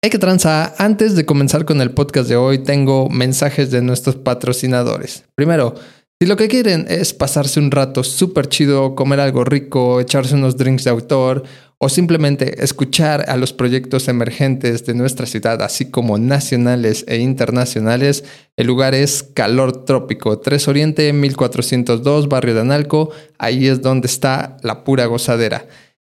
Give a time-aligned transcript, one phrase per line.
[0.00, 0.76] Hay que tranza.
[0.78, 5.24] Antes de comenzar con el podcast de hoy, tengo mensajes de nuestros patrocinadores.
[5.34, 5.74] Primero,
[6.20, 10.56] si lo que quieren es pasarse un rato súper chido, comer algo rico, echarse unos
[10.56, 11.42] drinks de autor
[11.78, 18.22] o simplemente escuchar a los proyectos emergentes de nuestra ciudad, así como nacionales e internacionales,
[18.56, 23.10] el lugar es Calor Trópico, 3 Oriente, 1402, Barrio de Analco.
[23.36, 25.66] Ahí es donde está la pura gozadera.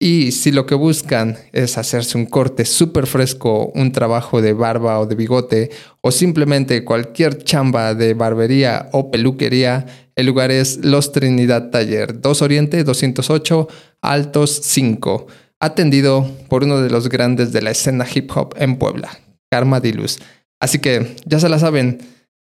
[0.05, 4.99] Y si lo que buscan es hacerse un corte súper fresco, un trabajo de barba
[4.99, 9.87] o de bigote, o simplemente cualquier chamba de barbería o peluquería,
[10.17, 13.69] el lugar es Los Trinidad Taller, 2 Oriente 208,
[14.01, 15.29] Altos 5,
[15.61, 19.21] atendido por uno de los grandes de la escena hip hop en Puebla,
[19.53, 20.19] Karma Dilus.
[20.59, 22.01] Así que ya se la saben,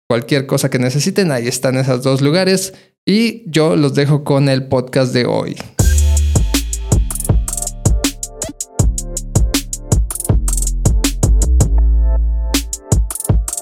[0.06, 2.74] cualquier cosa que necesiten, ahí están esos dos lugares.
[3.06, 5.56] Y yo los dejo con el podcast de hoy.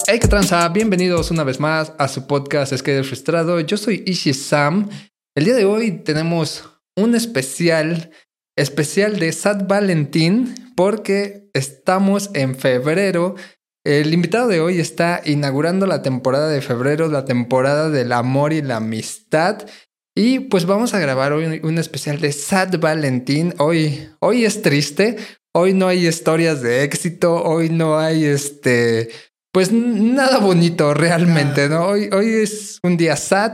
[0.07, 3.59] Hey, qué tranza, bienvenidos una vez más a su podcast Skater Frustrado.
[3.61, 4.91] Yo soy Ishi Sam.
[5.35, 8.11] El día de hoy tenemos un especial,
[8.55, 13.37] especial de Sad Valentín, porque estamos en febrero.
[13.83, 18.61] El invitado de hoy está inaugurando la temporada de febrero, la temporada del amor y
[18.61, 19.67] la amistad.
[20.15, 23.55] Y pues vamos a grabar hoy un especial de Sad Valentín.
[23.57, 25.17] Hoy, hoy es triste.
[25.55, 27.43] Hoy no hay historias de éxito.
[27.43, 29.09] Hoy no hay este
[29.55, 31.87] pues nada bonito realmente, ¿no?
[31.87, 33.53] Hoy, hoy es un día sad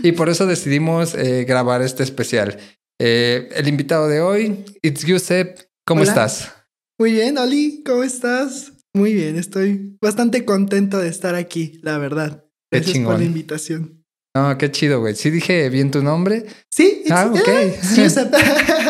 [0.00, 2.56] y por eso decidimos eh, grabar este especial.
[3.00, 6.52] Eh, el invitado de hoy, It's Giuseppe, ¿cómo estás?
[7.00, 8.74] Muy bien, Oli, ¿cómo estás?
[8.94, 12.44] Muy bien, estoy bastante contento de estar aquí, la verdad.
[12.70, 14.04] Gracias por la invitación.
[14.36, 15.16] No, qué chido, güey.
[15.16, 16.46] ¿Sí dije bien tu nombre?
[16.70, 17.02] Sí.
[17.10, 17.48] Ah, ok.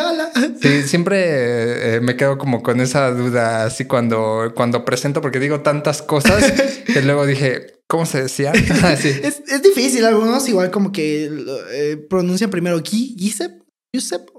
[0.60, 5.60] sí, siempre eh, me quedo como con esa duda así cuando, cuando presento, porque digo
[5.60, 6.52] tantas cosas
[6.86, 8.52] que luego dije, ¿cómo se decía?
[8.92, 11.30] es, es, difícil, algunos igual como que
[11.72, 13.62] eh, pronuncian primero Gisep,
[13.94, 14.32] Giuseppe,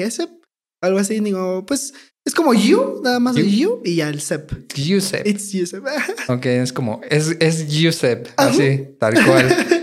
[0.00, 0.40] Giuseppe,
[0.82, 1.20] algo así.
[1.20, 1.92] Digo, pues
[2.26, 4.52] es como you, nada más you, y ya el Sep.
[4.74, 5.28] Giuseppe.
[5.28, 5.88] It's Giuseppe.
[6.28, 9.79] ok, es como, es, es Giuseppe, así, tal cual.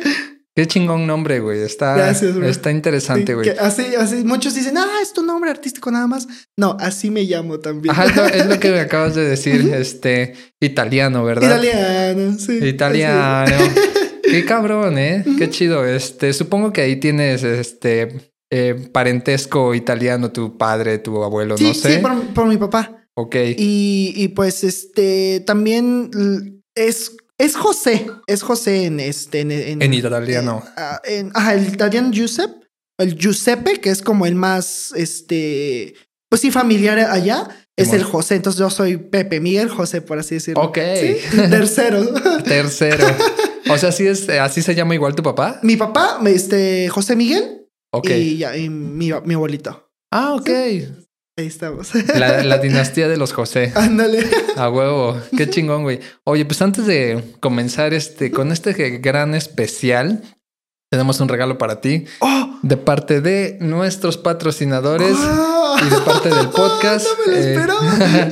[0.57, 1.61] Qué chingón nombre, güey.
[1.61, 3.47] Está, está interesante, güey.
[3.59, 6.27] así, así, muchos dicen, ah, es tu nombre artístico nada más.
[6.57, 7.91] No, así me llamo también.
[7.91, 11.61] Ajá, es lo, que me acabas de decir, este, italiano, ¿verdad?
[11.61, 12.57] Italiano, sí.
[12.57, 13.55] Italiano.
[14.23, 15.23] Qué cabrón, ¿eh?
[15.37, 15.85] Qué chido.
[15.85, 21.97] Este, supongo que ahí tienes, este, eh, parentesco italiano, tu padre, tu abuelo, no sé.
[21.97, 23.07] Sí, por, por mi papá.
[23.13, 23.35] Ok.
[23.55, 29.41] Y, y pues, este, también es es José, es José en este.
[29.41, 30.63] En, italiano.
[30.75, 31.01] Ah,
[31.33, 32.67] ajá, el italiano Giuseppe,
[32.97, 35.93] el Giuseppe, que es como el más, este,
[36.29, 38.35] pues sí, familiar allá, es el José.
[38.35, 40.63] Entonces yo soy Pepe Miguel José, por así decirlo.
[40.63, 40.73] Ok.
[41.49, 42.13] Tercero.
[42.43, 43.07] Tercero.
[43.69, 45.59] O sea, así es, así se llama igual tu papá.
[45.61, 47.67] Mi papá, este, José Miguel.
[47.91, 48.11] Ok.
[48.11, 49.91] Y, y mi, mi abuelito.
[50.09, 50.49] Ah, ok.
[51.39, 51.91] Ahí estamos.
[52.15, 53.71] La, dinastía de los José.
[53.75, 54.27] Ándale.
[54.55, 55.21] A huevo.
[55.37, 55.99] Qué chingón, güey.
[56.23, 60.23] Oye, pues antes de comenzar este, con este gran especial,
[60.89, 62.05] tenemos un regalo para ti.
[62.21, 62.57] ¡Oh!
[62.63, 65.77] De parte de nuestros patrocinadores ¡Ah!
[65.85, 67.05] y de parte del podcast.
[67.17, 68.27] No me lo eh, esperaba.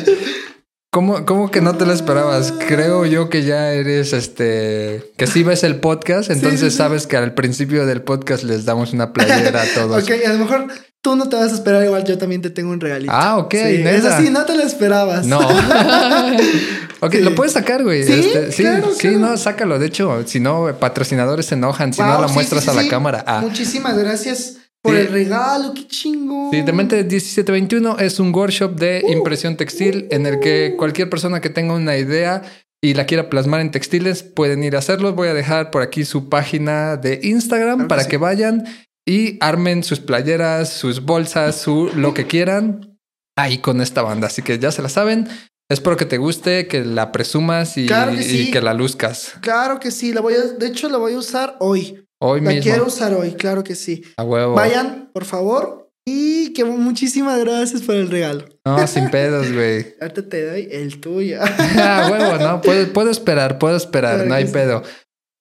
[0.95, 2.53] ¿Cómo, ¿Cómo, que no te lo esperabas?
[2.69, 5.11] Creo yo que ya eres este.
[5.17, 9.11] Que si ves el podcast, entonces sabes que al principio del podcast les damos una
[9.11, 10.01] playera a todos.
[10.01, 10.67] ok, a lo mejor
[11.01, 13.11] tú no te vas a esperar, igual yo también te tengo un regalito.
[13.13, 13.55] Ah, ok.
[13.55, 15.25] es así, no te lo esperabas.
[15.27, 15.39] No.
[17.01, 18.05] ok, lo puedes sacar, güey.
[18.05, 18.65] Sí, este, sí,
[18.97, 19.79] sí no, sácalo.
[19.79, 23.21] De hecho, si no, patrocinadores se enojan si no la muestras a la cámara.
[23.27, 23.41] Ah.
[23.41, 24.59] Muchísimas gracias.
[24.85, 26.49] Por el regalo, qué chingo.
[26.51, 29.11] Sí, Demente 1721 es un workshop de uh.
[29.11, 32.43] impresión textil en el que cualquier persona que tenga una idea
[32.81, 35.13] y la quiera plasmar en textiles pueden ir a hacerlo.
[35.13, 38.63] Voy a dejar por aquí su página de Instagram para que vayan
[39.07, 42.97] y armen sus playeras, sus bolsas, su lo que quieran
[43.35, 44.27] ahí con esta banda.
[44.27, 45.27] Así que ya se la saben.
[45.67, 49.33] Espero que te guste, que la presumas y, que, la luzcas.
[49.41, 52.04] Claro que sí, la voy a, de hecho la voy a usar hoy.
[52.21, 54.03] Hoy la quiero usar hoy, claro que sí.
[54.17, 54.53] A huevo.
[54.53, 55.91] Vayan, por favor.
[56.07, 58.45] Y que muchísimas gracias por el regalo.
[58.63, 59.95] No, sin pedos, güey.
[60.01, 61.39] Ahorita te doy el tuyo.
[61.77, 64.83] ah, huevo, no, puedo, esperar, puedo esperar, no hay pedo.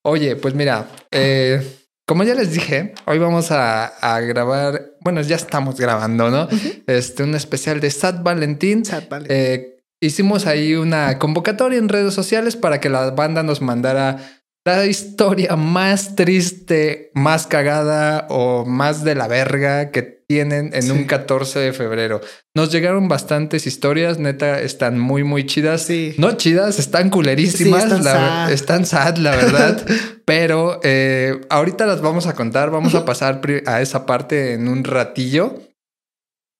[0.07, 1.63] Oye, pues mira, eh,
[2.07, 3.93] como ya les dije, hoy vamos a,
[4.23, 6.49] grabar, bueno, ya estamos grabando, ¿no?
[6.87, 8.85] Este, un especial de Sad Valentín.
[8.85, 9.37] Sad Valentín.
[9.37, 14.87] Eh, hicimos ahí una convocatoria en redes sociales para que la banda nos mandara la
[14.87, 21.59] historia más triste, más cagada o más de la verga que tienen en un 14
[21.59, 22.23] de febrero.
[22.57, 25.83] Nos llegaron bastantes historias, neta, están muy, muy chidas.
[25.83, 26.15] Sí.
[26.17, 27.83] No chidas, están culerísimas.
[27.83, 28.53] Sí, están la- sad.
[28.53, 29.85] están sad, la verdad.
[30.25, 34.83] Pero eh, ahorita las vamos a contar, vamos a pasar a esa parte en un
[34.85, 35.61] ratillo.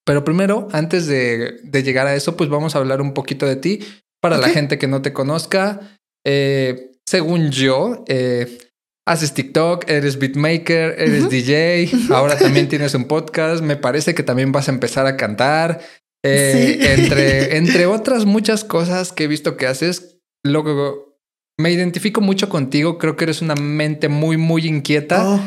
[0.05, 3.57] Pero primero, antes de, de llegar a eso, pues vamos a hablar un poquito de
[3.57, 3.81] ti.
[4.21, 5.81] Para la gente que no te conozca,
[6.27, 8.59] eh, según yo, eh,
[9.07, 11.29] haces TikTok, eres beatmaker, eres.
[11.29, 15.81] DJ, ahora también tienes un podcast, me parece que también vas a empezar a cantar,
[16.25, 16.87] eh, Sí.
[16.87, 20.19] entre, entre otras muchas cosas que he visto que haces.
[20.43, 21.19] Luego,
[21.59, 25.41] me identifico mucho contigo, creo que eres una mente muy, muy inquieta Oh,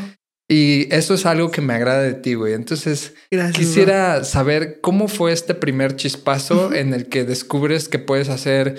[0.49, 2.53] y eso es algo que me agrada de ti, güey.
[2.53, 3.57] Entonces, gracias.
[3.57, 8.77] Quisiera saber cómo fue este primer chispazo en el que descubres que puedes hacer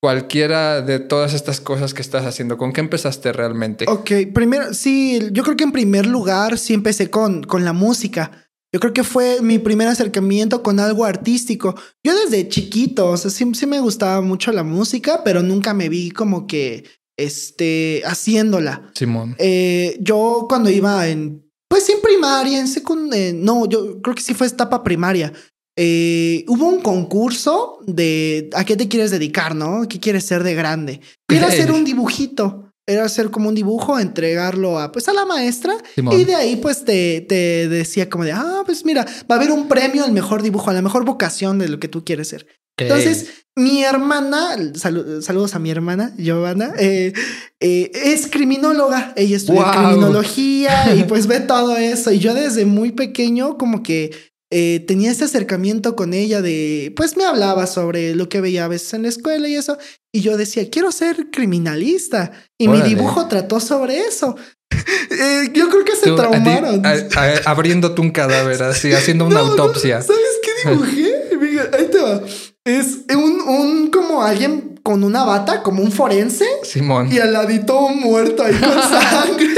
[0.00, 2.56] cualquiera de todas estas cosas que estás haciendo.
[2.56, 3.86] ¿Con qué empezaste realmente?
[3.88, 8.46] Ok, primero, sí, yo creo que en primer lugar sí empecé con, con la música.
[8.72, 11.74] Yo creo que fue mi primer acercamiento con algo artístico.
[12.04, 15.88] Yo desde chiquito, o sea, sí, sí me gustaba mucho la música, pero nunca me
[15.88, 16.84] vi como que,
[17.16, 18.90] este, haciéndola.
[18.94, 19.34] Simón.
[19.38, 24.34] Eh, yo cuando iba en, pues en primaria, en secundaria, no, yo creo que sí
[24.34, 25.32] fue etapa primaria.
[25.76, 29.86] Eh, hubo un concurso de a qué te quieres dedicar, ¿no?
[29.88, 31.00] ¿Qué quieres ser de grande?
[31.28, 32.62] Era hacer un dibujito.
[32.88, 36.20] Era hacer como un dibujo, entregarlo a pues a la maestra Simón.
[36.20, 39.50] y de ahí pues te, te decía como de, ah, pues mira, va a haber
[39.50, 42.46] un premio al mejor dibujo, a la mejor vocación de lo que tú quieres ser.
[42.78, 43.26] Entonces,
[43.56, 47.12] mi hermana, salu- saludos a mi hermana, Giovanna, eh,
[47.58, 49.14] eh, es criminóloga.
[49.16, 49.72] Ella estudia Wow.
[49.72, 52.12] criminología y pues ve todo eso.
[52.12, 54.12] Y yo desde muy pequeño como que
[54.50, 58.68] eh, tenía ese acercamiento con ella de, pues me hablaba sobre lo que veía a
[58.68, 59.76] veces en la escuela y eso.
[60.12, 62.32] Y yo decía, quiero ser criminalista.
[62.58, 62.84] Y Órale.
[62.84, 64.36] mi dibujo trató sobre eso.
[65.10, 66.84] Eh, yo creo que se Tú, a ti, traumaron.
[66.84, 70.02] a- a- abriéndote un cadáver, así, haciendo una No, no, autopsia.
[70.02, 71.36] ¿Sabes qué dibujé?
[71.40, 72.20] Mira, ahí te va.
[72.64, 77.10] Es un, un como alguien con una bata, como un forense, Simón.
[77.12, 79.54] y al ladito muerto ahí con sangre.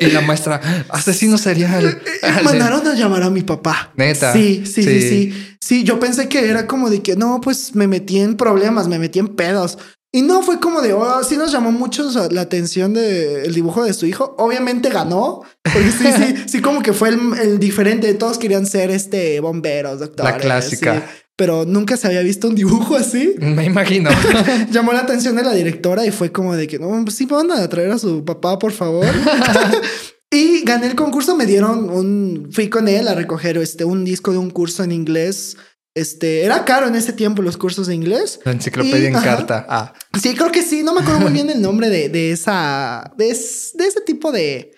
[0.00, 2.00] Y la maestra, asesino serial.
[2.40, 3.92] Y mandaron a llamar a mi papá.
[3.96, 4.32] Neta.
[4.32, 5.56] Sí, sí, sí, Sí.
[5.60, 5.84] sí.
[5.84, 9.18] Yo pensé que era como de que no, pues me metí en problemas, me metí
[9.18, 9.78] en pedos.
[10.10, 13.92] Y no fue como de, oh, sí nos llamó mucho la atención del dibujo de
[13.92, 14.34] su hijo.
[14.38, 18.12] Obviamente ganó, porque sí, sí, sí, como que fue el, el diferente.
[18.14, 20.32] Todos querían ser este bomberos, doctores.
[20.32, 20.94] La clásica.
[20.94, 21.22] sí.
[21.38, 23.36] Pero nunca se había visto un dibujo así.
[23.38, 24.10] Me imagino.
[24.72, 27.52] Llamó la atención de la directora y fue como de que no, pues sí, van
[27.52, 29.06] a traer a su papá, por favor.
[30.32, 34.32] y gané el concurso, me dieron un, fui con él a recoger este, un disco
[34.32, 35.56] de un curso en inglés.
[35.96, 38.40] Este, era caro en ese tiempo los cursos de inglés.
[38.44, 39.24] La enciclopedia Y- en ajá.
[39.36, 39.66] carta.
[39.68, 43.12] Ah, Sí, creo que sí, no me acuerdo muy bien el nombre de, de esa,
[43.16, 44.72] de, es- de ese tipo de,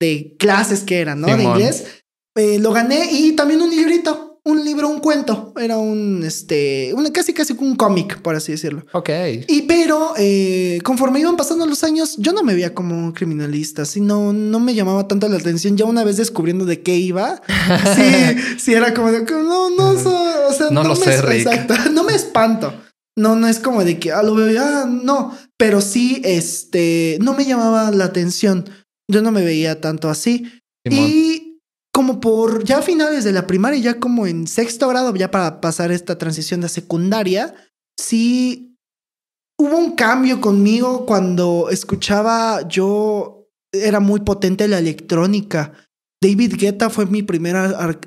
[0.00, 1.34] de clases que eran, ¿no?
[1.34, 1.84] De inglés.
[2.36, 5.52] Eh, lo gané y también un librito, un libro, un cuento.
[5.60, 8.84] Era un, este, un, casi, casi un cómic, por así decirlo.
[8.92, 9.08] ok.
[9.48, 13.82] Y pero eh, conforme iban pasando los años, yo no me veía como un criminalista,
[13.82, 15.76] así no, no me llamaba tanto la atención.
[15.76, 17.40] Ya una vez descubriendo de qué iba,
[17.96, 21.46] sí, sí era como de no, no, so- o sea, No lo me, sé, Rick.
[21.46, 22.74] Exacto, no me espanto.
[23.16, 27.34] No, no es como de que ah, lo veo, ah, no, pero sí, este, no
[27.34, 28.68] me llamaba la atención.
[29.10, 30.46] Yo no me veía tanto así.
[30.86, 31.08] Simón.
[31.10, 31.41] Y
[32.02, 35.92] como por ya finales de la primaria, ya como en sexto grado, ya para pasar
[35.92, 37.54] esta transición de secundaria,
[37.96, 38.76] sí
[39.56, 45.74] hubo un cambio conmigo cuando escuchaba yo, era muy potente la electrónica.
[46.20, 47.54] David Guetta fue mi primer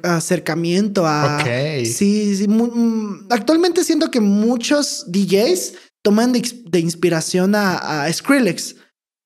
[0.04, 1.38] acercamiento a...
[1.86, 5.74] Sí, mm, actualmente siento que muchos DJs
[6.04, 8.76] toman de, inspiración a, a Skrillex.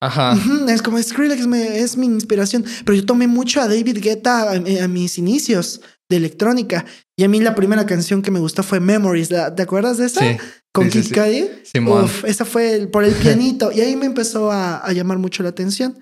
[0.02, 0.38] Ajá.
[0.70, 4.54] Es como Skrillex me, es mi inspiración, pero yo tomé mucho a David Guetta a,
[4.54, 6.86] a mis inicios de electrónica.
[7.18, 9.30] Y a mí la primera canción que me gustó fue Memories.
[9.30, 10.22] ¿La- ¿Te acuerdas de esa?
[10.22, 10.38] Sí.
[10.74, 11.22] Con sí, sí, Kid sí.
[11.22, 11.50] Cudi.
[11.64, 12.06] Simón.
[12.06, 13.72] Uf, esa fue el- por el pianito.
[13.72, 16.00] y ahí me empezó a, a llamar mucho la atención.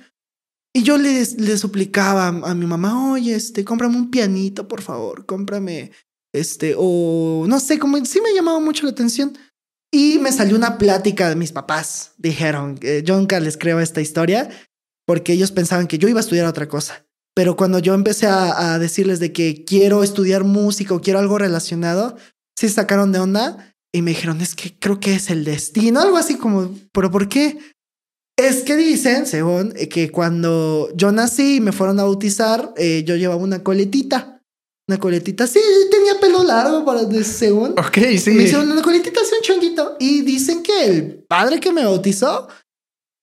[0.75, 4.81] Y yo le, le suplicaba a, a mi mamá, oye, este, cómprame un pianito, por
[4.83, 5.91] favor, cómprame,
[6.35, 9.35] este, o no sé, como sí me llamaba mucho la atención.
[9.91, 12.11] Y me salió una plática de mis papás.
[12.17, 14.49] Dijeron, eh, yo nunca les creo esta historia,
[15.05, 17.05] porque ellos pensaban que yo iba a estudiar otra cosa.
[17.33, 21.37] Pero cuando yo empecé a, a decirles de que quiero estudiar música o quiero algo
[21.37, 22.17] relacionado,
[22.57, 26.17] sí sacaron de onda y me dijeron, es que creo que es el destino, algo
[26.17, 27.57] así como, pero ¿por qué?
[28.37, 33.03] Es que dicen, según, eh, que cuando yo nací y me fueron a bautizar, eh,
[33.05, 34.41] yo llevaba una coletita.
[34.89, 35.59] Una coletita, sí,
[35.91, 37.71] tenía pelo largo, para, según.
[37.71, 38.31] Ok, Me sí.
[38.31, 39.36] hicieron una coletita chonguito.
[39.99, 42.47] Y dicen que el padre que me bautizó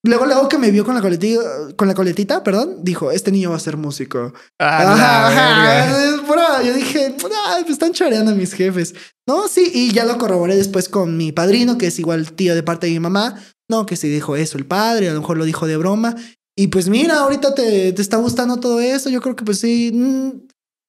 [0.05, 1.41] luego, luego que me vio con la coletita,
[1.77, 4.33] con la coletita, perdón, dijo, este niño va a ser músico.
[4.61, 6.63] Ah, Ajá, ajá.
[6.63, 7.17] Yo dije,
[7.47, 8.95] "Ah, me están choreando mis jefes.
[9.27, 12.63] No, sí, y ya lo corroboré después con mi padrino, que es igual tío de
[12.63, 13.41] parte de mi mamá.
[13.71, 16.15] No, que sí dijo eso el padre, a lo mejor lo dijo de broma.
[16.57, 19.11] Y pues mira, ahorita te, te está gustando todo eso.
[19.11, 19.91] Yo creo que pues sí.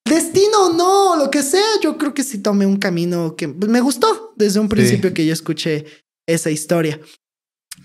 [0.05, 1.65] Destino no, lo que sea.
[1.81, 5.33] Yo creo que sí tomé un camino que me gustó desde un principio que yo
[5.33, 5.85] escuché
[6.27, 6.99] esa historia.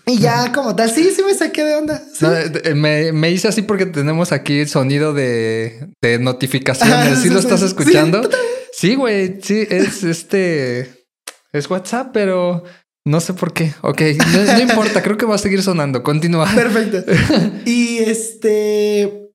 [0.07, 1.99] Y ya como tal, sí, sí me saqué de onda.
[1.99, 2.25] Sí.
[2.25, 7.21] No, eh, me, me hice así porque tenemos aquí el sonido de, de notificaciones.
[7.21, 8.29] ¿Sí lo estás escuchando?
[8.73, 9.41] Sí, güey.
[9.43, 11.07] Sí, es este.
[11.53, 12.65] Es WhatsApp, pero
[13.05, 13.75] no sé por qué.
[13.83, 15.03] Ok, no, no importa.
[15.03, 16.03] Creo que va a seguir sonando.
[16.03, 16.51] Continúa.
[16.55, 17.05] Perfecto.
[17.65, 19.30] Y este.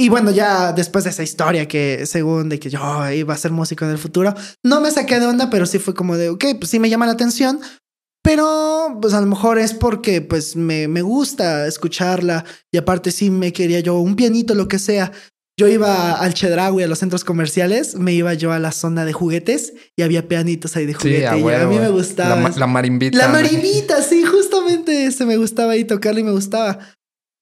[0.00, 2.80] Y bueno, ya después de esa historia que según de que yo
[3.10, 4.32] iba a ser músico en el futuro,
[4.64, 7.04] no me saqué de onda, pero sí fue como de, ok, pues sí me llama
[7.04, 7.60] la atención,
[8.22, 13.28] pero pues a lo mejor es porque pues me, me gusta escucharla y aparte sí
[13.28, 15.12] me quería yo un pianito, lo que sea.
[15.58, 19.12] Yo iba al Chedraui, a los centros comerciales, me iba yo a la zona de
[19.12, 21.28] juguetes y había pianitos ahí de juguete.
[21.28, 22.48] Sí, y a mí me gustaba.
[22.48, 23.18] La, la marimbita.
[23.18, 26.78] La marimbita, sí, justamente ese me gustaba ahí tocarlo y me gustaba.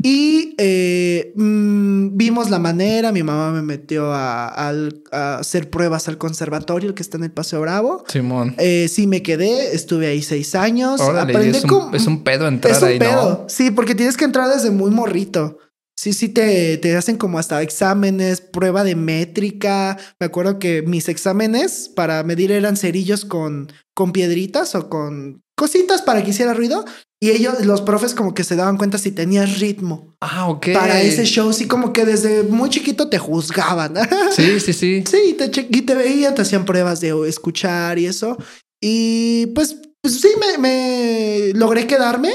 [0.00, 4.71] Y eh, mm, vimos la manera, mi mamá me metió a,
[5.11, 8.05] hacer pruebas al conservatorio, el que está en el Paseo Bravo.
[8.07, 8.55] Simón.
[8.59, 11.00] Eh, sí me quedé, estuve ahí seis años.
[11.00, 13.40] Órale, aprendí es, un, cómo- es un pedo entrar es un ahí, pedo.
[13.40, 13.45] ¿no?
[13.49, 15.59] Sí, porque tienes que entrar desde muy morrito.
[15.97, 19.99] Sí, sí, te, te hacen como hasta exámenes, prueba de métrica.
[20.21, 26.02] Me acuerdo que mis exámenes para medir eran cerillos con, con piedritas o con cositas
[26.02, 26.85] para que hiciera ruido.
[27.20, 30.68] Y ellos, los profes, como que se daban cuenta si tenías ritmo Ah, ok.
[30.72, 31.52] para ese show.
[31.52, 33.94] Sí, como que desde muy chiquito te juzgaban.
[34.37, 35.02] Sí, sí, sí.
[35.04, 38.37] Sí, te, y te veían, te hacían pruebas de escuchar y eso.
[38.80, 42.30] Y pues, pues sí, me, me logré quedarme.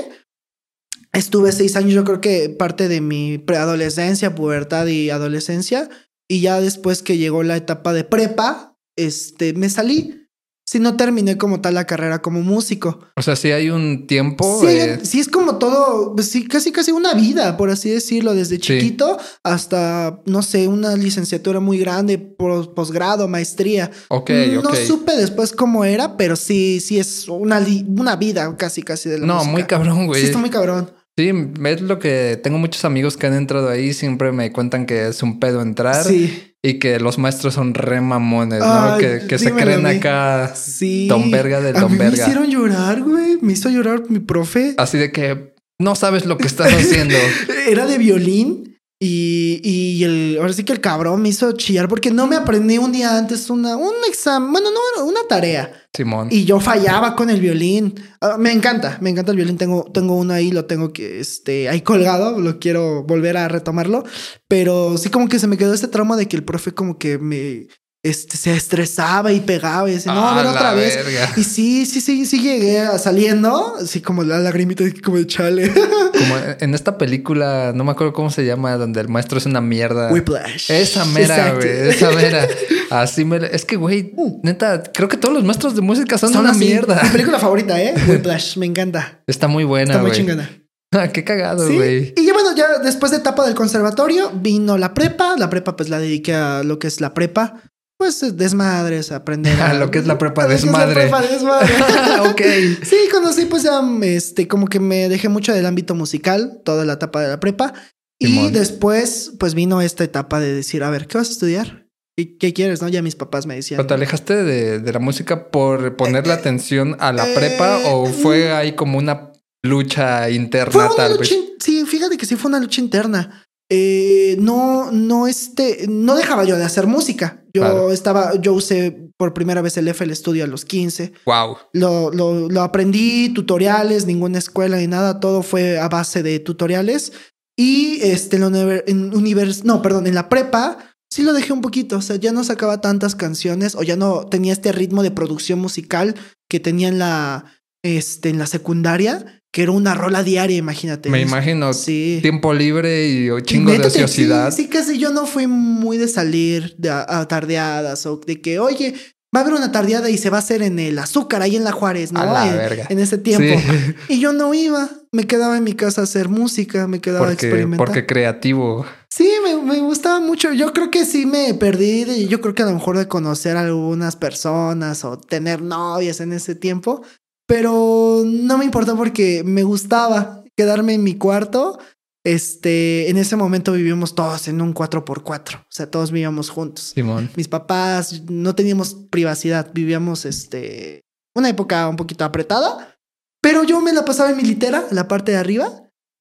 [1.14, 5.90] Estuve seis años, yo creo que parte de mi preadolescencia, pubertad y adolescencia.
[6.28, 10.23] Y ya después que llegó la etapa de prepa, este, me salí.
[10.66, 13.00] Si no terminé como tal la carrera como músico.
[13.18, 14.62] O sea, sí hay un tiempo.
[14.62, 18.34] Sí, eh, sí, es como todo, pues sí, casi casi una vida, por así decirlo,
[18.34, 23.92] desde chiquito hasta, no sé, una licenciatura muy grande, posgrado, maestría.
[24.08, 24.30] ok,
[24.64, 24.76] No ok.
[24.88, 27.62] supe después cómo era, pero sí, sí es una,
[27.98, 29.52] una vida casi casi de la No, música.
[29.52, 30.22] muy cabrón, güey.
[30.22, 30.92] Sí, está muy cabrón.
[31.16, 31.32] Sí,
[31.66, 35.22] es lo que tengo muchos amigos que han entrado ahí, siempre me cuentan que es
[35.22, 38.94] un pedo entrar Sí, y que los maestros son re mamones, ¿no?
[38.94, 41.08] Ay, que que se creen acá sí.
[41.08, 42.24] Don Verga del Don mí Me Verga.
[42.24, 43.38] hicieron llorar, güey.
[43.42, 44.74] Me hizo llorar mi profe.
[44.78, 47.16] así de que no sabes lo que estás haciendo.
[47.70, 48.73] Era de violín
[49.06, 52.78] y, y el, ahora sí que el cabrón me hizo chillar porque no me aprendí
[52.78, 55.74] un día antes una, un examen, bueno, no, una tarea.
[55.94, 56.30] Simón.
[56.32, 57.96] Y yo fallaba con el violín.
[58.22, 59.58] Ah, me encanta, me encanta el violín.
[59.58, 62.40] Tengo, tengo uno ahí, lo tengo que, este, ahí colgado.
[62.40, 64.06] Lo quiero volver a retomarlo.
[64.48, 67.18] Pero sí como que se me quedó este trauma de que el profe como que
[67.18, 67.68] me,
[68.04, 70.96] este, se estresaba y pegaba y decía, no, a ver otra vez.
[70.98, 71.32] verga.
[71.38, 75.72] Y sí, sí, sí, sí llegué a- saliendo, así como la lagrimita, como de chale.
[75.74, 79.62] Como en esta película, no me acuerdo cómo se llama, donde el maestro es una
[79.62, 80.12] mierda.
[80.12, 80.70] Whiplash.
[80.70, 81.68] Esa mera, güey.
[81.90, 82.46] Esa mera.
[82.90, 83.38] Así me.
[83.52, 86.60] Es que, güey, neta, creo que todos los maestros de música son, una así.
[86.66, 87.02] mierda.
[87.04, 87.94] Mi película favorita, ¿eh?
[88.08, 89.24] Whiplash, me encanta.
[89.28, 90.20] Está muy buena, Está muy güey.
[90.20, 90.50] chingona.
[90.96, 91.74] Ah, Qué cagado, Sí.
[91.74, 92.14] güey.
[92.16, 95.36] Y ya bueno, ya después de etapa del conservatorio vino la prepa.
[95.40, 97.64] La prepa, pues la dediqué a lo que es la prepa.
[97.98, 100.94] Pues eh, desmadres, aprender A lo que es la prepa es la desmadre.
[101.02, 101.74] prepa desmadre.
[102.30, 102.42] ok.
[102.84, 106.94] Sí, conocí, pues ya, este, como que me dejé mucho del ámbito musical, toda la
[106.94, 107.74] etapa de la prepa.
[108.20, 108.54] Y Simón.
[108.54, 111.88] después, pues vino esta etapa de decir, a ver, ¿qué vas a estudiar?
[112.18, 112.82] ¿Y qué quieres?
[112.82, 113.78] No, ya mis papás me decían.
[113.78, 118.06] ¿Pero te alejaste de, de la música por ponerle atención a la eh, prepa o
[118.06, 119.32] fue ahí como una
[119.64, 121.44] lucha interna Fue una tal lucha, vez?
[121.60, 123.43] sí, fíjate que sí fue una lucha interna.
[123.70, 127.44] Eh, no, no, este, no dejaba yo de hacer música.
[127.54, 127.92] Yo Claro.
[127.92, 131.14] estaba, yo usé por primera vez el FL Studio a los 15.
[131.26, 131.58] Wow.
[131.74, 137.14] Lo, lo, lo aprendí, tutoriales, ninguna escuela ni nada, todo fue a base de tutoriales.
[137.58, 140.78] Y este, en, la univer- en univers, no, perdón, en la prepa
[141.12, 144.26] sí lo dejé un poquito, o sea, ya no sacaba tantas canciones o ya no
[144.26, 146.16] tenía este ritmo de producción musical
[146.50, 147.46] que tenía en la,
[147.86, 151.10] este, en la secundaria, que era una rola diaria, imagínate.
[151.10, 152.20] Me imagino Sí.
[152.24, 154.52] tiempo libre y chingo de Métete, ociosidad.
[154.52, 158.42] Sí, sí, casi yo no fui muy de salir de a, a tardeadas o de
[158.42, 158.96] que, oye,
[159.36, 161.64] va a haber una tardeada y se va a hacer en el azúcar, ahí en
[161.64, 162.20] la Juárez, ¿no?
[162.22, 162.88] A la en, verga.
[162.90, 163.60] en ese tiempo.
[163.60, 163.94] Sí.
[164.10, 167.30] Y yo no iba, me quedaba en mi casa a hacer música, me quedaba a
[167.30, 167.86] Porque, experimentar.
[167.86, 168.86] porque creativo.
[169.10, 170.52] Sí, me, me gustaba mucho.
[170.54, 172.06] Yo creo que sí me perdí.
[172.06, 176.20] De, yo creo que a lo mejor de conocer a algunas personas o tener novias
[176.22, 177.04] en ese tiempo.
[177.48, 180.44] Pero no me importó porque me gustaba.
[180.56, 181.80] quedarme en mi cuarto.
[182.26, 186.94] Este, en ese momento vivíamos todos en un 4x4, o sea, todos vivíamos juntos.
[186.96, 187.30] Simón.
[187.36, 191.02] Mis papás no teníamos privacidad, vivíamos este
[191.36, 192.98] una época un poquito apretada,
[193.42, 195.70] pero yo me la pasaba en mi litera, la parte de arriba,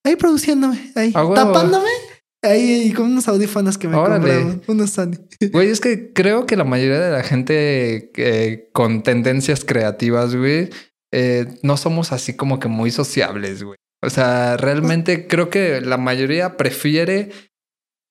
[0.05, 1.91] ahí produciéndome, ahí tapándome,
[2.43, 5.19] ahí con unos audífonos que me compraron, unos Sony.
[5.53, 10.71] Güey, es que creo que la mayoría de la gente eh, con tendencias creativas, güey,
[11.13, 13.77] eh, no somos así como que muy sociables, güey.
[14.03, 17.31] O sea, realmente creo que la mayoría prefiere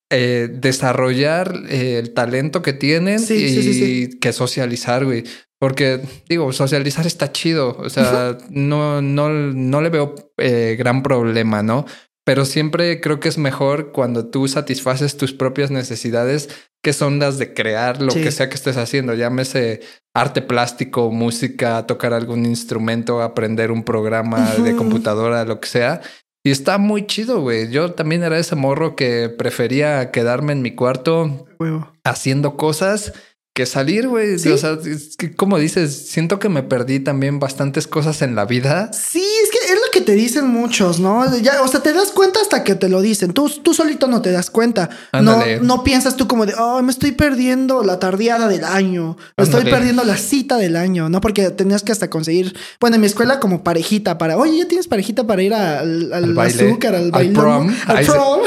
[0.09, 4.19] eh, desarrollar eh, el talento que tienen Sí, y sí, sí, sí.
[4.19, 5.23] que socializar, güey.
[5.59, 7.77] Porque, digo, socializar está chido.
[7.77, 11.85] O sea, no, no, no le veo eh, gran problema, ¿no?
[12.31, 16.47] Pero siempre creo que es mejor cuando tú satisfaces tus propias necesidades,
[16.81, 18.23] que son las de crear lo Sí.
[18.23, 19.13] que sea que estés haciendo.
[19.13, 19.81] Llámese
[20.15, 25.99] arte plástico, música, tocar algún instrumento, aprender un programa de computadora, lo que sea.
[26.41, 27.69] Y está muy chido, güey.
[27.69, 31.91] Yo también era ese morro que prefería quedarme en mi cuarto Huevo.
[32.05, 33.11] haciendo cosas
[33.53, 34.39] que salir, güey.
[34.39, 34.47] Sí.
[34.47, 38.45] O sea, es que, como dices, siento que me perdí también bastantes cosas en la
[38.45, 38.89] vida.
[38.93, 39.57] Sí, es que
[39.91, 41.37] lo que te dicen muchos, ¿no?
[41.39, 43.33] Ya, o sea, te das cuenta hasta que te lo dicen.
[43.33, 44.89] Tú, tú solito no te das cuenta.
[45.11, 45.59] No, Ándale.
[45.59, 49.17] no piensas tú como de, oh, me estoy perdiendo la tardeada del año.
[49.37, 51.19] Me estoy perdiendo la cita del año, ¿no?
[51.19, 54.87] Porque tenías que hasta conseguir, bueno, en mi escuela como parejita para, oye, ya tienes
[54.87, 57.75] parejita para ir al, al Al baile, azúcar, al al bailón, prom.
[57.87, 58.39] Al prom.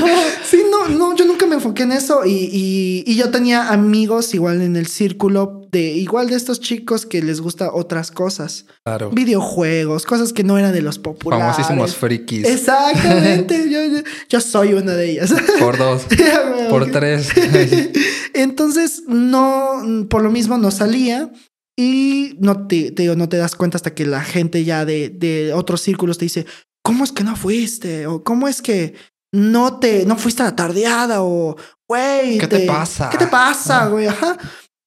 [0.50, 4.34] sí, no, no, yo nunca me enfoqué en eso y, y, y yo tenía amigos
[4.34, 9.10] igual en el círculo de igual de estos chicos que les gusta otras cosas Claro.
[9.10, 11.44] videojuegos, cosas que no eran de los populares.
[11.56, 12.44] Famosísimos frikis.
[12.46, 15.32] Exactamente, yo, yo, yo soy una de ellas.
[15.60, 16.06] Por dos,
[16.70, 17.28] por tres.
[18.34, 21.30] Entonces, no, por lo mismo no salía
[21.76, 25.08] y no te, te digo, no te das cuenta hasta que la gente ya de,
[25.08, 26.46] de otros círculos te dice,
[26.82, 28.06] ¿cómo es que no fuiste?
[28.06, 28.94] O ¿cómo es que
[29.32, 31.22] no te, no fuiste a la tardeada?
[31.22, 31.56] O,
[31.88, 33.10] güey, ¿Qué te pasa?
[33.10, 33.88] ¿Qué te pasa, Ah.
[33.88, 34.06] güey?
[34.06, 34.36] Ajá.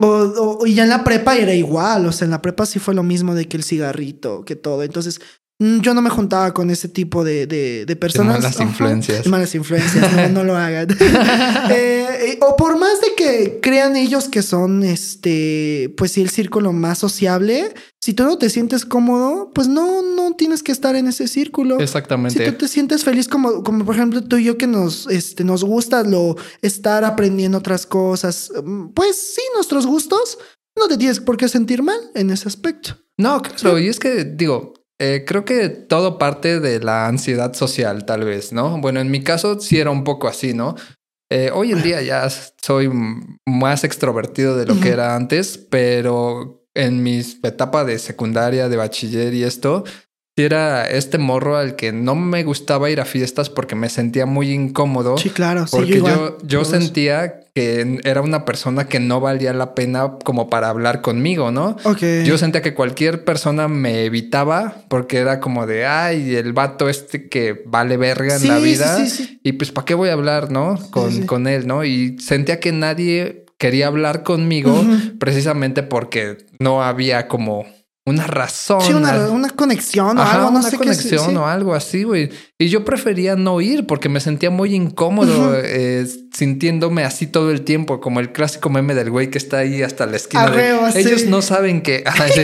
[0.02, 2.80] O, o- y ya en la prepa era igual, o sea, en la prepa sí
[2.80, 4.84] fue lo mismo de que el cigarrito, que todo.
[4.84, 5.22] Entonces,
[5.82, 8.38] yo no me juntaba con ese tipo de, de, de personas.
[8.40, 8.64] malas Ajá.
[8.64, 9.28] influencias.
[9.28, 10.88] Malas influencias, no, no lo hagan.
[11.70, 16.30] Eh, eh, o por más de que crean ellos que son, este, pues sí, el
[16.30, 20.96] círculo más sociable, si tú no te sientes cómodo, pues no, no tienes que estar
[20.96, 21.78] en ese círculo.
[21.78, 22.52] Si Exactamente.
[22.52, 25.64] tú te sientes feliz como, como por ejemplo tú y yo que nos, este, nos
[25.64, 30.38] gusta lo estar aprendiendo otras cosas, mm, pues sí, nuestros gustos,
[30.78, 32.98] no te tienes por qué sentir mal en ese aspecto.
[33.18, 38.06] No, claro, y es que digo, eh, creo que todo parte de la ansiedad social,
[38.06, 38.80] tal vez, ¿no?
[38.80, 40.76] Bueno, en mi caso sí era un poco así, ¿no?
[41.32, 42.90] Eh, hoy en día ya soy
[43.48, 49.34] más extrovertido de lo que era antes, pero en mis etapa de secundaria, de bachiller
[49.34, 49.84] y esto,
[50.36, 54.52] era este morro al que no me gustaba ir a fiestas porque me sentía muy
[54.52, 55.18] incómodo.
[55.18, 59.76] Sí, claro, sí, Porque yo yo, sentía que era una persona que no valía la
[59.76, 61.78] pena como para hablar conmigo, ¿no?
[61.84, 62.02] Ok.
[62.26, 67.30] Yo sentía que cualquier persona me evitaba porque era como de, ay, el vato este
[67.30, 68.98] que vale verga en la vida.
[68.98, 69.40] sí, sí.
[69.44, 70.80] Y pues, ¿para qué voy a hablar, no?
[70.90, 71.84] Con, con él, ¿no?
[71.84, 74.84] Y sentía que nadie quería hablar conmigo
[75.20, 77.66] precisamente porque no había como
[78.06, 78.82] una razón.
[78.82, 81.36] Sí, una, conexión o Ajá, algo, no una sé qué conexión sí.
[81.36, 82.30] o algo así, güey.
[82.60, 87.62] Y yo prefería no ir porque me sentía muy incómodo eh, sintiéndome así todo el
[87.62, 90.44] tiempo, como el clásico meme del güey que está ahí hasta la esquina.
[90.44, 91.00] Ah, de, sí.
[91.00, 92.04] Ellos no saben que...
[92.24, 92.42] Así,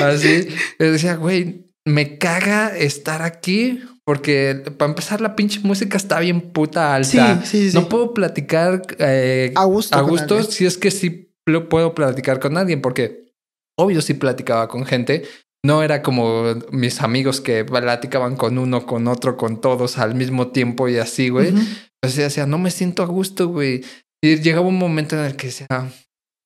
[0.00, 0.48] así.
[0.78, 6.40] Yo decía, güey, me caga estar aquí porque para empezar la pinche música está bien
[6.40, 7.40] puta alta.
[7.42, 7.76] Sí, sí, sí.
[7.76, 12.40] No puedo platicar eh, A gusto a gusto si es que sí lo puedo platicar
[12.40, 13.31] con alguien porque
[13.78, 15.24] obvio sí platicaba con gente.
[15.64, 20.48] No era como mis amigos que platicaban con uno, con otro, con todos al mismo
[20.48, 21.48] tiempo y así, güey.
[21.48, 23.84] Entonces decía, no me siento a gusto, güey.
[24.20, 25.66] Y llegaba un momento en el que decía,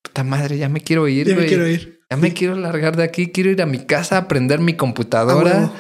[0.02, 2.00] puta madre, ya me quiero ir, Ya me quiero ir.
[2.10, 4.76] Ya me quiero largar de aquí, quiero ir a mi casa, a prender mi Ah,
[4.76, 5.72] computadora huevo.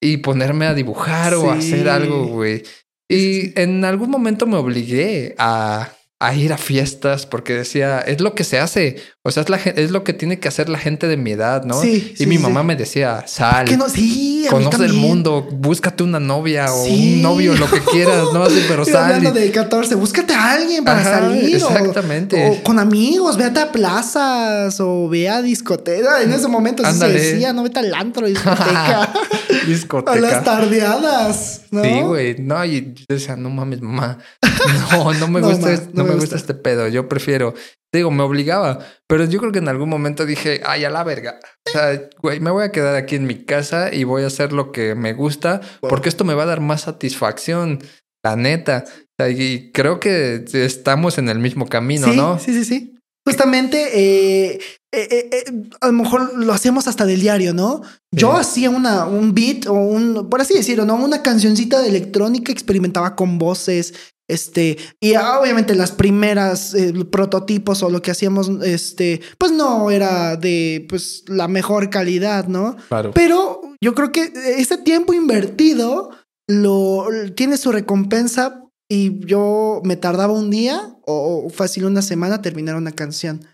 [0.00, 2.62] y ponerme a dibujar o a hacer algo, güey.
[3.10, 5.90] Y en algún momento me obligué a,
[6.24, 8.96] a ir a fiestas porque decía, es lo que se hace.
[9.24, 11.64] O sea, es, la, es lo que tiene que hacer la gente de mi edad,
[11.64, 11.80] ¿no?
[11.80, 12.42] Sí, y sí, mi sí.
[12.42, 17.54] mamá me decía, sal, no, sí, conoce el mundo, búscate una novia o un novio,
[17.54, 18.42] lo que quieras, ¿no?
[18.44, 19.14] Así, pero sal.
[19.14, 21.54] hablando y- de 14, búscate a alguien para Ajá, salir.
[21.56, 22.50] exactamente.
[22.50, 26.22] O, con amigos, vete a plazas o ve a discoteca.
[26.22, 29.02] En ese momento así se decía, no vete al antro, discoteca.
[29.12, 30.42] a las Discoteca.
[30.42, 31.82] tardeadas, ¿no?
[31.84, 32.36] Sí, güey.
[32.40, 34.18] No, y yo decía, no mames, mamá.
[34.92, 37.08] No, no me No, gusta, ma, es- no no, me me gusta este pedo, yo
[37.08, 37.54] prefiero.
[37.94, 41.38] Digo, me obligaba, pero yo creo que en algún momento dije, ay, a la verga.
[41.68, 44.52] O sea, güey, me voy a quedar aquí en mi casa y voy a hacer
[44.52, 47.80] lo que me gusta, porque esto me va a dar más satisfacción,
[48.24, 48.84] la neta.
[48.86, 52.38] O sea, y creo que estamos en el mismo camino, Sí, ¿no?
[52.38, 52.88] sí, sí, sí.
[53.24, 54.58] Justamente, eh,
[54.92, 55.44] eh, eh,
[55.80, 57.82] a lo mejor lo hacíamos hasta del diario, ¿no?
[58.12, 58.40] Yo Sí.
[58.40, 60.96] hacía una, un beat o un, por así decirlo, ¿no?
[60.96, 63.94] Una cancioncita de electrónica, experimentaba con voces,
[64.28, 69.90] este, y ah, obviamente las primeras eh, prototipos o lo que hacíamos, este, pues no
[69.90, 72.76] era de, pues, la mejor calidad, ¿no?
[72.88, 73.10] Claro.
[73.14, 76.10] Pero yo creo que ese tiempo invertido
[76.48, 82.42] lo tiene su recompensa y yo me tardaba un día o, o fácil una semana
[82.42, 83.44] terminar una canción.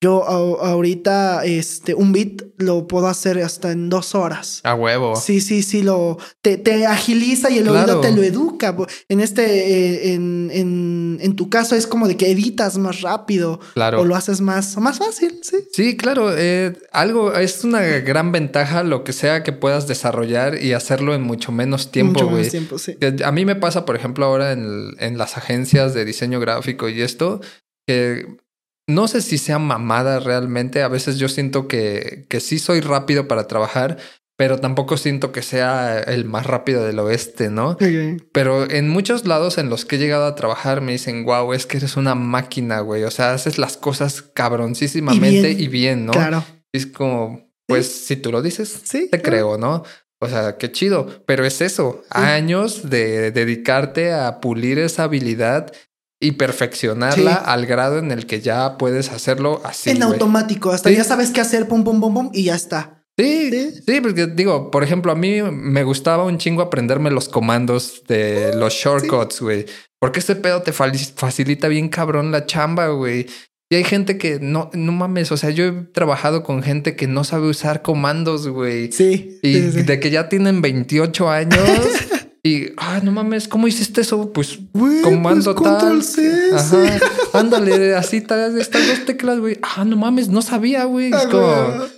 [0.00, 4.60] Yo ahorita este un beat lo puedo hacer hasta en dos horas.
[4.62, 5.16] A huevo.
[5.16, 7.98] Sí, sí, sí, lo te, te agiliza y el Claro.
[7.98, 8.76] oído te lo educa.
[9.08, 13.58] En este, eh, en, en, en tu caso es como de que editas más rápido
[13.74, 14.00] Claro.
[14.00, 15.56] o lo haces más, más fácil, sí.
[15.72, 20.74] Sí, claro, eh, algo es una gran ventaja lo que sea que puedas desarrollar y
[20.74, 22.96] hacerlo en mucho menos tiempo, Mucho menos tiempo, sí.
[23.24, 27.02] A mí me pasa, por ejemplo, ahora en, en las agencias de diseño gráfico y
[27.02, 27.40] esto,
[27.86, 28.26] que
[28.88, 30.82] no sé si sea mamada realmente.
[30.82, 33.98] A veces yo siento que, que sí soy rápido para trabajar,
[34.36, 37.76] pero tampoco siento que sea el más rápido del oeste, ¿no?
[38.32, 41.66] Pero en muchos lados en los que he llegado a trabajar me dicen, wow, es
[41.66, 43.04] que eres una máquina, güey.
[43.04, 45.60] O sea, haces las cosas cabroncísimamente Y bien.
[45.60, 46.12] y bien, ¿no?
[46.12, 46.44] Claro.
[46.72, 49.08] Es como, pues, si tú lo dices, Sí.
[49.10, 49.22] te claro.
[49.22, 49.82] creo, ¿no?
[50.20, 51.22] O sea, qué chido.
[51.26, 55.72] Pero es eso, años de dedicarte a pulir esa habilidad
[56.20, 57.42] y perfeccionarla Sí.
[57.46, 59.90] al grado en el que ya puedes hacerlo así.
[59.90, 60.96] en automático, hasta Sí.
[60.96, 63.04] ya sabes qué hacer, pum, pum, pum, pum, y ya está.
[63.18, 63.80] Sí, Sí.
[63.86, 68.54] sí, porque digo, por ejemplo, a mí me gustaba un chingo aprenderme los comandos de
[68.54, 69.66] los shortcuts, güey.
[70.00, 73.26] Porque ese pedo te facilita bien cabrón la chamba, güey.
[73.70, 77.06] Y hay gente que no, no mames, o sea, yo he trabajado con gente que
[77.08, 78.90] no sabe usar comandos, güey.
[78.92, 79.38] Sí.
[79.42, 79.82] Y sí, sí.
[79.82, 81.58] de que ya tienen 28 años
[82.42, 84.32] y, ah, no mames, ¿cómo hiciste eso?
[84.32, 85.78] Pues Güey, comando pues, tal.
[85.78, 86.98] control C, Ajá.
[87.32, 89.58] Ándale, así tal, estas dos teclas, güey.
[89.62, 91.08] Ah, no mames, no sabía, güey.
[91.08, 91.88] Es Ah, como, güey.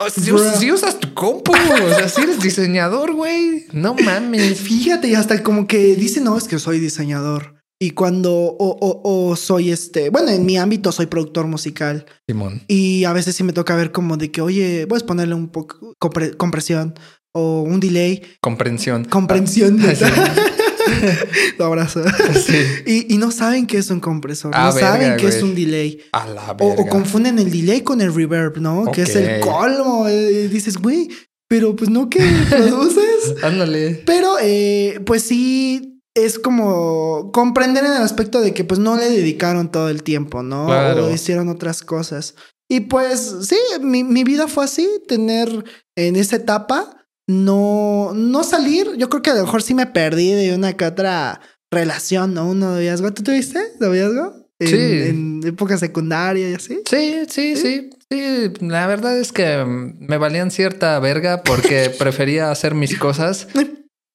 [0.00, 0.10] oh,
[0.58, 3.66] si, usas tu compu, o sea, si eres diseñador, güey.
[3.72, 4.58] No mames.
[4.60, 7.56] Fíjate, y hasta como que dice, no, es que soy diseñador.
[7.80, 12.06] Y cuando, o, o, o soy este, bueno, en mi ámbito soy productor musical.
[12.28, 12.62] Simón.
[12.66, 15.94] Y a veces sí me toca ver como de que, oye, puedes ponerle un poco
[16.02, 16.94] compre- compresión
[17.32, 18.22] o un delay.
[18.40, 19.04] Comprensión.
[19.04, 19.78] Comprensión.
[19.82, 20.04] Ah, sí.
[21.58, 22.02] Lo abrazo.
[22.34, 22.56] Sí.
[22.86, 24.52] Y, y no saben que es un compresor.
[24.54, 26.00] Ah, no saben que es un delay.
[26.12, 28.86] A la O, confunden el delay con el reverb, ¿no?
[28.90, 30.08] Que es el colmo.
[30.08, 31.08] eh, dices, güey,
[31.48, 33.34] pero pues no que produces.
[33.42, 34.02] Ándale.
[34.06, 39.08] Pero eh, pues sí es como comprender en el aspecto de que pues no le
[39.08, 40.66] dedicaron todo el tiempo, ¿no?
[40.66, 41.06] Claro.
[41.06, 42.34] O hicieron otras cosas.
[42.68, 45.64] Y pues sí, mi, mi vida fue así, tener
[45.96, 46.97] en esa etapa,
[47.28, 48.96] no, no salir.
[48.96, 52.48] Yo creo que a lo mejor sí me perdí de una que otra relación, ¿no?
[52.48, 53.12] Un noviazgo.
[53.12, 54.48] ¿Tú tuviste noviazgo?
[54.58, 54.74] En, Sí.
[54.76, 56.80] En época secundaria y así.
[56.88, 58.52] Sí, sí, sí, sí.
[58.60, 63.46] La verdad es que mm, me valían cierta verga porque prefería hacer mis cosas.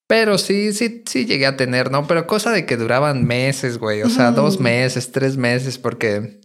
[0.08, 2.06] Pero sí, sí, sí llegué a tener, ¿no?
[2.06, 4.02] Pero cosa de que duraban meses, güey.
[4.02, 6.40] O sea, dos meses, tres meses, porque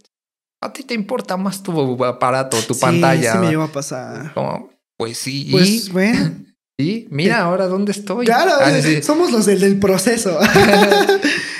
[0.62, 3.32] a ti te importa más tu aparato, tu Sí, pantalla.
[3.32, 4.32] Sí, me llegó a pasar.
[4.34, 5.48] Como, pues sí.
[5.50, 6.49] Pues bueno.
[6.80, 8.26] Y mira ahora dónde estoy.
[8.26, 9.02] Claro, Ah, sí.
[9.02, 10.38] somos los del, del proceso.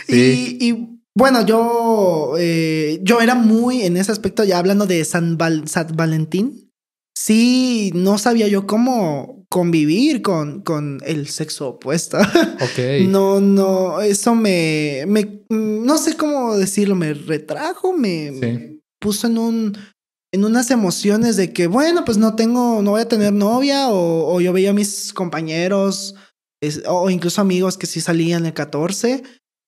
[0.09, 0.57] Sí.
[0.61, 5.39] y, y, bueno, yo, eh, yo era muy en ese aspecto, ya hablando de San,
[5.39, 6.71] Val- San Valentín,
[7.17, 12.19] sí, no sabía yo cómo convivir con, con el sexo opuesto.
[12.61, 13.07] Ok.
[13.09, 18.39] No, no, eso me, me, no sé cómo decirlo, me retrajo, me, Sí.
[18.41, 19.79] me puso en un,
[20.33, 24.33] en unas emociones de que, bueno, pues no tengo, no voy a tener novia, o,
[24.35, 26.14] o yo veía a mis compañeros,
[26.62, 29.23] es- o incluso amigos que sí salían el 14.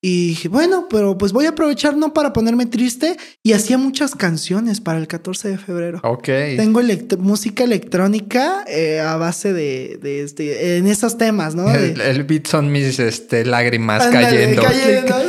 [0.05, 3.17] Y dije, bueno, pero pues voy a aprovechar no para ponerme triste.
[3.45, 6.01] Y hacía muchas canciones para el 14 de febrero.
[6.03, 6.25] Ok.
[6.57, 11.69] Tengo elect- música electrónica eh, a base de, de este, en esos temas, ¿no?
[11.69, 14.63] De- El, el beat son mis este, lágrimas Ándale, cayendo.
[14.63, 15.15] cayendo.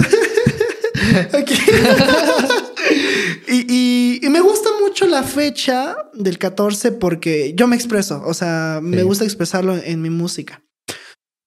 [4.22, 9.04] Y, me gusta mucho la fecha del 14 porque yo me expreso, o sea, me
[9.04, 10.64] gusta expresarlo en mi música.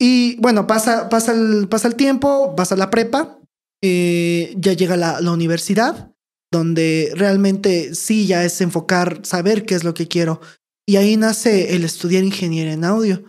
[0.00, 3.38] Y bueno, pasa, pasa, el, pasa el tiempo, pasa la prepa,
[3.82, 6.12] eh, ya llega la, la universidad,
[6.52, 10.40] donde realmente sí ya es enfocar, saber qué es lo que quiero.
[10.86, 13.22] Y ahí nace el estudiar ingeniería en audio.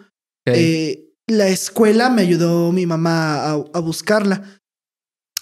[0.47, 0.55] Ok.
[0.55, 4.61] Eh, la escuela me ayudó mi mamá a, a buscarla.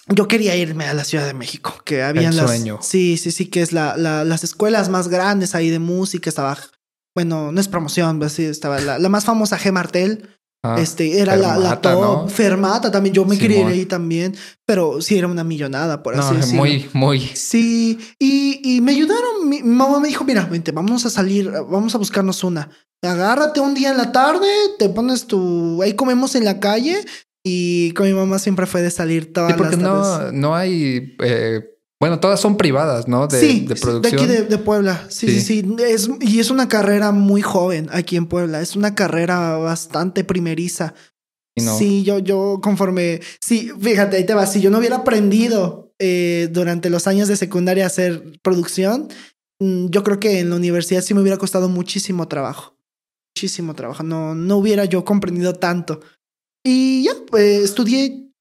[0.08, 2.46] Yo quería irme a la Ciudad de México, que había El las...
[2.46, 2.78] sueño.
[2.82, 6.28] Sí, sí, sí, que es la, la- las escuelas más grandes ahí de música.
[6.30, 6.56] Estaba,
[7.14, 9.72] bueno, no es promoción, pero sí, estaba la, la más famosa G.
[9.72, 10.30] Martel.
[10.64, 12.02] Ah, este, era la, la Fermata, top.
[12.02, 12.28] ¿no?
[12.28, 16.30] Fermata también, yo me quería ir ahí también, pero sí era una millonada, por así
[16.34, 16.56] no, decirlo.
[16.62, 17.20] muy, muy.
[17.20, 19.48] Sí, y, y me ayudaron.
[19.48, 22.68] Mi, mi mamá me dijo: Mira, vente, vamos a salir, vamos a buscarnos una.
[23.02, 25.80] Agárrate un día en la tarde, te pones tu.
[25.82, 27.04] Ahí comemos en la calle.
[27.48, 30.32] Y con mi mamá siempre fue de salir todas Sí, porque las tardes.
[30.32, 31.14] no, no hay.
[31.22, 31.60] eh,
[32.00, 33.28] bueno, todas son privadas, ¿no?
[33.28, 34.20] De, sí, de sí, producción.
[34.20, 35.06] aquí de, de Puebla.
[35.08, 35.76] Sí, sí, sí.
[35.78, 38.60] Es, y es una carrera muy joven aquí en Puebla.
[38.60, 40.92] Es una carrera bastante primeriza.
[41.56, 41.78] No.
[41.78, 43.20] Sí, yo, yo conforme.
[43.40, 44.44] Sí, fíjate, ahí te va.
[44.46, 49.08] Si yo no hubiera aprendido eh, durante los años de secundaria a hacer producción,
[49.60, 52.76] mm, yo creo que en la universidad sí me hubiera costado muchísimo trabajo.
[53.36, 54.02] Muchísimo trabajo.
[54.02, 56.00] No, no hubiera yo comprendido tanto.
[56.68, 58.32] Y ya, pues estudié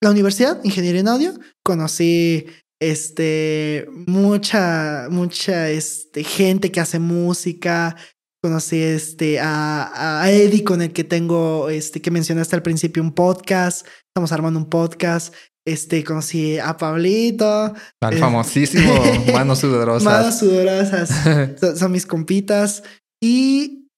[0.00, 1.34] la universidad, ingeniería en audio.
[1.64, 2.46] Conocí
[2.80, 7.96] este mucha, mucha este, gente que hace música.
[8.40, 13.12] Conocí este a, a Eddie con el que tengo este que mencionaste al principio un
[13.12, 13.84] podcast.
[14.14, 15.34] Estamos armando un podcast.
[15.66, 17.74] Este conocí a Pablito.
[18.00, 18.94] Al eh, famosísimo
[19.32, 20.04] Manos Sudorosas.
[20.04, 21.10] Manos sudorosas.
[21.60, 22.84] son, son mis compitas.
[23.20, 23.88] Y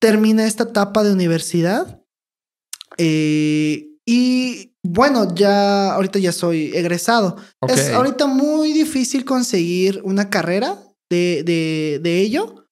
[0.00, 2.01] terminé esta etapa de universidad.
[2.98, 7.36] Eh, y bueno, ya ahorita ya soy egresado.
[7.60, 7.70] Ok.
[7.70, 10.78] Es ahorita muy difícil conseguir una carrera
[11.10, 12.66] de, de, de ello,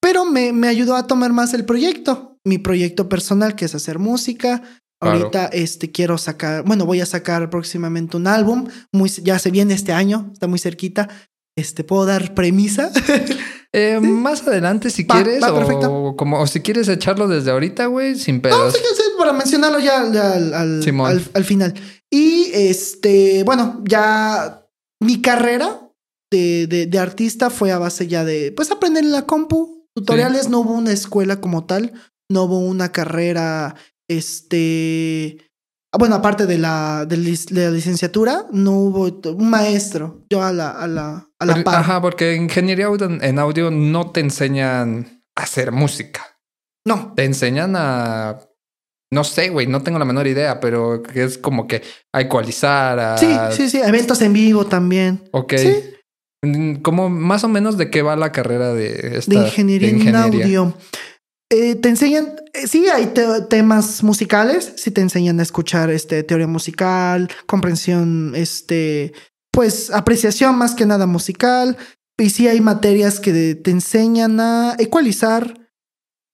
[0.00, 3.98] pero me, me ayudó a tomar más el proyecto, mi proyecto personal, que es hacer
[3.98, 4.62] música.
[5.00, 5.18] Claro.
[5.18, 9.74] Ahorita este, quiero sacar, bueno, voy a sacar próximamente un álbum, muy, ya se viene
[9.74, 11.08] este año, está muy cerquita.
[11.56, 12.90] Este, ¿puedo dar premisa?
[13.74, 15.52] Eh, Más adelante, si Va, quieres, va,
[15.88, 18.76] o, como, o si quieres echarlo desde ahorita, güey, sin pedos.
[18.76, 21.74] Fíjense, para mencionarlo ya, ya al, al, al- al final.
[22.10, 24.66] Y este, bueno, ya
[25.00, 25.88] mi carrera
[26.30, 30.48] de, de, de artista fue a base ya de, pues, aprender en la compu, tutoriales,
[30.50, 31.92] no hubo una escuela como tal,
[32.30, 33.74] no hubo una carrera,
[34.08, 35.38] este,
[35.98, 40.86] bueno, aparte de la, de la licenciatura, no hubo un maestro, yo a la, a
[40.86, 41.74] la, a la par.
[41.76, 46.32] Ajá, porque en ingeniería en audio no te enseñan a hacer música.
[46.84, 48.40] No, Te enseñan a.
[49.12, 53.18] No sé, güey, no tengo la menor idea, pero es como que a ecualizar, a.
[53.18, 55.28] sí, sí, sí, eventos en vivo también.
[55.32, 55.54] Ok.
[55.58, 55.74] Sí.
[56.44, 59.32] Mm, Como más o menos de qué va la carrera de esta.
[59.38, 60.74] de ingeniería, en audio.
[61.52, 66.22] Eh, te enseñan, eh, sí hay te- temas musicales, sí te enseñan a escuchar este,
[66.22, 69.12] teoría musical, comprensión, este,
[69.52, 71.76] pues apreciación más que nada musical,
[72.18, 75.68] y sí hay materias que te enseñan a ecualizar,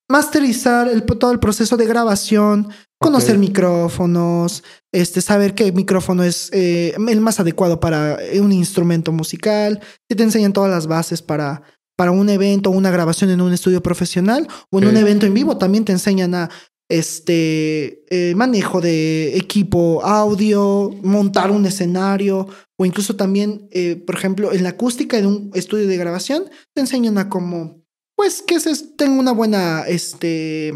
[0.08, 2.68] masterizar el, todo el proceso de grabación,
[3.00, 9.80] conocer micrófonos, este, saber qué micrófono es eh, el más adecuado para un instrumento musical,
[10.08, 11.62] sí te enseñan todas las bases para
[11.98, 15.34] para un evento o una grabación en un estudio profesional o en un evento en
[15.34, 15.58] vivo.
[15.58, 16.48] También te enseñan a
[16.88, 22.46] este eh, manejo de equipo audio, montar un escenario
[22.78, 26.82] o incluso también, eh, por ejemplo, en la acústica de un estudio de grabación, te
[26.82, 27.82] enseñan a cómo,
[28.14, 30.72] pues, que se tenga una buena, este,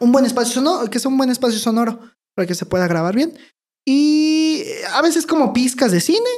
[0.00, 2.00] un buen espacio sonoro, que sea un buen espacio sonoro
[2.34, 3.38] para que se pueda grabar bien.
[3.86, 6.28] Y a veces como pizcas de cine,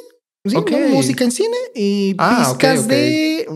[0.55, 0.89] ¿no?
[0.89, 3.47] música en cine y Ah, pizcas de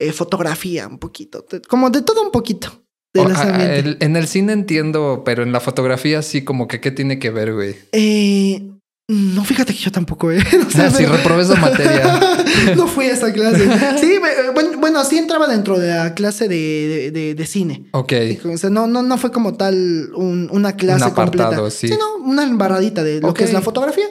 [0.00, 2.82] eh, fotografía un poquito, como de todo un poquito.
[3.14, 3.84] De O- los a- ambientes.
[3.84, 7.30] el- en el cine entiendo, pero en la fotografía sí, como que qué tiene que
[7.30, 7.76] ver, güey.
[7.92, 8.70] Eh,
[9.08, 10.38] no, fíjate que yo tampoco, eh.
[10.58, 12.20] No sé, Ah, pero- reprobé esa materia.
[12.76, 13.68] no fui a esa clase.
[14.00, 17.86] Sí, me- bueno, bueno, sí entraba dentro de la clase de, de, cine.
[17.92, 18.12] Ok.
[18.52, 21.70] O sea, no, no, no fue como tal un- una clase Un apartado, completa.
[21.70, 21.88] sí.
[21.90, 24.06] no, una embarradita de lo que es la fotografía.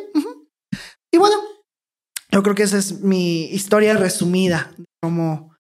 [1.12, 1.36] Y bueno,
[2.34, 5.54] yo creo que esa es mi historia resumida, como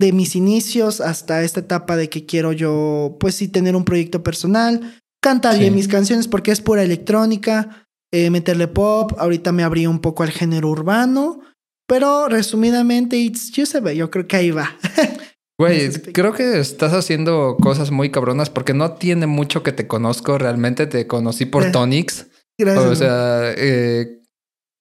[0.00, 4.22] de mis inicios hasta esta etapa de que quiero yo, pues sí, tener un proyecto
[4.22, 5.60] personal, cantar Sí.
[5.60, 10.22] bien mis canciones porque es pura electrónica, eh, meterle pop, ahorita me abrí un poco
[10.24, 11.40] al género urbano,
[11.88, 14.76] pero resumidamente, it's Giuseppe, yo creo que ahí va.
[15.60, 20.36] Güey, creo que estás haciendo cosas muy cabronas porque no tiene mucho que te conozco.
[20.36, 22.26] Realmente te conocí por Eh, Tonix.
[22.58, 22.84] Gracias.
[22.86, 24.21] O sea, eh,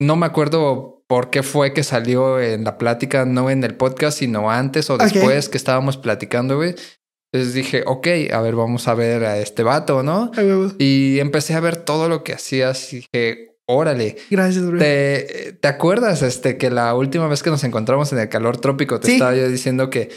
[0.02, 4.18] no me acuerdo por qué fue que salió en la plática, no en el podcast,
[4.20, 6.76] sino antes o después que estábamos platicando, güey.
[7.34, 10.32] Entonces dije, ok, a ver, vamos a ver a este vato, ¿no?
[10.36, 10.74] Ay.
[10.80, 14.18] Y empecé a ver todo lo que hacías y dije, órale.
[14.30, 14.80] Gracias, bro.
[14.80, 19.00] ¿Te, ¿Te acuerdas este, que la última vez que nos encontramos en el calor trópico
[19.00, 19.14] te Sí.
[19.14, 20.10] estaba yo diciendo que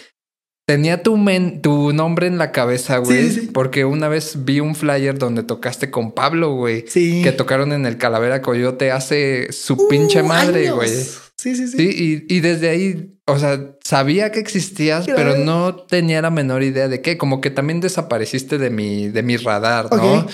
[0.67, 3.29] tenía tu, men, tu nombre en la cabeza, güey.
[3.31, 3.51] Sí, sí.
[3.53, 6.85] Porque una vez vi un flyer donde tocaste con Pablo, güey.
[6.89, 7.23] Sí.
[7.23, 10.77] Que tocaron en el Calavera Coyote hace su Uh, pinche madre, años.
[10.77, 10.91] güey.
[11.37, 11.77] Sí, sí, sí.
[11.77, 16.63] Sí, y, y desde ahí, o sea, sabía que existías, pero no tenía la menor
[16.63, 17.19] idea de qué.
[17.19, 20.27] Como que también desapareciste de mi, de mi radar, ¿no?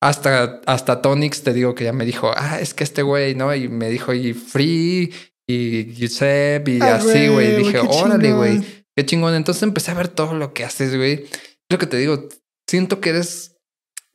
[0.00, 3.54] Hasta, hasta Tonix te digo que ya me dijo, ah, es que este güey, ¿no?
[3.54, 5.12] Y me dijo, y Free,
[5.48, 7.54] y Giuseppe, y Ah, así, güey.
[7.54, 8.36] Y dije, órale, chingón.
[8.38, 8.83] güey.
[8.96, 9.34] Qué chingón.
[9.34, 11.26] Entonces empecé a ver todo lo que haces, güey.
[11.70, 12.28] Lo que te digo,
[12.68, 13.56] siento que eres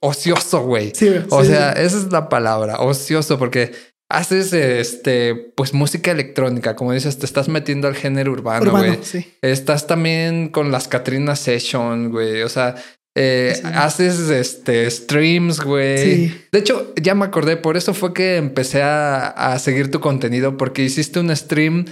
[0.02, 0.92] ocioso, güey.
[0.96, 1.82] Sí, O sí, sea, sí.
[1.84, 3.72] esa es la palabra, ocioso, porque
[4.12, 9.00] haces este, pues música electrónica, como dices, te estás metiendo al género urbano, Urbano, güey.
[9.04, 9.34] sí.
[9.42, 12.42] Estás también con las Katrina Session, güey.
[12.44, 12.76] O sea,
[13.16, 13.62] eh, Sí.
[13.74, 15.98] haces este streams, güey.
[16.30, 16.42] Sí.
[16.52, 20.56] De hecho, ya me acordé, por eso fue que empecé a, a seguir tu contenido,
[20.58, 21.86] porque hiciste un stream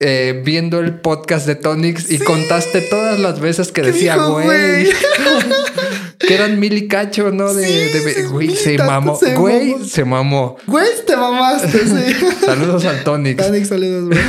[0.00, 2.24] eh, viendo el podcast de Tonix y Sí.
[2.24, 4.88] contaste todas las veces que ¿Qué decía, güey.
[6.18, 7.52] que eran mil y cacho, ¿no?
[7.54, 9.16] De, Sí, de- sí, güey, se mamó.
[9.16, 9.84] se Güey, mamó.
[9.84, 10.56] se mamó.
[10.66, 12.14] Güey, te mamaste, sí.
[12.44, 13.36] Saludos al Tonix.
[13.44, 14.20] Tanic, saludos, güey.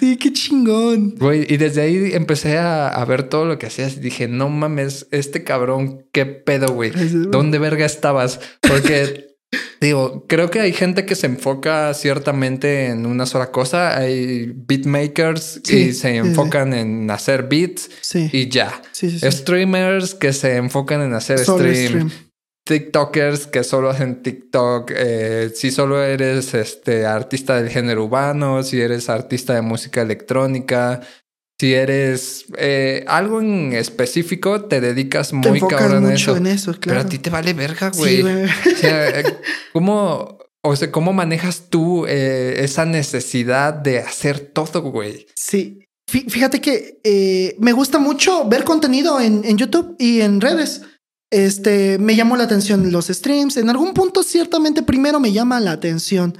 [0.00, 1.14] Sí, qué chingón.
[1.18, 4.48] Güey, y desde ahí empecé a, a ver todo lo que hacías y dije, no
[4.48, 6.90] mames, este cabrón, qué pedo, güey.
[6.94, 8.40] ¿Dónde verga estabas?
[8.60, 9.25] Porque,
[9.80, 13.96] digo, creo que hay gente que se enfoca ciertamente en una sola cosa.
[13.96, 18.28] Hay beatmakers Sí, y se sí, enfocan en hacer beats Sí.
[18.32, 18.80] y ya.
[18.92, 19.30] sí, sí, sí.
[19.30, 21.86] Streamers que se enfocan en hacer Solo stream.
[21.86, 22.10] stream.
[22.64, 24.90] TikTokers que solo hacen TikTok.
[24.94, 31.00] eh, si solo eres este artista del género urbano, si eres artista de música electrónica,
[31.58, 36.36] si eres eh, algo en específico, te dedicas Te muy enfocas cabrón a mucho eso.
[36.36, 38.16] en eso, Pero a ti te vale verga, güey.
[38.16, 38.44] Sí, güey.
[38.44, 39.24] o sea, eh,
[39.72, 45.26] ¿cómo, o sea, ¿cómo manejas tú eh, esa necesidad de hacer todo, güey?
[45.34, 45.80] Sí.
[46.10, 50.82] Fí- Fíjate que eh, me gusta mucho ver contenido en, en YouTube y en redes.
[51.32, 53.56] Este me llamó la atención los streams.
[53.56, 56.36] En algún punto, ciertamente, primero me llama la atención.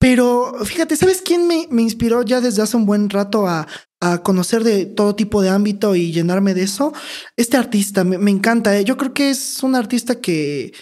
[0.00, 3.68] Pero fíjate, ¿sabes quién me, me inspiró ya desde hace un buen rato a,
[4.02, 6.92] a conocer de todo tipo de ámbito y llenarme de eso?
[7.36, 8.76] Este artista me, me encanta.
[8.78, 8.84] ¿eh?
[8.84, 10.72] Yo creo que es un artista que.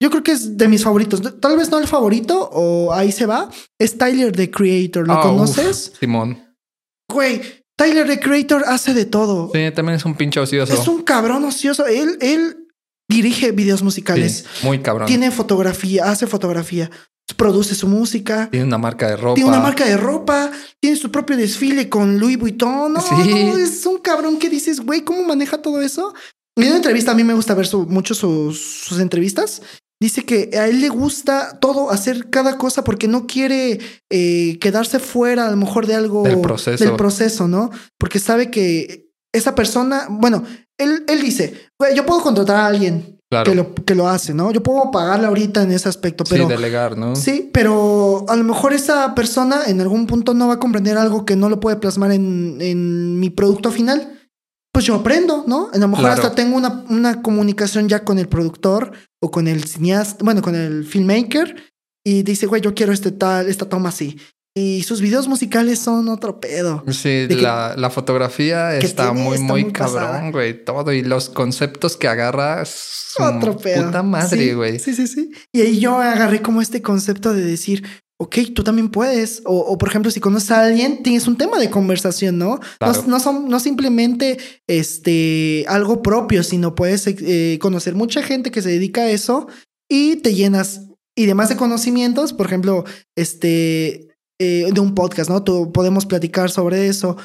[0.00, 1.20] Yo creo que es de mis favoritos.
[1.40, 3.50] Tal vez no el favorito, o ahí se va.
[3.80, 5.06] Es Tyler the Creator.
[5.06, 5.92] ¿Lo Ah, uf, conoces?
[5.98, 6.38] Simón.
[7.12, 7.40] Güey,
[7.76, 9.50] Tyler the Creator hace de todo.
[9.52, 10.72] Sí, también es un pinche ocioso.
[10.72, 11.86] Es un cabrón ocioso.
[11.86, 12.68] Él, él
[13.10, 14.44] dirige videos musicales.
[14.60, 15.06] Sí, muy cabrón.
[15.08, 16.90] Tiene fotografía, hace fotografía.
[17.36, 18.48] Produce su música.
[18.50, 19.34] Tiene una marca de ropa.
[19.34, 20.50] Tiene una marca de ropa.
[20.80, 22.92] Tiene su propio desfile con Louis Vuitton.
[22.92, 23.14] No, Sí.
[23.14, 26.14] no, es un cabrón que dices, güey, ¿cómo maneja todo eso?
[26.56, 29.62] En una entrevista, a mí me gusta ver su- mucho sus, sus entrevistas.
[30.00, 33.78] Dice que a él le gusta todo, hacer cada cosa porque no quiere
[34.10, 36.82] eh, quedarse fuera a lo mejor de algo Del proceso.
[36.84, 37.70] del proceso, ¿no?
[37.98, 40.44] Porque sabe que esa persona, bueno,
[40.78, 43.50] él, él dice, güey, yo puedo contratar a alguien Claro.
[43.50, 44.50] que, lo, que lo hace, ¿no?
[44.52, 47.14] Yo puedo pagarle ahorita en ese aspecto, pero sí, delegar, ¿no?
[47.14, 51.26] Sí, pero a lo mejor esa persona en algún punto no va a comprender algo
[51.26, 54.14] que no lo puede plasmar en, en mi producto final.
[54.72, 55.68] Pues yo aprendo, ¿no?
[55.72, 56.22] A lo mejor Claro.
[56.22, 60.54] hasta tengo una, una comunicación ya con el productor o con el cineasta, bueno, con
[60.54, 61.56] el filmmaker
[62.06, 64.18] y dice, güey, yo quiero este tal, esta toma así.
[64.58, 66.82] Y sus videos musicales son otro pedo.
[66.88, 70.64] Sí, que- la, fotografía está tiene- muy, está muy cabrón, güey.
[70.64, 70.92] Todo.
[70.92, 73.14] Y los conceptos que agarras.
[73.18, 73.86] Otro pedo.
[73.86, 74.78] Puta madre, Sí, güey.
[74.78, 75.30] Sí, sí, sí.
[75.52, 77.84] Y ahí yo agarré como este concepto de decir,
[78.20, 79.42] ok, tú también puedes.
[79.44, 82.60] O, o, por ejemplo, si conoces a alguien, tienes un tema de conversación, ¿no?
[82.78, 83.02] Claro.
[83.02, 88.62] No, no son, no simplemente este, algo propio, sino puedes eh, conocer mucha gente que
[88.62, 89.46] se dedica a eso
[89.88, 90.82] y te llenas.
[91.16, 92.84] Y demás de conocimientos, por ejemplo,
[93.16, 94.07] este,
[94.38, 95.42] eh, de un podcast, ¿no?
[95.42, 97.16] Tú, podemos platicar sobre eso,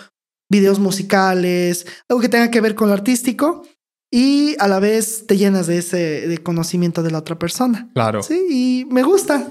[0.49, 3.63] videos musicales, algo que tenga que ver con lo artístico
[4.11, 7.89] y a la vez te llenas de ese de conocimiento de la otra persona.
[7.95, 8.21] Claro.
[8.21, 9.47] Sí, y me gusta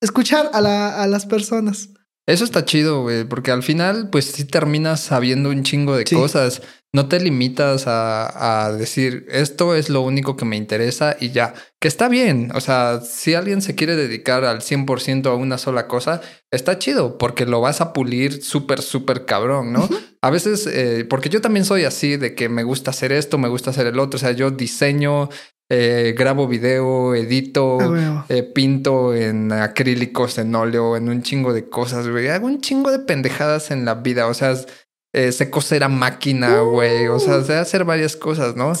[0.00, 1.90] escuchar a, la, a las personas.
[2.28, 6.14] Eso está chido, güey, porque al final, pues sí terminas sabiendo un chingo de Sí.
[6.14, 6.60] cosas.
[6.92, 11.54] No te limitas a, a decir, esto es lo único que me interesa y ya.
[11.80, 12.50] Que está bien.
[12.54, 17.16] O sea, si alguien se quiere dedicar al 100% a una sola cosa, está chido,
[17.18, 19.88] porque lo vas a pulir súper, súper cabrón, ¿no?
[20.22, 23.48] A veces, eh, porque yo también soy así, de que me gusta hacer esto, me
[23.48, 24.16] gusta hacer el otro.
[24.16, 25.28] O sea, yo diseño,
[25.70, 27.78] eh, grabo video, edito.
[27.80, 28.24] Ah.
[28.28, 32.28] Eh, pinto en acrílicos, en óleo, en un chingo de cosas, güey.
[32.28, 34.26] Hago un chingo de pendejadas en la vida.
[34.26, 34.54] O sea,
[35.14, 37.08] eh, sé coser a máquina, güey.
[37.08, 38.72] O sea, sé hacer varias cosas, ¿no?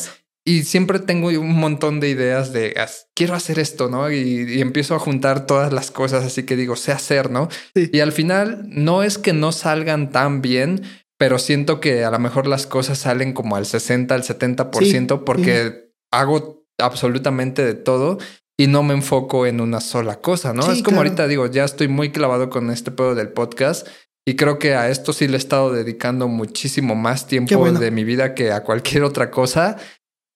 [0.46, 4.10] Y siempre tengo un montón de ideas de "As- quiero hacer esto, ¿no?
[4.10, 7.48] Y, y empiezo a juntar todas las cosas, así que digo, sé hacer, ¿no?
[7.74, 7.90] Sí.
[7.92, 10.82] Y al final no es que no salgan tan bien,
[11.18, 15.90] pero siento que a lo mejor las cosas salen como al 60, al 70% porque
[16.10, 18.18] hago absolutamente de todo
[18.58, 20.70] y no me enfoco en una sola cosa, ¿no?
[20.70, 23.86] es como ahorita digo, ya estoy muy clavado con este pedo del podcast
[24.26, 28.04] y creo que a esto sí le he estado dedicando muchísimo más tiempo de mi
[28.04, 29.76] vida que a cualquier otra cosa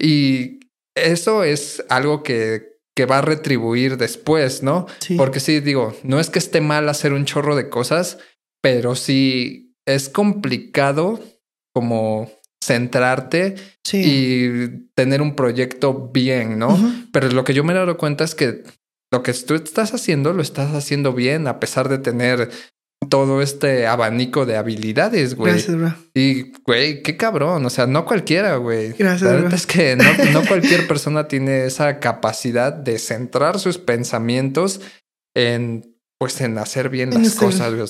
[0.00, 0.60] y
[0.94, 4.86] eso es algo que que va a retribuir después, ¿no?
[5.16, 8.18] Porque sí, digo, no es que esté mal hacer un chorro de cosas,
[8.60, 11.20] pero sí es complicado
[11.74, 12.30] como
[12.62, 13.56] centrarte
[13.92, 16.78] y tener un proyecto bien, ¿no?
[17.12, 18.62] Pero lo que yo me he dado cuenta es que
[19.12, 22.50] lo que tú estás haciendo lo estás haciendo bien a pesar de tener
[23.08, 25.52] todo este abanico de habilidades, güey.
[25.52, 25.94] Gracias, bro.
[26.14, 27.66] Y, güey, qué cabrón.
[27.66, 28.92] O sea, no cualquiera, güey.
[28.92, 33.78] Gracias, La verdad es que no, no cualquier persona tiene esa capacidad de centrar sus
[33.78, 34.80] pensamientos
[35.34, 37.88] en, pues, en hacer bien las cosas, güey.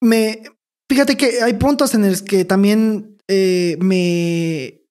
[0.00, 0.42] Me,
[0.88, 4.84] fíjate que hay puntos en los que también eh, me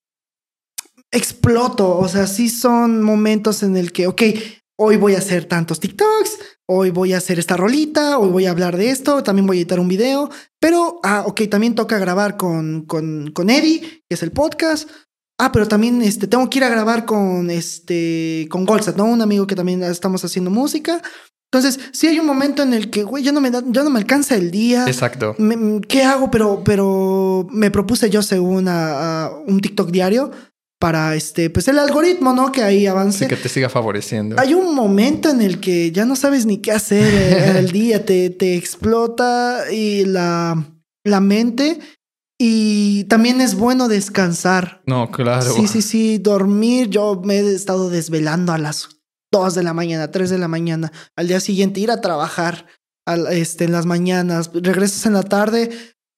[1.10, 1.98] exploto.
[1.98, 4.22] O sea, sí son momentos en el que, ok,
[4.80, 8.50] hoy voy a hacer tantos TikToks, hoy voy a hacer esta rolita, hoy voy a
[8.50, 10.30] hablar de esto, también voy a editar un video,
[10.60, 14.88] pero, ah, ok, también toca grabar con, con, con Eddie, que es el podcast.
[15.40, 19.04] Ah, pero también este, tengo que ir a grabar con, este, con Golsat, ¿no?
[19.04, 21.00] Un amigo que también estamos haciendo música.
[21.50, 23.90] Entonces, sí hay un momento en el que, güey, ya no me da, ya no
[23.90, 24.84] me alcanza el día.
[24.86, 25.34] Exacto.
[25.88, 26.30] ¿Qué hago?
[26.30, 30.30] Pero, pero me propuse yo según a un TikTok diario
[30.78, 32.52] para este, pues el algoritmo, ¿no?
[32.52, 33.26] Que ahí avance.
[33.26, 34.36] que te siga favoreciendo.
[34.38, 38.30] Hay un momento en el que ya no sabes ni qué hacer el día, te,
[38.30, 40.70] te explota y la,
[41.04, 41.78] la mente.
[42.40, 44.82] Y también es bueno descansar.
[44.86, 45.50] No, claro.
[45.52, 46.88] Sí, sí, sí, dormir.
[46.88, 48.97] Yo me he estado desvelando a las
[49.32, 50.92] 2 de la mañana, 3 de la mañana.
[51.16, 52.66] Al día siguiente ir a trabajar
[53.30, 54.50] este, en las mañanas.
[54.52, 55.70] Regresas en la tarde,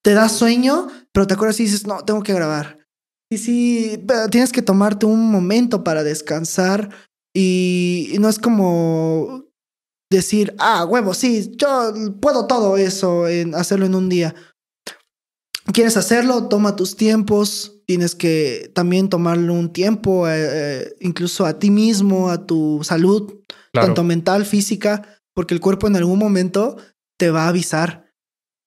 [0.03, 2.81] te da sueño, pero te acuerdas y dices, no, tengo que grabar
[3.33, 6.91] Sí, sí, tienes que tomarte un momento para descansar
[7.33, 9.45] y no es como
[10.11, 14.35] decir, ah, huevo, sí, yo puedo todo eso, en hacerlo en un día.
[15.73, 16.49] ¿Quieres hacerlo?
[16.49, 17.81] Toma tus tiempos.
[17.87, 23.41] Tienes que también tomarle un tiempo, eh, eh, incluso a ti mismo, a tu salud,
[23.73, 26.77] tanto mental, física, porque el cuerpo en algún momento
[27.19, 28.13] te va a avisar.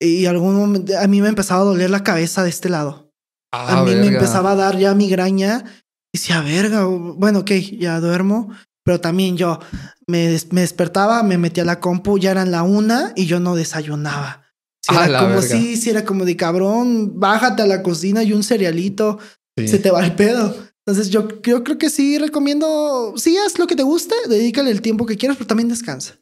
[0.00, 3.12] Y algún momento, a mí me ha empezado a doler la cabeza de este lado.
[3.52, 5.64] Ah, a mí me empezaba a dar ya migraña.
[6.12, 8.50] Y decía, verga, bueno, ok, ya duermo.
[8.84, 9.60] Pero también yo
[10.06, 13.54] me, me despertaba, me metía a la compu, ya eran la una y yo no
[13.54, 14.43] desayunaba.
[14.86, 18.42] Si era como si, si era como de cabrón, bájate a la cocina y un
[18.42, 19.18] cerealito,
[19.56, 20.54] se te va el pedo.
[20.86, 24.82] Entonces yo, yo creo que sí recomiendo, sí haz lo que te guste, dedícale el
[24.82, 26.18] tiempo que quieras, pero también descansa.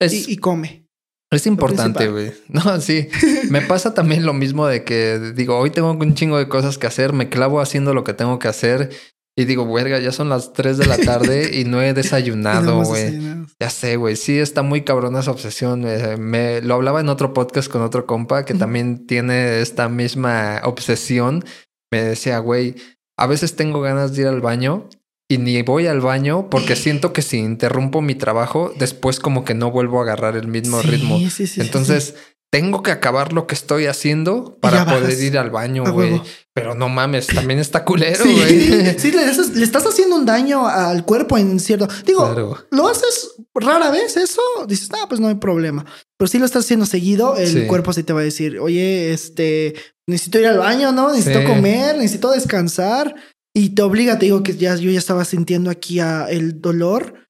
[0.00, 0.86] y come.
[1.32, 2.32] Es importante, güey.
[2.48, 3.08] No, sí.
[3.50, 6.86] me pasa también lo mismo de que digo, hoy tengo un chingo de cosas que
[6.86, 8.90] hacer, me clavo haciendo lo que tengo que hacer
[9.38, 13.20] y digo, verga, ya son las 3 de la tarde y no he desayunado, güey.
[13.60, 14.16] ya sé, güey.
[14.16, 15.84] Sí, está muy cabrona esa obsesión.
[16.18, 21.44] me lo hablaba en otro podcast con otro compa que también tiene esta misma obsesión.
[21.92, 22.76] Me decía, güey,
[23.18, 24.88] a veces tengo ganas de ir al baño
[25.28, 29.54] y ni voy al baño porque siento que si interrumpo mi trabajo, después como que
[29.54, 31.18] no vuelvo a agarrar el mismo ritmo.
[31.56, 32.14] Entonces,
[32.50, 36.22] tengo que acabar lo que estoy haciendo para poder ir al baño, güey.
[36.54, 38.96] Pero no mames, también está culero, güey.
[38.98, 39.24] Sí, le,
[39.62, 41.88] estás haciendo un daño al cuerpo en cierto.
[42.06, 45.84] Digo, lo haces rara vez eso, dices, ah, pues no hay problema.
[46.16, 49.74] Pero si lo estás haciendo seguido, el cuerpo sí te va a decir, oye, este,
[50.06, 51.12] necesito ir al baño, ¿no?
[51.12, 53.14] Necesito comer, necesito descansar.
[53.54, 57.25] Y te obliga, te digo que ya yo ya estaba sintiendo aquí el dolor.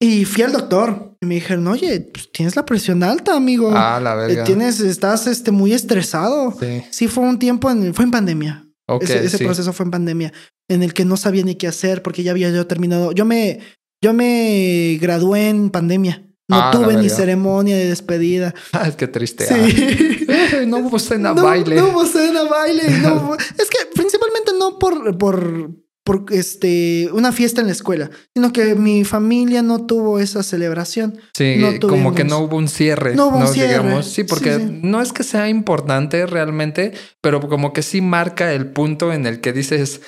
[0.00, 3.72] Y fui al doctor y me dijeron, oye, pues, tienes la presión alta, amigo.
[3.74, 4.44] Ah, la verdad.
[4.44, 6.54] Tienes, estás este, muy estresado.
[6.58, 6.84] Sí.
[6.90, 8.64] sí fue un tiempo, en, fue en pandemia.
[9.00, 10.32] ese, ese proceso fue en pandemia,
[10.68, 13.12] en el que no sabía ni qué hacer porque ya había yo terminado.
[13.12, 13.58] Yo me,
[14.02, 16.24] yo me gradué en pandemia.
[16.50, 18.54] No ah, tuve ni ceremonia de despedida.
[18.72, 19.46] Ah, es que triste.
[19.46, 20.26] Sí.
[20.28, 20.28] Ah.
[20.66, 21.76] no hubo cena baile.
[21.76, 22.82] No hubo cena baile.
[22.86, 25.70] es que principalmente no por, por,
[26.08, 31.18] por este, una fiesta en la escuela, sino que mi familia no tuvo esa celebración.
[31.34, 33.14] Sí, como que no hubo un cierre.
[33.14, 34.02] No hubo un cierre.
[34.02, 39.12] Sí, porque no es que sea importante realmente, pero como que sí marca el punto
[39.12, 40.00] en el que dices,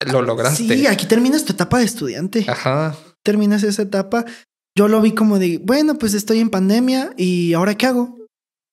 [0.00, 0.76] lo lograste.
[0.76, 2.44] Sí, aquí terminas tu etapa de estudiante.
[2.46, 2.94] Ajá.
[3.22, 4.26] Terminas esa etapa
[4.76, 8.19] yo lo vi como de, bueno, pues estoy en pandemia y ahora qué hago?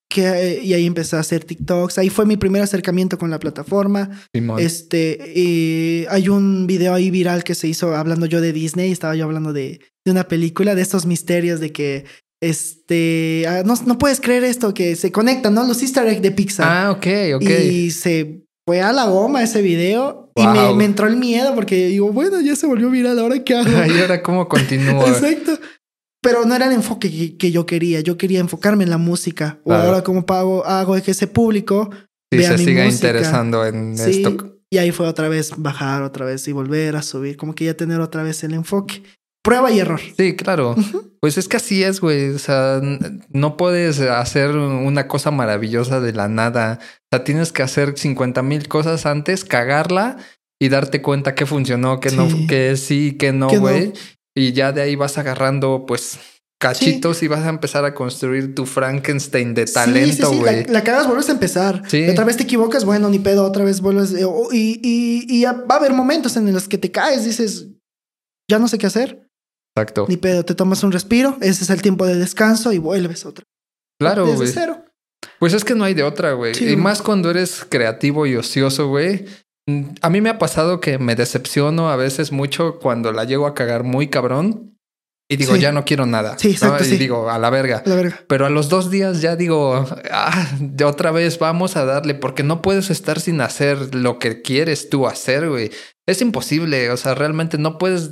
[0.10, 1.98] Que, y ahí empecé a hacer TikToks.
[1.98, 4.10] Ahí fue mi primer acercamiento con la plataforma.
[4.58, 8.92] Este, y hay un video ahí viral que se hizo hablando yo de Disney.
[8.92, 12.06] Estaba yo hablando de, de una película, de estos misterios de que
[12.42, 15.66] este, ah, no, no puedes creer esto, que se conectan, ¿no?
[15.66, 16.68] Los easter eggs de Pixar.
[16.68, 17.50] Ah, ok, ok.
[17.50, 20.46] Y se fue a la goma ese video y
[20.76, 23.70] me, entró el miedo porque digo, bueno, ya se volvió viral, ¿ahora qué hago?
[23.96, 25.08] ¿Y ahora cómo continúa?
[25.08, 25.58] Exacto.
[26.30, 28.02] Pero no era el enfoque que, que yo quería.
[28.02, 29.60] Yo quería enfocarme en la música.
[29.64, 31.90] O ahora cómo pago, hago que ese público
[32.32, 33.08] Sí, vea se mi siga música.
[33.08, 34.58] interesando en Sí, esto.
[34.70, 37.38] Y ahí fue otra vez bajar otra vez y volver a subir.
[37.38, 39.02] Como que ya tener otra vez el enfoque.
[39.42, 40.02] Prueba y error.
[40.18, 40.76] Sí, claro.
[41.22, 42.32] Pues es que así es, güey.
[42.32, 42.82] O sea,
[43.30, 46.80] no puedes hacer una cosa maravillosa de la nada.
[46.82, 50.18] O sea, tienes que hacer 50 mil cosas antes, cagarla
[50.60, 52.48] y darte cuenta que funcionó, que no, Sí.
[52.48, 53.94] que sí, que no, Que no.
[54.38, 56.20] Y ya de ahí vas agarrando, pues,
[56.60, 60.40] cachitos y vas a empezar a construir tu Frankenstein de talento, Sí, sí, sí.
[60.40, 60.66] güey.
[60.66, 61.84] La, la cagas, vuelves a empezar.
[61.88, 62.06] Sí.
[62.06, 63.44] Y Otra vez te equivocas, bueno, ni pedo.
[63.44, 64.14] Otra vez vuelves.
[64.14, 67.68] eh, oh, y, y, va a haber momentos en los que te caes, dices,
[68.50, 69.30] ya no sé qué hacer.
[69.76, 70.06] Exacto.
[70.10, 71.38] Ni pedo, te tomas un respiro.
[71.42, 73.44] Ese es el tiempo de descanso y vuelves otra
[74.00, 74.52] Claro, güey.
[75.40, 76.54] Pues es que no hay de otra, güey.
[76.64, 79.26] Y más cuando eres creativo y ocioso, güey.
[79.68, 83.46] Mm, A mí me ha pasado que me decepciono a veces mucho cuando la llego
[83.48, 84.74] a cagar muy cabrón
[85.30, 85.60] y digo, Sí.
[85.62, 86.38] ya no quiero nada.
[86.40, 86.54] Sí, ¿no?
[86.54, 86.98] exacto, Y sí.
[86.98, 87.84] digo, a la verga.
[87.86, 88.22] La verga.
[88.30, 92.44] Pero a los dos días ya digo, ah, de otra vez vamos a darle, porque
[92.44, 95.70] no puedes estar sin hacer lo que quieres tú hacer, güey.
[96.08, 98.12] Es imposible, o sea, realmente no puedes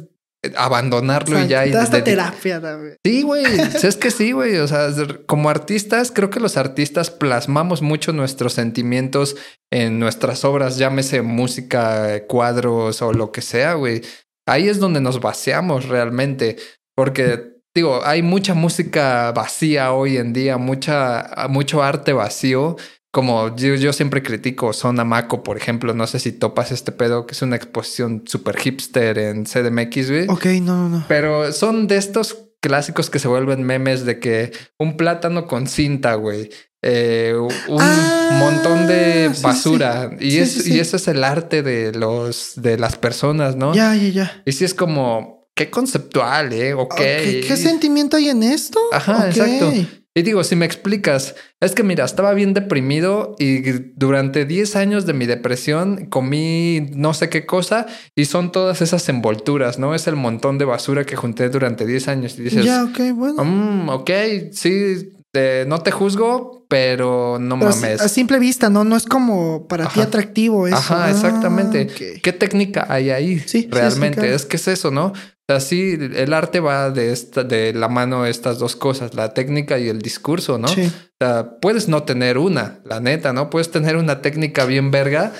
[0.57, 1.65] abandonarlo y ya.
[1.65, 2.61] y hasta terapia.
[3.03, 3.45] Sí, güey.
[3.83, 4.57] Es que sí, güey.
[4.57, 4.89] O sea,
[5.25, 9.35] como artistas, creo que los artistas plasmamos mucho nuestros sentimientos
[9.71, 14.01] en nuestras obras, llámese música, cuadros o lo que sea, güey.
[14.47, 16.57] Ahí es donde nos vaciamos realmente.
[16.95, 22.77] Porque, digo, hay mucha música vacía hoy en día, mucha, mucho arte vacío.
[23.15, 27.31] Como yo, yo siempre critico Sonamaco, por ejemplo, no sé si topas este pedo, que
[27.33, 30.27] es una exposición super hipster en CDMX, güey.
[30.27, 31.05] Ok, no, no, no.
[31.07, 36.15] Pero son de estos clásicos que se vuelven memes de que un plátano con cinta,
[36.15, 36.49] güey.
[36.81, 40.09] eh, un Ah, montón de basura.
[40.19, 40.27] sí.
[40.27, 43.73] Y, Sí, es, y eso es el arte de los de las personas, ¿no?
[43.73, 44.43] Ya, ya, ya.
[44.45, 46.73] Y sí es como, qué conceptual, ¿eh?
[46.73, 46.97] Ok.
[46.97, 48.77] ¿Qué sentimiento hay en esto?
[48.91, 49.71] Ajá, exacto.
[50.17, 53.59] Y digo, si me explicas, es que mira, estaba bien deprimido y
[53.97, 57.85] durante 10 años de mi depresión comí no sé qué cosa
[58.15, 59.93] y son todas esas envolturas, ¿no?
[59.93, 63.43] Es el montón de basura que junté durante 10 años y dices, Ya, ok, bueno.
[63.43, 64.09] "Mm, ok,
[64.53, 67.99] sí, eh, no te juzgo, pero no Pero mames.
[67.99, 68.85] a simple vista, ¿no?
[68.85, 70.77] No es como para ti atractivo eso.
[70.77, 71.89] Ajá, Ah, exactamente.
[71.91, 72.21] ok.
[72.21, 73.39] ¿Qué técnica hay ahí?
[73.39, 74.15] Sí, sí, realmente.
[74.21, 74.35] sí, claro.
[74.37, 75.11] Es que es eso, ¿no?
[75.47, 79.13] O sea, sí, el arte va de esta, de la mano de estas dos cosas,
[79.13, 80.67] la técnica y el discurso, ¿no?
[80.67, 80.81] Sí.
[80.87, 83.51] O sea, puedes no tener una, la neta, ¿no?
[83.51, 85.33] Puedes tener una técnica bien verga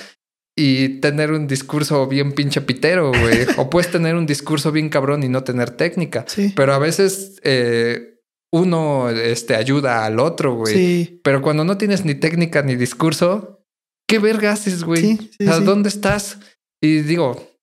[0.56, 3.46] y tener un discurso bien pinche pitero, güey.
[3.56, 6.24] o puedes tener un discurso bien cabrón y no tener técnica.
[6.28, 6.52] Sí.
[6.54, 8.20] Pero a veces eh,
[8.52, 10.74] uno este, ayuda al otro, güey.
[10.74, 11.20] Sí.
[11.24, 13.66] Pero cuando no tienes ni técnica ni discurso,
[14.08, 15.02] ¿qué verga haces, güey?
[15.02, 15.44] Sí.
[15.64, 16.38] ¿dónde estás?
[16.80, 17.55] Y digo,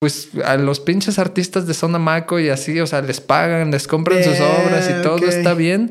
[0.00, 4.22] pues a los pinches artistas de Sonamaco y así, o sea, les pagan, les compran
[4.22, 5.90] sus obras y todo está bien,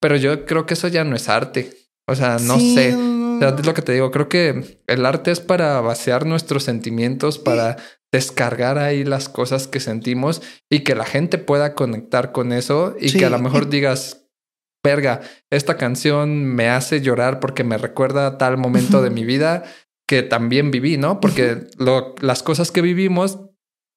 [0.00, 1.72] pero yo creo que eso ya no es arte.
[2.08, 2.92] O sea, no Sí, sé.
[2.92, 6.24] no, O sea, es lo que te digo, creo que el arte es para vaciar
[6.26, 7.76] nuestros sentimientos, para
[8.12, 10.40] descargar ahí las cosas que sentimos
[10.70, 14.22] y que la gente pueda conectar con eso y Sí, que a lo mejor digas,
[14.84, 19.64] verga, esta canción me hace llorar porque me recuerda a tal momento de mi vida
[20.08, 21.18] que también viví, ¿no?
[21.20, 23.40] Porque lo- las cosas que vivimos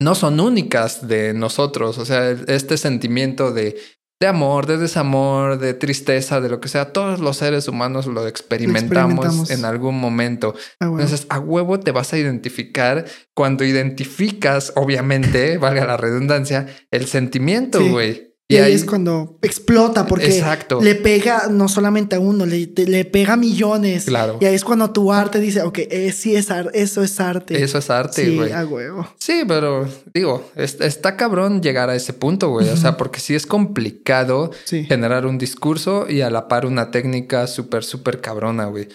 [0.01, 3.77] no son únicas de nosotros, o sea, este sentimiento de,
[4.21, 8.27] de amor, de desamor, de tristeza, de lo que sea, todos los seres humanos lo
[8.27, 9.51] experimentamos, experimentamos.
[9.51, 10.55] en algún momento.
[10.79, 11.03] Ah, bueno.
[11.03, 17.79] Entonces, a huevo te vas a identificar cuando identificas, obviamente, valga la redundancia, el sentimiento,
[17.79, 18.25] Sí.
[18.51, 20.81] Y ahí es cuando explota porque Exacto.
[20.81, 24.05] le pega no solamente a uno, le, te- le pega a millones.
[24.05, 24.39] Claro.
[24.41, 27.61] Y ahí es cuando tu arte dice, ok, eh, sí es ar- eso es arte.
[27.63, 28.51] Eso es arte, sí, güey.
[28.51, 29.07] a huevo.
[29.19, 32.67] Sí, pero digo, es- está cabrón llegar a ese punto, güey.
[32.69, 34.83] O sea, porque sí es complicado Sí.
[34.85, 38.87] generar un discurso y a la par una técnica súper, súper cabrona, güey.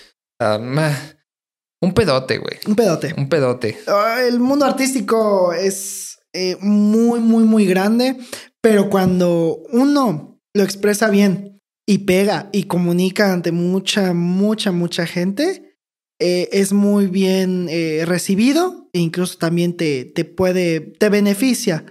[1.80, 2.58] Un pedote, güey.
[2.66, 3.14] Un pedote.
[3.16, 3.78] Un pedote.
[3.86, 8.16] Ah, El mundo artístico es eh, muy, muy, muy grande,
[8.64, 15.76] pero cuando uno lo expresa bien y pega y comunica ante mucha, mucha, mucha gente,
[16.18, 21.84] eh, es muy bien eh, recibido e incluso también te, te puede, te beneficia,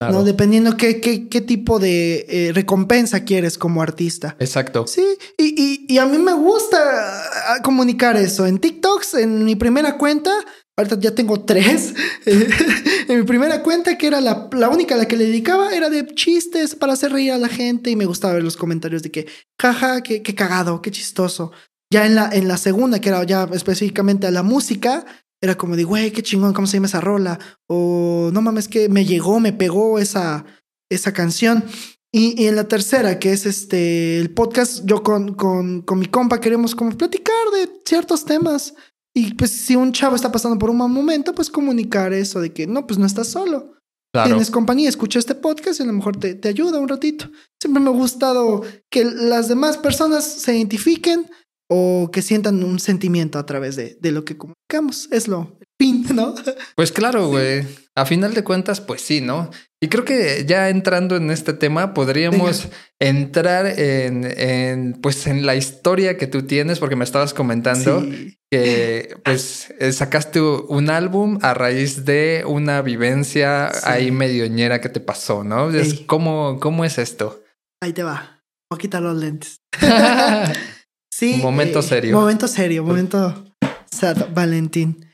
[0.00, 0.18] Claro.
[0.18, 0.24] ¿no?
[0.24, 4.36] Dependiendo qué, qué, qué tipo de eh, recompensa quieres como artista.
[4.38, 4.86] Exacto.
[4.86, 5.04] Sí,
[5.36, 8.46] y, y, y a mí me gusta ah, comunicar eso.
[8.46, 10.30] En TikToks, en mi primera cuenta,
[10.78, 11.92] Ahorita ya tengo tres.
[12.24, 15.90] en mi primera cuenta, que era la, la única a la que le dedicaba, era
[15.90, 19.10] de chistes para hacer reír a la gente y me gustaba ver los comentarios de
[19.10, 19.26] que,
[19.60, 21.50] jaja, qué, qué cagado, qué chistoso.
[21.92, 25.04] Ya en la, en la segunda, que era ya específicamente a la música,
[25.42, 27.40] era como de, güey, qué chingón, ¿cómo se llama esa rola?
[27.66, 30.44] O no mames, que me llegó, me pegó esa,
[30.88, 31.64] esa canción.
[32.12, 36.06] Y, y, en la tercera, que es este, el podcast, yo con, con, con mi
[36.06, 38.74] compa queremos como platicar de ciertos temas
[39.14, 42.52] y pues si un chavo está pasando por un mal momento, pues comunicar eso de
[42.52, 43.74] que no, pues no estás solo.
[44.12, 44.30] Claro.
[44.30, 47.30] Tienes compañía, escucha este podcast y a lo mejor te, te ayuda un ratito.
[47.60, 51.28] Siempre me ha gustado que las demás personas se identifiquen
[51.68, 55.08] o que sientan un sentimiento a través de, de lo que comunicamos.
[55.12, 56.34] Es lo fin, ¿no?
[56.74, 57.62] Pues claro, güey.
[57.62, 57.88] Sí.
[57.94, 59.50] A final de cuentas, pues sí, ¿no?
[59.80, 62.76] Y creo que ya entrando en este tema, podríamos Venga.
[62.98, 68.36] entrar en, en, pues, en la historia que tú tienes, porque me estabas comentando sí.
[68.50, 73.80] que pues sacaste un álbum a raíz de una vivencia sí.
[73.84, 75.70] ahí medioñera que te pasó, ¿no?
[75.70, 77.42] Es, ¿cómo, ¿Cómo es esto?
[77.80, 78.42] Ahí te va.
[78.70, 79.60] Voy a quitar los lentes.
[81.12, 81.40] sí.
[81.42, 82.16] Momento eh, serio.
[82.16, 83.52] Momento serio, momento
[83.90, 85.07] sad, Valentín.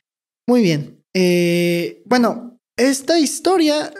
[0.46, 1.02] Muy bien.
[1.14, 3.92] Eh, bueno, esta historia,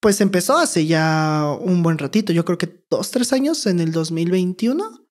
[0.00, 3.92] pues empezó hace ya un buen ratito, yo creo que dos, tres años, en el
[3.92, 5.06] 2021.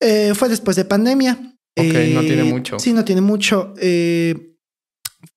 [0.00, 1.38] Eh, fue después de pandemia.
[1.78, 2.78] Ok, eh, no tiene mucho.
[2.78, 3.74] Sí, no tiene mucho.
[3.78, 4.56] Eh,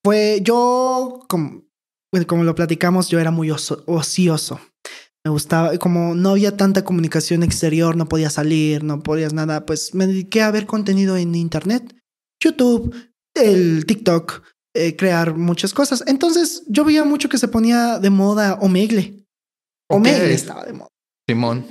[0.04, 1.64] fue yo, como,
[2.12, 4.60] bueno, como lo platicamos, yo era muy oso, ocioso.
[5.26, 9.94] Me gustaba, como no había tanta comunicación exterior, no podía salir, no podías nada, pues
[9.94, 11.94] me dediqué a ver contenido en internet,
[12.42, 12.96] YouTube,
[13.42, 14.42] el TikTok,
[14.76, 16.04] eh, crear muchas cosas.
[16.08, 19.26] Entonces yo veía mucho que se ponía de moda Omegle.
[19.90, 20.34] Omegle okay.
[20.34, 20.90] estaba de moda.
[21.28, 21.66] Simón.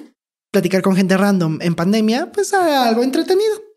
[0.53, 3.69] Platicar con gente random en pandemia, pues era algo entretenido.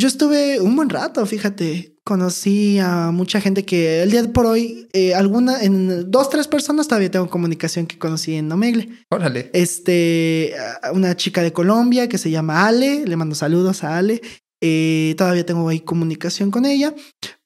[0.00, 1.94] Yo estuve un buen rato, fíjate.
[2.04, 6.88] Conocí a mucha gente que el día por hoy, eh, alguna, en dos, tres personas
[6.88, 8.88] todavía tengo comunicación que conocí en Omegle.
[9.10, 9.50] Órale.
[9.52, 10.54] Este,
[10.94, 14.22] una chica de Colombia que se llama Ale, le mando saludos a Ale.
[14.60, 16.94] Eh, todavía tengo ahí comunicación con ella.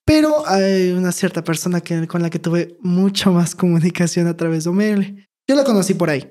[0.04, 4.64] Pero hay una cierta persona que, con la que tuve mucho más comunicación a través
[4.64, 5.28] de Omegle.
[5.48, 6.30] Yo la conocí por ahí.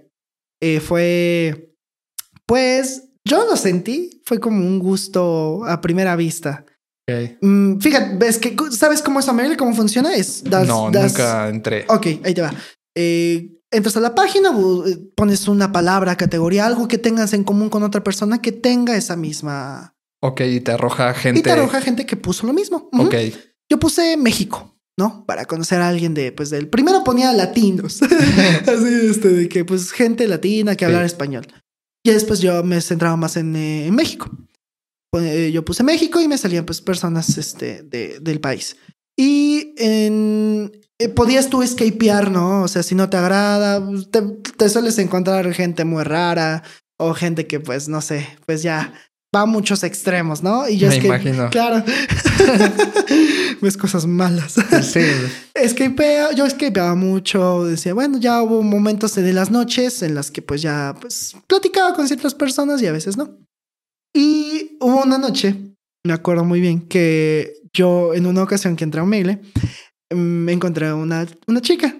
[0.62, 1.76] Eh, fue,
[2.46, 4.22] pues, yo lo sentí.
[4.26, 6.66] Fue como un gusto a primera vista.
[7.10, 7.38] Okay.
[7.42, 10.14] Mm, fíjate, ves que sabes cómo es Omegle, cómo funciona.
[10.14, 11.12] Es das, no, das...
[11.12, 11.86] nunca entré.
[11.90, 12.54] Ok, ahí te va.
[12.96, 17.70] Eh, entras a la página, eh, pones una palabra, categoría, algo que tengas en común
[17.70, 19.93] con otra persona que tenga esa misma.
[20.26, 21.42] Ok, y te arroja gente.
[21.42, 22.88] Y te arroja gente que puso lo mismo.
[22.94, 23.08] Uh -huh.
[23.08, 23.36] Ok.
[23.70, 25.26] Yo puse México, ¿no?
[25.26, 28.02] Para conocer a alguien de, pues, del primero ponía latinos.
[28.02, 30.88] Así, este, de que, pues, gente latina que sí.
[30.88, 31.46] hablara español.
[32.06, 34.32] Y después yo me centraba más en, eh, en México.
[35.20, 38.78] Eh, yo puse México y me salían, pues, personas, este, de, del país.
[39.20, 42.64] Y en, eh, podías tú escapear, ¿no?
[42.64, 46.64] O sea, si no te agrada, pues, te, te sueles encontrar gente muy rara
[46.98, 48.94] o gente que, pues, no sé, pues ya
[49.34, 50.68] va a muchos extremos, ¿no?
[50.68, 51.50] Y yo Me es que, imagino.
[51.50, 51.84] claro,
[53.62, 54.56] ves cosas malas.
[54.84, 55.02] Sí.
[55.54, 60.42] Escapea, yo escapeaba mucho, decía, bueno, ya hubo momentos de las noches en las que
[60.42, 63.38] pues ya pues platicaba con ciertas personas y a veces no.
[64.16, 65.56] Y hubo una noche,
[66.06, 69.40] me acuerdo muy bien, que yo en una ocasión que entré a un mail,
[70.14, 71.96] me encontré una, una chica.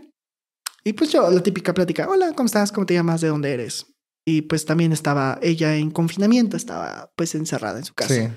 [0.84, 2.72] Y pues yo, la típica plática, hola, ¿cómo estás?
[2.72, 3.22] ¿Cómo te llamas?
[3.22, 3.88] ¿De dónde eres?
[4.26, 8.14] Y pues también estaba ella en confinamiento, estaba pues encerrada en su casa.
[8.14, 8.28] Sí.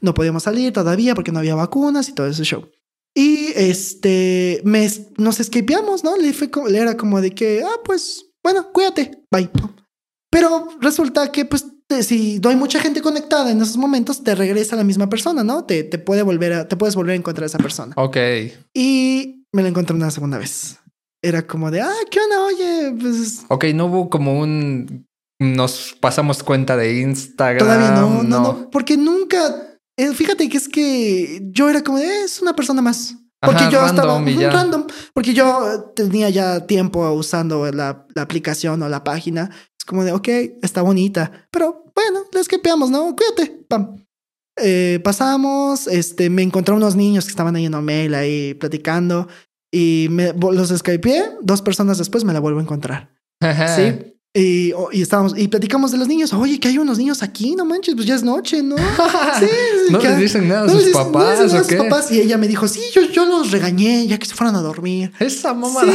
[0.00, 2.68] No podíamos salir todavía porque no había vacunas y todo ese show.
[3.14, 6.16] Y este, me, nos escapeamos, ¿no?
[6.16, 9.50] Le, fue, le era como de que, ah, pues, bueno, cuídate, bye.
[10.30, 14.36] Pero resulta que, pues, te, si no hay mucha gente conectada en esos momentos, te
[14.36, 15.64] regresa la misma persona, ¿no?
[15.64, 17.94] Te, te puede volver a, te puedes volver a encontrar a esa persona.
[17.96, 18.16] Ok.
[18.72, 20.78] Y me la encontré una segunda vez
[21.22, 22.44] era como de, ah, ¿qué onda?
[22.44, 23.44] Oye, pues.
[23.48, 25.06] Ok, no hubo como un.
[25.38, 27.58] Nos pasamos cuenta de Instagram.
[27.58, 29.38] Todavía no, no, no, no porque nunca.
[29.98, 33.16] Eh, fíjate que es que yo era como de, eh, es una persona más.
[33.42, 38.82] Porque Ajá, yo random estaba random, porque yo tenía ya tiempo usando la, la, aplicación
[38.82, 39.50] o la página.
[39.78, 40.28] Es como de, ok,
[40.60, 43.16] está bonita, pero bueno, les quepeamos, ¿no?
[43.16, 43.96] Cuídate, pam.
[44.58, 49.26] Eh, pasamos, este, me encontré unos niños que estaban ahí en mail ahí platicando
[49.72, 53.10] y me, los skypeé, dos personas después me la vuelvo a encontrar.
[53.76, 54.14] sí.
[54.32, 56.32] Y, y estábamos y platicamos de los niños.
[56.32, 58.76] Oye, que hay unos niños aquí, no manches, pues ya es noche, ¿no?
[59.40, 59.46] Sí,
[59.90, 61.38] no les dicen nada a sus papás.
[61.38, 62.12] No les nada a sus papás.
[62.12, 65.10] Y ella me dijo, sí, yo, yo los regañé ya que se fueran a dormir.
[65.18, 65.80] Esa mamá.
[65.80, 65.90] Sí.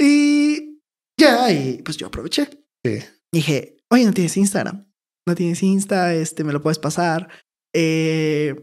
[0.04, 0.80] y
[1.16, 2.48] ya, y pues yo aproveché.
[2.84, 2.98] Sí.
[3.32, 4.86] Dije, oye, no tienes Instagram.
[5.28, 7.28] No tienes Insta, este, me lo puedes pasar.
[7.74, 8.54] Eh,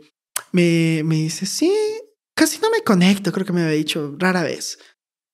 [0.52, 1.74] me, me dice, sí,
[2.36, 4.80] casi no me conecto, creo que me había dicho rara vez.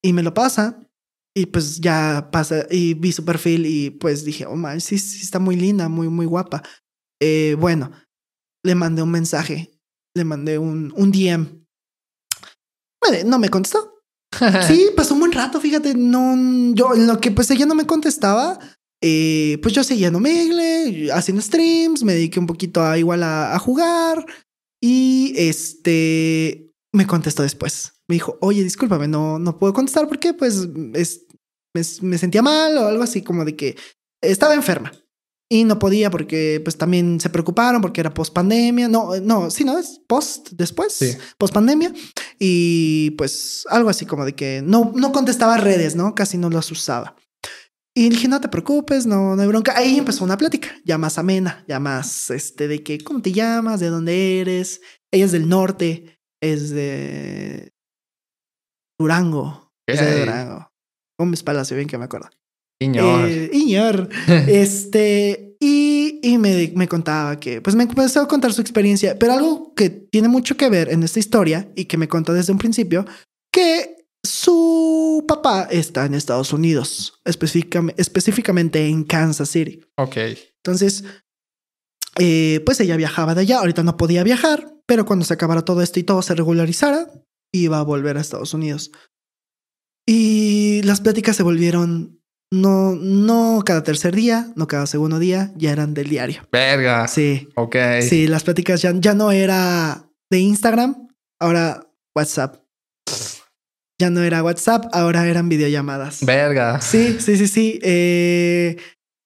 [0.02, 0.86] Y me lo pasa.
[1.34, 5.22] Y pues ya pasa y vi su perfil y pues dije, oh man, sí, sí
[5.22, 6.62] está muy linda, muy, muy guapa.
[7.22, 7.92] Eh, bueno,
[8.64, 9.70] le mandé un mensaje,
[10.16, 11.64] le mandé un, un DM.
[13.26, 13.96] No me contestó.
[14.66, 16.36] Sí, pasó un buen rato, fíjate, no,
[16.74, 18.58] yo en lo que pues ella no me contestaba,
[19.02, 23.54] eh, pues yo seguía en Omegle, haciendo streams, me dediqué un poquito a igual a,
[23.54, 24.24] a jugar
[24.80, 27.92] y este me contestó después.
[28.08, 31.26] Me dijo, oye, discúlpame, no, no puedo contestar porque pues es,
[31.74, 33.76] me, me sentía mal o algo así como de que
[34.22, 34.92] estaba enferma
[35.52, 38.88] y no podía porque pues también se preocuparon porque era post pandemia.
[38.88, 41.16] No, no, sí, no es post después, Sí.
[41.38, 41.92] post pandemia
[42.38, 46.14] y pues algo así como de que no, no contestaba redes, ¿no?
[46.14, 47.16] Casi no las usaba.
[47.92, 49.76] Y dije, no te preocupes, no, no hay bronca.
[49.76, 53.80] Ahí empezó una plática, ya más amena, ya más este de que, ¿cómo te llamas?
[53.80, 54.80] ¿De dónde eres?
[55.10, 57.72] Ella es del norte, es de
[58.98, 59.72] Durango.
[59.88, 60.20] Es de.
[60.20, 60.70] Durango.
[61.18, 62.30] Gómez Palacio, bien que me acuerdo.
[62.80, 63.28] Señor.
[63.28, 64.08] Eh, Iñor.
[64.48, 69.32] este, y, y me, me contaba que, pues me empezó a contar su experiencia, pero
[69.34, 72.58] algo que tiene mucho que ver en esta historia y que me contó desde un
[72.58, 73.04] principio,
[73.52, 79.80] que su papá está en Estados Unidos, específicam- específicamente en Kansas City.
[79.98, 80.16] ok.
[80.64, 81.04] Entonces,
[82.20, 85.80] eh, pues ella viajaba de allá, ahorita no podía viajar, pero cuando se acabara todo
[85.82, 87.10] esto y todo se regularizara,
[87.52, 88.92] iba a volver a Estados Unidos.
[90.06, 92.20] Y las pláticas se volvieron
[92.52, 96.42] no, no cada tercer día, no cada segundo día, ya eran del diario.
[96.52, 97.06] Verga.
[97.08, 97.76] Sí, Ok.
[98.02, 101.08] sí, las pláticas ya, ya no era de Instagram,
[101.40, 102.56] ahora WhatsApp.
[104.00, 106.24] Ya no era WhatsApp, ahora eran videollamadas.
[106.24, 106.80] Verga.
[106.80, 107.78] Sí, sí, sí, sí.
[107.82, 108.76] Eh,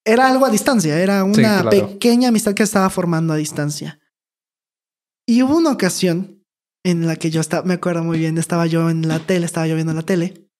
[0.04, 1.70] era algo a distancia, era una claro.
[1.70, 4.00] pequeña amistad que estaba formando a distancia.
[5.26, 6.44] Y hubo una ocasión
[6.84, 9.66] en la que yo estaba, me acuerdo muy bien, estaba yo en la tele, estaba
[9.66, 10.50] yo viendo la tele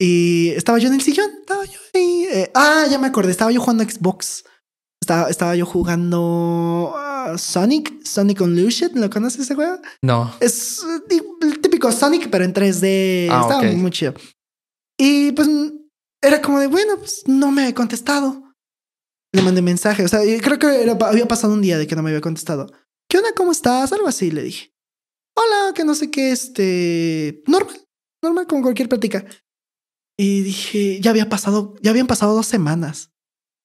[0.00, 2.26] y estaba yo en el sillón, estaba yo ahí.
[2.32, 4.44] eh, ah, ya me acordé, estaba yo jugando Xbox.
[5.02, 9.78] Estaba, estaba yo jugando ah, Sonic, Sonic Unleashed, ¿lo conoces ese juego?
[10.02, 10.32] No.
[10.40, 10.80] Es
[11.40, 13.28] el típico Sonic, pero en 3D.
[13.30, 13.76] Ah, Estaba ok.
[13.76, 14.14] muy chido.
[14.98, 15.48] Y pues
[16.20, 18.49] era como de, bueno, pues no me ha contestado.
[19.32, 20.04] Le mandé mensaje.
[20.04, 22.72] O sea, creo que había pasado un día de que no me había contestado.
[23.08, 23.30] ¿Qué onda?
[23.36, 23.92] ¿Cómo estás?
[23.92, 24.72] Algo así le dije.
[25.36, 27.42] Hola, que no sé qué, este.
[27.46, 27.76] Normal,
[28.22, 29.24] normal, como cualquier plática.
[30.18, 33.12] Y dije, ya había pasado, ya habían pasado dos semanas.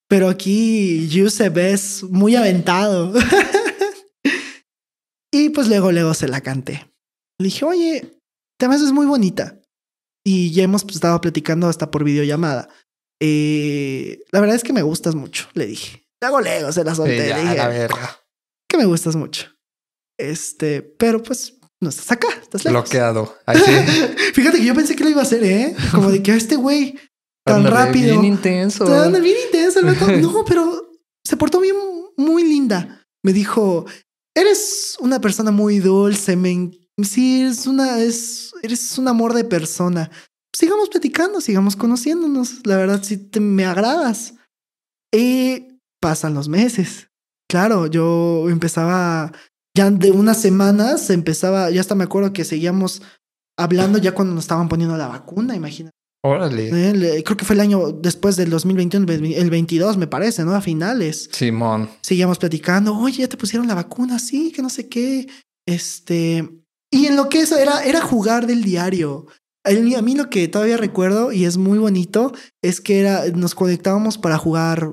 [0.08, 3.14] Pero aquí Yusef es muy aventado.
[5.34, 6.94] y pues luego, luego se la canté.
[7.40, 8.20] Le dije, oye,
[8.58, 9.60] te haces muy bonita.
[10.24, 12.70] Y ya hemos estado platicando hasta por videollamada.
[13.22, 16.04] Eh, la verdad es que me gustas mucho, le dije.
[16.22, 17.28] Luego, luego se la Sí, solté.
[17.30, 18.20] ya, dije la verga.
[18.70, 19.48] que me gustas mucho.
[20.18, 22.82] Este, pero pues no estás acá, estás lejos.
[22.84, 23.38] Bloqueado.
[23.46, 23.72] Ahí sí.
[24.34, 25.76] Fíjate que yo pensé que lo iba a hacer, ¿eh?
[25.92, 26.98] Como de que a este güey
[27.46, 28.20] tan rápido.
[28.20, 28.86] Bien intenso.
[28.86, 30.22] Te anda bien intenso el.
[30.22, 30.92] No, pero
[31.24, 31.76] se portó bien,
[32.18, 33.02] muy linda.
[33.24, 33.86] Me dijo,
[34.36, 36.72] eres una persona muy dulce, me...
[37.04, 40.10] Sí, eres una, es, eres un amor de persona.
[40.56, 42.66] Sigamos platicando, sigamos conociéndonos.
[42.66, 44.36] La verdad, sí te, me agradas.
[45.14, 47.08] Y pasan los meses.
[47.50, 49.32] Claro, yo empezaba,
[49.76, 53.02] ya de unas semanas, empezaba, ya hasta me acuerdo que seguíamos
[53.58, 55.94] hablando ya cuando nos estaban poniendo la vacuna, imagínate.
[56.24, 56.70] Órale.
[57.18, 60.44] Eh, Creo que fue el año después del 2021, el ve- el 22, me parece,
[60.44, 60.56] ¿no?
[60.56, 61.30] A finales.
[61.32, 61.88] Simón.
[62.02, 65.28] Seguíamos platicando, oye, ya te pusieron la vacuna, sí, que no sé qué.
[65.68, 66.50] Este.
[66.92, 69.28] Y en lo que eso era, era jugar del diario.
[69.66, 74.18] A mí, lo que todavía recuerdo y es muy bonito es que era, nos conectábamos
[74.18, 74.92] para jugar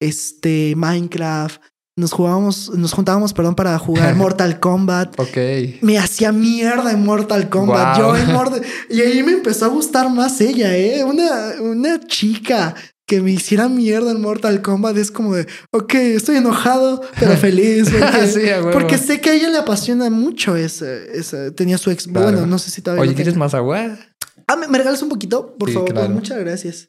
[0.00, 1.60] este Minecraft.
[1.96, 5.36] Nos jugábamos, nos juntábamos, perdón, para jugar Mortal Kombat Ok.
[5.80, 7.98] me hacía mierda en Mortal Kombat.
[7.98, 8.62] Yo en Mortal...
[8.90, 11.04] Y ahí me empezó a gustar más ella, ¿eh?
[11.04, 12.74] Una, una chica
[13.06, 17.90] que me hiciera mierda en Mortal Kombat es como de, ok, estoy enojado, pero feliz.
[17.90, 18.40] Porque, Sí,
[18.72, 22.06] porque sé que a ella le apasiona mucho ese, ese tenía su ex.
[22.06, 22.30] Claro.
[22.32, 23.98] Bueno, no sé si todavía Oye, ¿quieres más agua?
[24.46, 25.54] Ah, ¿me, me regalas un poquito?
[25.58, 26.08] Por Sí, favor, claro.
[26.10, 26.88] muchas gracias.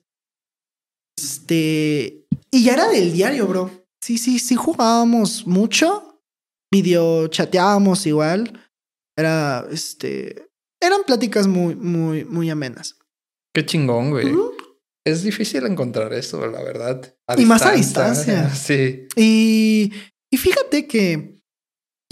[1.17, 2.25] Este.
[2.51, 3.71] Y ya era del diario, bro.
[4.01, 6.21] Sí, sí, sí jugábamos mucho.
[6.71, 8.61] Video chateábamos igual.
[9.17, 10.47] Era este.
[10.81, 12.97] Eran pláticas muy, muy, muy amenas.
[13.53, 14.33] Qué chingón, güey.
[15.05, 17.15] Es difícil encontrar eso, la verdad.
[17.37, 18.49] Y más a distancia.
[18.55, 19.07] Sí.
[19.15, 19.93] Y,
[20.31, 21.39] y fíjate que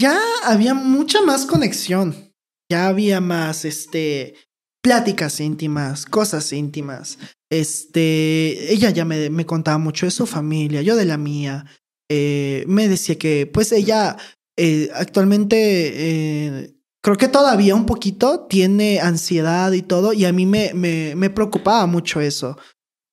[0.00, 2.32] ya había mucha más conexión.
[2.70, 4.34] Ya había más, este,
[4.82, 7.18] pláticas íntimas, cosas íntimas.
[7.50, 11.64] Este, ella ya me, me contaba mucho de su familia, yo de la mía.
[12.10, 14.16] Eh, me decía que, pues ella
[14.56, 20.46] eh, actualmente eh, creo que todavía un poquito tiene ansiedad y todo, y a mí
[20.46, 22.56] me, me, me preocupaba mucho eso.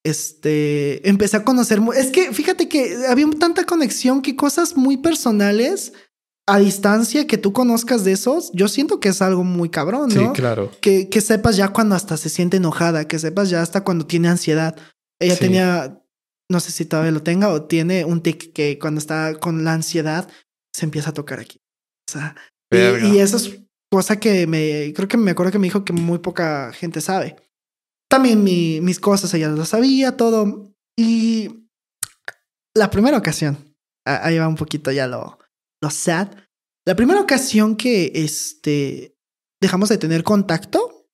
[0.03, 5.93] Este, empecé a conocer, es que fíjate que había tanta conexión que cosas muy personales
[6.47, 10.21] a distancia que tú conozcas de esos, yo siento que es algo muy cabrón, ¿no?
[10.33, 10.71] Sí, claro.
[10.81, 14.27] Que, que sepas ya cuando hasta se siente enojada, que sepas ya hasta cuando tiene
[14.27, 14.75] ansiedad.
[15.19, 15.41] Ella Sí.
[15.41, 16.01] tenía,
[16.49, 19.73] no sé si todavía lo tenga o tiene un tic que cuando está con la
[19.73, 20.27] ansiedad
[20.75, 21.59] se empieza a tocar aquí.
[22.09, 22.35] O sea,
[22.71, 23.59] y, y eso es
[23.91, 27.35] cosa que me, creo que me acuerdo que me dijo que muy poca gente sabe.
[28.11, 30.73] También mi, mis cosas ella lo sabía, todo.
[30.97, 31.67] Y
[32.75, 33.73] la primera ocasión,
[34.05, 35.39] ahí va un poquito ya lo,
[35.81, 36.27] lo sad.
[36.85, 39.15] La primera ocasión que este,
[39.61, 41.07] dejamos de tener contacto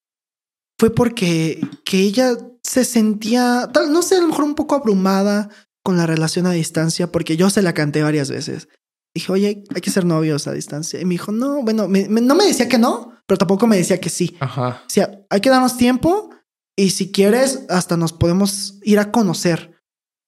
[0.80, 5.50] fue porque que ella se sentía, tal, no sé, a lo mejor un poco abrumada
[5.84, 8.68] con la relación a distancia, porque yo se la canté varias veces.
[9.16, 11.00] Dije, oye, hay que ser novios a distancia.
[11.00, 13.78] Y me dijo, no, bueno, me- me- no me decía que no, pero tampoco me
[13.78, 14.36] decía que sí.
[14.39, 14.82] Ajá.
[14.86, 16.30] O sea, hay que darnos tiempo
[16.78, 19.71] y si quieres, hasta nos podemos ir a conocer.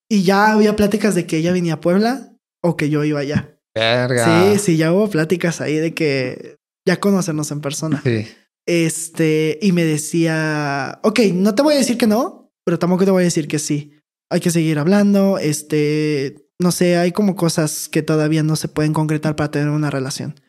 [0.09, 2.33] Y ya había pláticas de que ella venía a Puebla
[2.63, 3.59] o que yo iba allá.
[3.75, 4.53] Verga.
[4.53, 8.01] Sí, sí, ya hubo pláticas ahí de que ya conocernos en persona.
[8.03, 8.27] Sí.
[8.65, 13.11] Este, y me decía, ok, no te voy a decir que no, pero tampoco te
[13.11, 13.93] voy a decir que sí.
[14.31, 15.37] Hay que seguir hablando.
[15.37, 19.91] Este, no sé, hay como cosas que todavía no se pueden concretar para tener una
[19.91, 20.39] relación.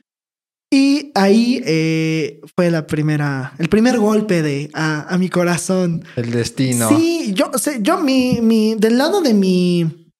[0.72, 6.04] Y ahí eh, fue la primera, el primer golpe de a, a mi corazón.
[6.14, 6.88] El destino.
[6.88, 10.12] Sí, yo, o sea, yo, mi, mi, del lado de mi,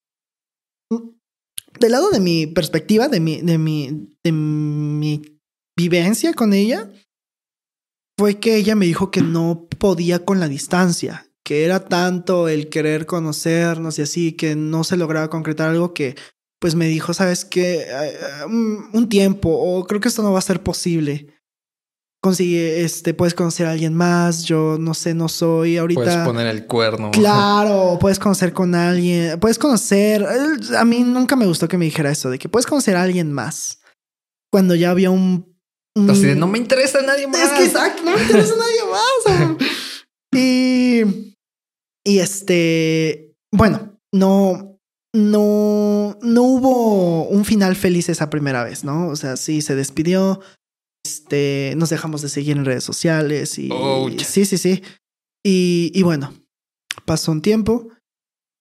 [1.78, 5.22] del lado de mi perspectiva, de mi, de mi, de mi
[5.76, 6.90] vivencia con ella,
[8.18, 12.68] fue que ella me dijo que no podía con la distancia, que era tanto el
[12.68, 16.16] querer conocernos y así, que no se lograba concretar algo que,
[16.60, 17.86] pues me dijo, sabes que
[18.46, 21.26] un tiempo, o creo que esto no va a ser posible
[22.22, 26.02] consigue, este, puedes conocer a alguien más, yo no sé, no soy ahorita.
[26.02, 27.10] Puedes poner el cuerno.
[27.12, 30.26] Claro, puedes conocer con alguien, puedes conocer,
[30.76, 33.32] a mí nunca me gustó que me dijera eso, de que puedes conocer a alguien
[33.32, 33.80] más.
[34.52, 35.56] Cuando ya había un...
[35.96, 37.40] un- Así de, no me interesa nadie más.
[37.40, 39.70] Es que exacto, no me interesa nadie más.
[40.34, 41.34] y,
[42.04, 44.69] y este, bueno, no,
[45.12, 49.08] no, no hubo un final feliz esa primera vez, ¿no?
[49.08, 50.40] O sea, sí, se despidió,
[51.04, 54.22] este, nos dejamos de seguir en redes sociales y Ouch.
[54.22, 54.82] sí, sí, sí.
[55.44, 56.32] Y, y bueno,
[57.04, 57.88] pasó un tiempo.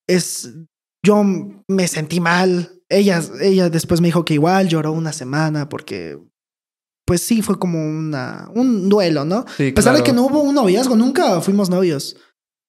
[0.08, 0.54] Es,
[1.06, 1.24] yo
[1.68, 2.82] me sentí mal.
[2.90, 6.18] Ella, ella después me dijo que igual lloró una semana porque,
[7.06, 9.46] pues sí, fue como una, un duelo, ¿no?
[9.56, 12.16] Sí, A pesar de que no hubo un noviazgo, nunca fuimos novios.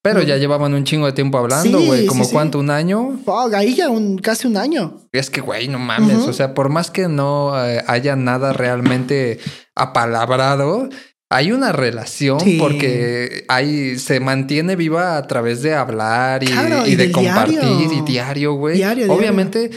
[0.03, 0.25] Pero no.
[0.25, 2.01] ya llevaban un chingo de tiempo hablando, güey.
[2.01, 2.31] sí, ¿Como sí.
[2.31, 2.57] cuánto?
[2.59, 3.19] ¿Un año?
[3.53, 4.99] Ahí ya un, casi un año.
[5.11, 6.17] Es que, güey, no mames.
[6.27, 9.39] O sea, por más que no eh, haya nada realmente
[9.75, 10.89] apalabrado,
[11.29, 16.91] hay una relación porque ahí se mantiene viva a través de hablar y, Claro, y
[16.91, 17.91] y de compartir diario.
[17.93, 18.75] y diario, güey.
[18.77, 19.13] Diario.
[19.13, 19.69] Obviamente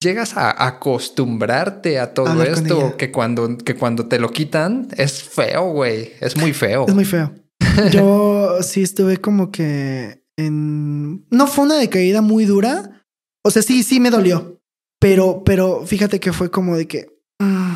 [0.00, 5.22] llegas a acostumbrarte a todo Hablar esto que cuando, que cuando te lo quitan es
[5.22, 6.12] feo, güey.
[6.20, 6.86] Es muy feo.
[6.88, 7.32] Es muy feo.
[7.92, 11.26] Yo sí estuve como que en...
[11.30, 13.04] No fue una decaída muy dura.
[13.44, 14.60] O sea, sí, sí me dolió.
[15.00, 17.06] Pero, pero fíjate que fue como de que...
[17.40, 17.74] mm,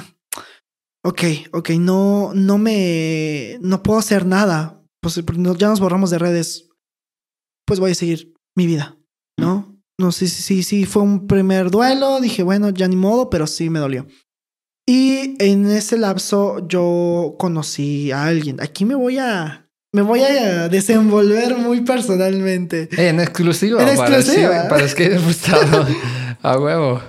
[1.04, 1.22] ok,
[1.52, 3.58] ok, no, no me...
[3.60, 4.82] No puedo hacer nada.
[5.00, 5.20] Pues
[5.58, 6.68] ya nos borramos de redes.
[7.66, 8.98] Pues voy a seguir mi vida,
[9.38, 9.80] ¿no?
[9.98, 12.20] No sé si sí, sí, fue un primer duelo.
[12.20, 14.06] Dije, bueno, ya ni modo, pero sí me dolió.
[14.86, 18.60] Y en ese lapso yo conocí a alguien.
[18.60, 19.62] Aquí me voy a
[19.92, 22.88] me voy a desenvolver muy personalmente.
[22.96, 23.82] En exclusiva.
[23.82, 24.62] En para exclusiva.
[24.62, 25.86] sí, Para es que gustado.
[26.42, 27.02] a huevo.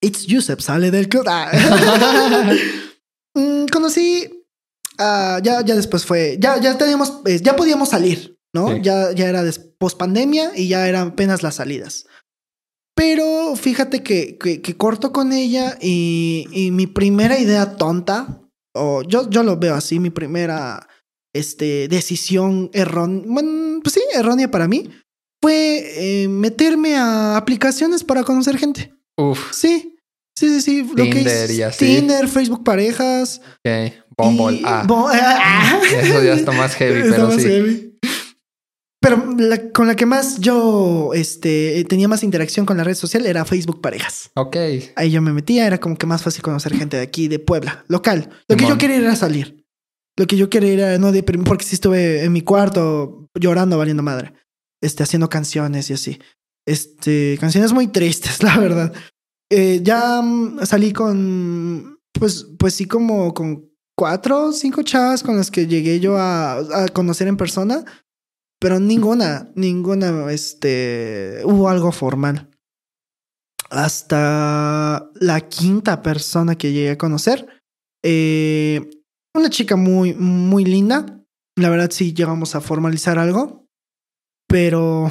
[0.00, 1.24] It's Yusef sale del club.
[1.28, 1.50] Ah.
[3.34, 4.46] Mm, conocí
[4.98, 8.68] ah, ya ya después fue ya ya teníamos eh, ya podíamos salir, ¿no?
[8.68, 8.80] Sí.
[8.82, 9.44] Ya ya era
[9.78, 12.06] post pandemia y ya eran apenas las salidas.
[12.96, 18.40] Pero fíjate que, que, que corto con ella y, y mi primera idea tonta,
[18.74, 20.88] o yo, yo lo veo así, mi primera
[21.34, 24.90] este, decisión errónea, bueno, pues sí, errónea para mí,
[25.42, 28.92] fue eh, meterme a aplicaciones para conocer gente.
[29.16, 29.52] Uf.
[29.52, 29.96] Sí,
[30.36, 30.82] sí, sí, sí.
[30.96, 31.84] Lo que Tinder y así.
[31.84, 33.40] Tinder, Facebook Parejas.
[33.64, 33.92] Ok.
[34.16, 34.56] Bumble.
[34.56, 34.84] y- Ah.
[34.86, 35.80] Bo- ah.
[36.02, 37.48] Eso ya está más heavy, Está pero más sí.
[37.48, 37.84] heavy.
[39.00, 43.26] Pero la- con la que más yo este, tenía más interacción con la red social
[43.26, 44.30] era Facebook Parejas.
[44.34, 44.56] Ok.
[44.96, 47.84] Ahí yo me metía, era como que más fácil conocer gente de aquí, de Puebla,
[47.86, 48.28] local.
[48.48, 49.64] Lo que yo quería era salir.
[50.18, 54.02] Lo que yo quería era no deprimir, porque sí estuve en mi cuarto llorando, valiendo
[54.02, 54.34] madre.
[54.82, 56.18] Este, haciendo canciones y así.
[56.66, 58.92] Este, canciones muy tristes, la verdad.
[59.50, 65.36] Eh, ya mm, salí con, pues, pues sí, como con cuatro o cinco chavas con
[65.36, 67.84] las que llegué yo a, a conocer en persona,
[68.60, 72.50] pero ninguna, ninguna, este, hubo algo formal.
[73.70, 77.46] Hasta la quinta persona que llegué a conocer,
[78.02, 78.88] eh,
[79.38, 81.24] una chica muy, muy linda.
[81.56, 83.66] La verdad sí llegamos a formalizar algo,
[84.48, 85.10] pero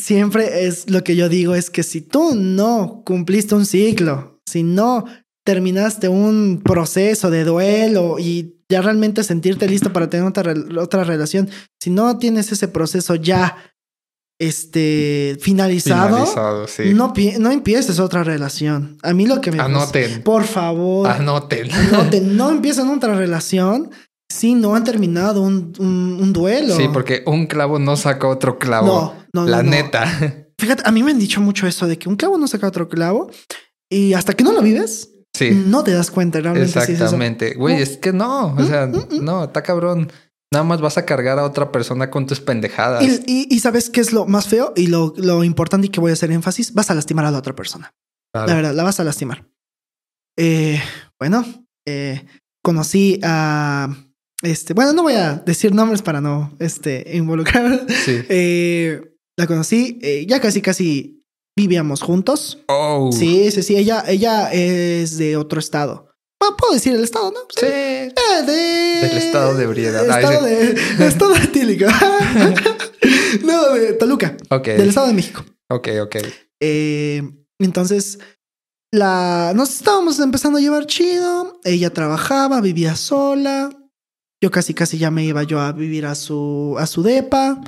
[0.00, 4.62] siempre es lo que yo digo, es que si tú no cumpliste un ciclo, si
[4.62, 5.04] no
[5.44, 11.50] terminaste un proceso de duelo y ya realmente sentirte listo para tener otra, otra relación,
[11.82, 13.73] si no tienes ese proceso ya
[14.38, 16.92] este finalizado, Finalizado, sí.
[16.94, 18.98] no, pi- no empieces otra relación.
[19.02, 20.22] A mí lo que me Anoten.
[20.22, 21.70] por favor, Anoten.
[21.92, 23.90] anoten, no empiecen otra relación
[24.30, 26.76] si no han terminado un, un, un duelo.
[26.76, 29.14] Sí, porque un clavo no saca otro clavo.
[29.32, 30.04] no, no, La no, neta.
[30.58, 32.88] Fíjate, a mí me han dicho mucho eso de que un clavo no saca otro
[32.88, 33.30] clavo
[33.90, 35.50] y hasta que no lo vives, Sí.
[35.50, 36.70] no te das cuenta realmente.
[36.70, 36.92] si es eso.
[36.92, 37.54] Exactamente.
[37.54, 38.54] Güey, es que no.
[38.54, 38.86] O sea,
[39.20, 40.10] no, está cabrón.
[40.52, 43.02] Nada más vas a cargar a otra persona con tus pendejadas.
[43.02, 46.00] Y, y- y sabes qué es lo más feo y lo, lo importante y que
[46.00, 47.92] voy a hacer énfasis, vas a lastimar a la otra persona.
[48.32, 48.48] Claro.
[48.48, 49.48] La verdad, la vas a lastimar.
[50.38, 50.80] Eh,
[51.18, 51.44] bueno,
[51.86, 52.24] eh,
[52.62, 53.88] conocí a
[54.42, 57.86] este, bueno, no voy a decir nombres para no este, involucrar.
[58.04, 58.20] Sí.
[58.28, 61.24] Eh, la conocí, eh, ya casi, casi
[61.56, 62.62] vivíamos juntos.
[62.68, 63.10] Oh.
[63.12, 66.10] Sí, sí, sí, ella, ella es de otro estado.
[66.56, 67.40] Puedo decir el estado, ¿no?
[67.54, 67.66] Sí.
[67.66, 68.12] Eh,
[68.46, 69.08] de...
[69.08, 70.04] Del estado de ebriedad.
[70.04, 70.54] Estado sí.
[70.54, 71.06] de...
[71.06, 71.86] Estado etílico.
[73.44, 74.66] no, de Toluca, Ok.
[74.66, 75.44] del Estado de México.
[75.70, 76.16] Ok, ok.
[76.60, 77.22] Eh,
[77.58, 78.18] entonces,
[78.92, 81.60] la, nos estábamos empezando a llevar chido.
[81.64, 83.70] Ella trabajaba, vivía sola.
[84.42, 87.60] Yo casi, casi ya me iba yo a vivir a su, a su depa.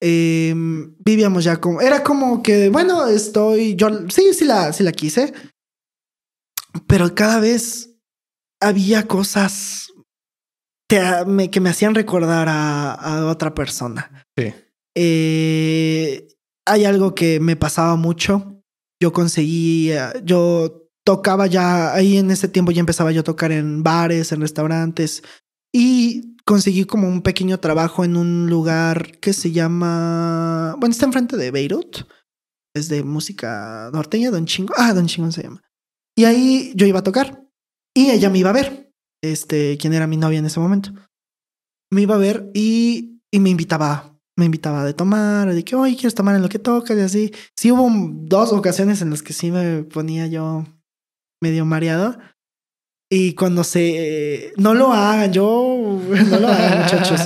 [0.00, 0.54] Eh,
[0.98, 5.32] vivíamos ya como, era como que, bueno, estoy, yo sí, sí la, sí la quise.
[6.86, 7.91] Pero cada vez
[8.62, 9.92] había cosas
[10.88, 14.26] que me, que me hacían recordar a, a otra persona.
[14.36, 14.54] Sí.
[14.94, 16.28] Eh,
[16.66, 18.62] hay algo que me pasaba mucho.
[19.00, 23.82] Yo conseguía, yo tocaba ya, ahí en ese tiempo ya empezaba yo a tocar en
[23.82, 25.22] bares, en restaurantes
[25.74, 31.36] y conseguí como un pequeño trabajo en un lugar que se llama, bueno, está enfrente
[31.36, 32.08] de Beirut.
[32.74, 34.72] Es de música norteña, Don Chingo.
[34.76, 35.62] Ah, Don Chingo se llama.
[36.16, 37.41] Y ahí yo iba a tocar
[37.94, 38.92] y ella me iba a ver.
[39.22, 40.90] Este, quien era mi novia en ese momento.
[41.90, 45.94] Me iba a ver y, y me invitaba me invitaba de tomar, de que, oye,
[45.94, 47.32] quieres tomar en lo que tocas y así.
[47.56, 47.88] Sí hubo
[48.26, 50.64] dos ocasiones en las que sí me ponía yo
[51.40, 52.18] medio mareado.
[53.10, 54.52] Y cuando se...
[54.56, 56.00] No lo hagan, yo...
[56.30, 57.20] No lo hagan, muchachos.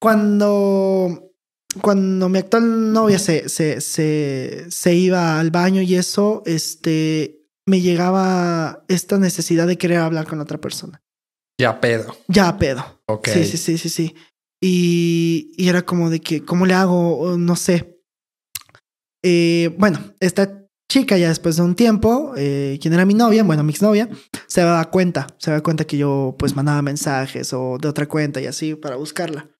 [0.00, 1.30] Cuando...
[1.80, 7.80] Cuando mi actual novia se, se, se, se iba al baño y eso, este, me
[7.80, 11.02] llegaba esta necesidad de querer hablar con otra persona.
[11.60, 12.16] Ya pedo.
[12.28, 13.00] Ya pedo.
[13.06, 13.28] Ok.
[13.28, 14.14] Sí, sí, sí, sí, sí.
[14.62, 17.36] Y, y era como de que, ¿cómo le hago?
[17.38, 18.00] No sé.
[19.22, 23.62] Eh, bueno, esta chica ya después de un tiempo, eh, quien era mi novia, bueno,
[23.62, 24.08] mi exnovia,
[24.46, 28.40] se da cuenta, se da cuenta que yo pues mandaba mensajes o de otra cuenta
[28.40, 29.50] y así para buscarla.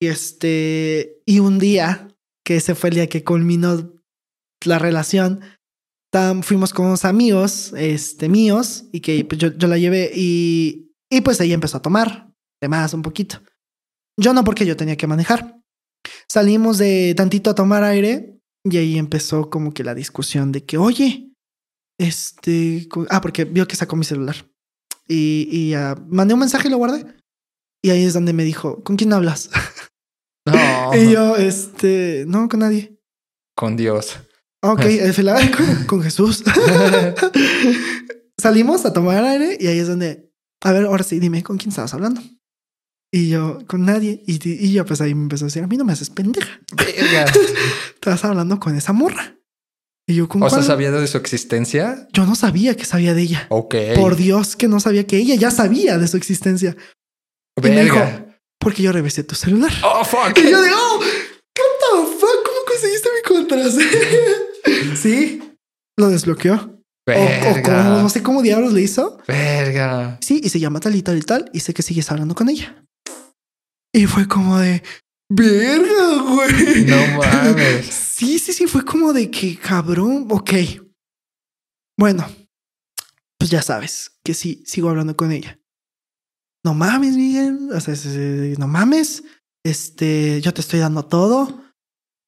[0.00, 2.08] Y este, y un día,
[2.44, 3.92] que ese fue el día que culminó
[4.64, 5.40] la relación,
[6.12, 10.92] tam- fuimos con unos amigos, este, míos, y que pues, yo, yo la llevé y,
[11.10, 13.40] y pues ella empezó a tomar, de más un poquito.
[14.18, 15.60] Yo no, porque yo tenía que manejar.
[16.28, 20.78] Salimos de tantito a tomar aire y ahí empezó como que la discusión de que,
[20.78, 21.30] oye,
[22.00, 24.36] este, ah, porque vio que sacó mi celular
[25.06, 25.74] y, y
[26.08, 27.04] mandé un mensaje y lo guardé.
[27.82, 29.50] Y ahí es donde me dijo, ¿con quién hablas?
[30.46, 30.96] No.
[30.96, 32.98] Y yo, este, no, con nadie.
[33.54, 34.16] Con Dios.
[34.62, 36.42] Ok, el fila- con, con Jesús.
[38.40, 40.30] Salimos a tomar aire y ahí es donde,
[40.62, 42.20] a ver, ahora sí, dime, ¿con quién estabas hablando?
[43.12, 44.22] Y yo, con nadie.
[44.26, 46.60] Y, y yo, pues ahí me empezó a decir, a mí no me haces pendeja.
[46.76, 47.24] Verga.
[47.94, 49.34] Estás hablando con esa morra.
[50.06, 50.62] Y yo, ¿con O sea?
[50.62, 52.06] ¿sabía de su existencia?
[52.12, 53.46] Yo no sabía que sabía de ella.
[53.50, 53.74] Ok.
[53.96, 56.76] Por Dios que no sabía que ella ya sabía de su existencia.
[57.56, 58.40] Y me dijo, Verga.
[58.58, 59.72] porque yo revisé tu celular.
[59.82, 60.38] Oh, fuck.
[60.38, 61.04] Y yo digo, oh, what
[61.80, 63.88] the fuck, ¿cómo conseguiste mi contraseña?
[64.98, 65.42] Sí,
[65.96, 66.54] lo desbloqueó.
[66.54, 67.62] O, o Verga.
[67.62, 69.18] como, no sé cómo diablos le hizo.
[69.26, 70.18] Verga.
[70.20, 71.50] Sí, y se llama tal y tal y tal.
[71.54, 72.84] Y sé que sigues hablando con ella.
[73.94, 74.82] Y fue como de,
[75.30, 76.84] verga, güey.
[76.84, 77.94] No mames.
[78.18, 80.26] Sí, sí, sí, fue como de que cabrón.
[80.28, 80.50] Ok.
[81.96, 82.28] Bueno,
[83.38, 85.60] pues ya sabes que sí, sigo hablando con ella.
[86.64, 87.70] No mames, Miguel.
[87.72, 87.94] O sea,
[88.58, 89.22] no mames.
[89.64, 91.62] Este, yo te estoy dando todo.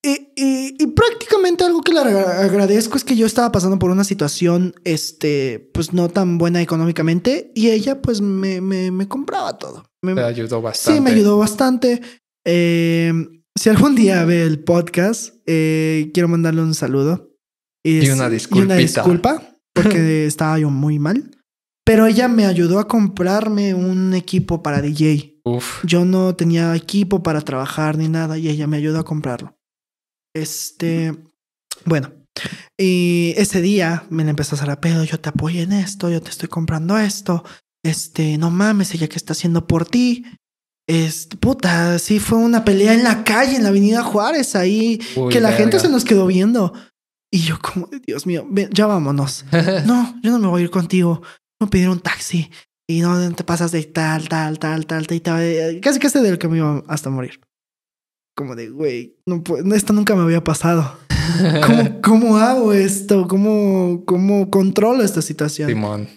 [0.02, 3.90] Y, y- y prácticamente algo que le agra- agradezco es que yo estaba pasando por
[3.90, 9.58] una situación, este, pues no tan buena económicamente y ella pues me, me, me compraba
[9.58, 9.84] todo.
[10.02, 10.96] Me- Te ayudó bastante.
[10.98, 12.00] sí, me ayudó bastante.
[12.46, 13.12] Eh,
[13.58, 17.36] si algún día ve el podcast, eh, quiero mandarle un saludo.
[17.84, 18.76] Y una Y una disculpita.
[18.76, 21.36] disculpa, porque estaba yo muy mal.
[21.84, 25.40] Pero ella me ayudó a comprarme un equipo para DJ.
[25.44, 25.84] Uf.
[25.84, 29.56] Yo no tenía equipo para trabajar ni nada y ella me ayudó a comprarlo.
[30.34, 31.16] Este,
[31.84, 32.12] bueno,
[32.78, 36.08] y ese día me la empezó a hacer a pedo, yo te apoyo en esto,
[36.10, 37.44] yo te estoy comprando esto,
[37.84, 40.24] este, no mames, ella que está haciendo por ti.
[40.88, 45.32] Este, puta, sí fue una pelea en la calle, en la avenida Juárez, ahí, Uy,
[45.32, 46.72] que la gente se nos quedó viendo.
[47.32, 49.44] Y yo como, Dios mío, ven, ya vámonos.
[49.86, 51.22] No, yo no me voy a ir contigo.
[51.60, 52.50] Me pidieron un taxi.
[52.88, 55.80] Y no te pasas de tal, tal, tal, tal, tal, tal.
[55.80, 57.40] Casi casi del que me iba hasta morir.
[58.34, 59.42] Como de, güey, no,
[59.74, 60.98] esto nunca me había pasado.
[61.66, 63.28] ¿Cómo, cómo hago esto?
[63.28, 65.68] ¿Cómo, ¿Cómo controlo esta situación?
[65.68, 66.08] Simón.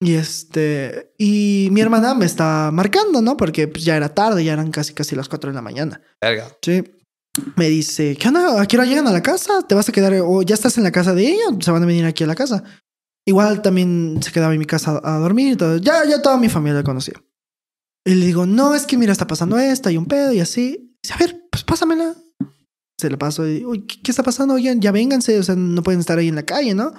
[0.00, 3.36] Y este, y mi hermana me estaba marcando, ¿no?
[3.36, 6.02] Porque pues, ya era tarde, ya eran casi casi las 4 de la mañana.
[6.20, 6.48] Verga.
[6.62, 6.84] Sí.
[7.56, 8.60] Me dice, ¿qué onda?
[8.60, 9.62] ¿A qué hora llegan a la casa?
[9.66, 11.44] ¿Te vas a quedar o ya estás en la casa de ella?
[11.60, 12.62] ¿Se van a venir aquí a la casa?
[13.26, 15.78] Igual también se quedaba en mi casa a dormir y todo.
[15.78, 17.14] Ya, ya toda mi familia la conocía.
[18.04, 20.95] Y le digo, no, es que mira, está pasando esto, hay un pedo y así.
[21.12, 22.14] A ver, pues pásamela.
[22.98, 24.54] Se la paso y, uy, ¿qué, qué está pasando?
[24.54, 26.94] Oigan, ya vénganse, o sea, no pueden estar ahí en la calle, ¿no?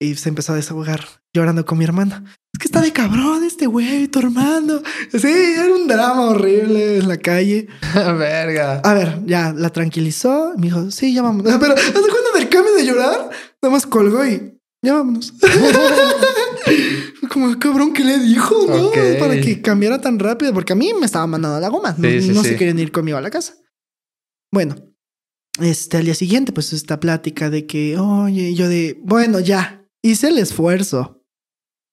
[0.00, 1.00] Y se empezó a desahogar
[1.34, 2.22] llorando con mi hermana.
[2.52, 4.80] Es que está de cabrón este güey, tu hermano.
[5.10, 7.68] Sí, era un drama horrible en la calle.
[7.94, 8.80] Verga.
[8.80, 10.52] A ver, ya la tranquilizó.
[10.56, 11.54] Me dijo, sí, ya vámonos.
[11.60, 13.30] Pero, ¿haz cuenta del cambio de llorar?
[13.62, 14.55] Nada más colgó y
[14.86, 15.32] ya vámonos.
[17.30, 18.54] Como, cabrón, ¿qué le dijo?
[18.68, 18.90] ¿No?
[19.18, 20.52] Para que cambiara tan rápido.
[20.54, 21.94] Porque a mí me estaba mandando a la goma.
[21.98, 22.50] No, Sí, sí, no sí.
[22.50, 23.54] se querían ir conmigo a la casa.
[24.52, 24.76] Bueno,
[25.60, 30.28] este, al día siguiente, pues esta plática de que, oye, yo de, bueno, ya, hice
[30.28, 31.24] el esfuerzo.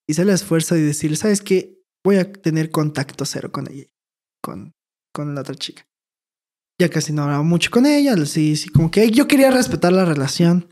[0.07, 1.79] Hice el esfuerzo de decir, ¿sabes qué?
[2.05, 3.85] Voy a tener contacto cero con ella,
[4.41, 4.73] con,
[5.13, 5.87] con la otra chica.
[6.79, 10.03] Ya casi no hablaba mucho con ella, sí, sí, como que yo quería respetar la
[10.05, 10.69] relación.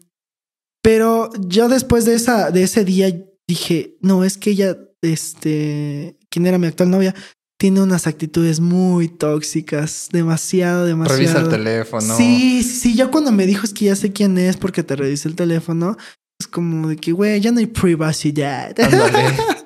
[0.82, 3.14] Pero yo después de, esa, de ese día
[3.48, 7.14] dije, no, es que ella, este, quien era mi actual novia,
[7.60, 11.20] tiene unas actitudes muy tóxicas, demasiado, demasiado.
[11.20, 12.18] Revisa el teléfono.
[12.18, 15.28] Sí, sí, ya cuando me dijo es que ya sé quién es porque te revisé
[15.28, 15.96] el teléfono,
[16.40, 18.76] es como de que, güey, ya no hay privacidad.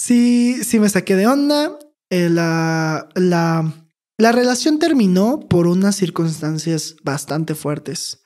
[0.00, 1.78] Sí, sí me saqué de onda.
[2.10, 3.86] Eh, la, la,
[4.18, 8.22] la relación terminó por unas circunstancias bastante fuertes.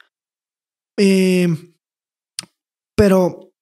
[0.97, 1.73] Eh,
[2.97, 3.53] pero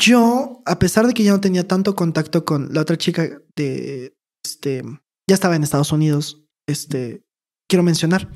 [0.00, 4.14] yo, a pesar de que ya no tenía tanto contacto con la otra chica de
[4.44, 4.82] este,
[5.28, 7.24] ya estaba en Estados Unidos, este,
[7.68, 8.30] quiero mencionar,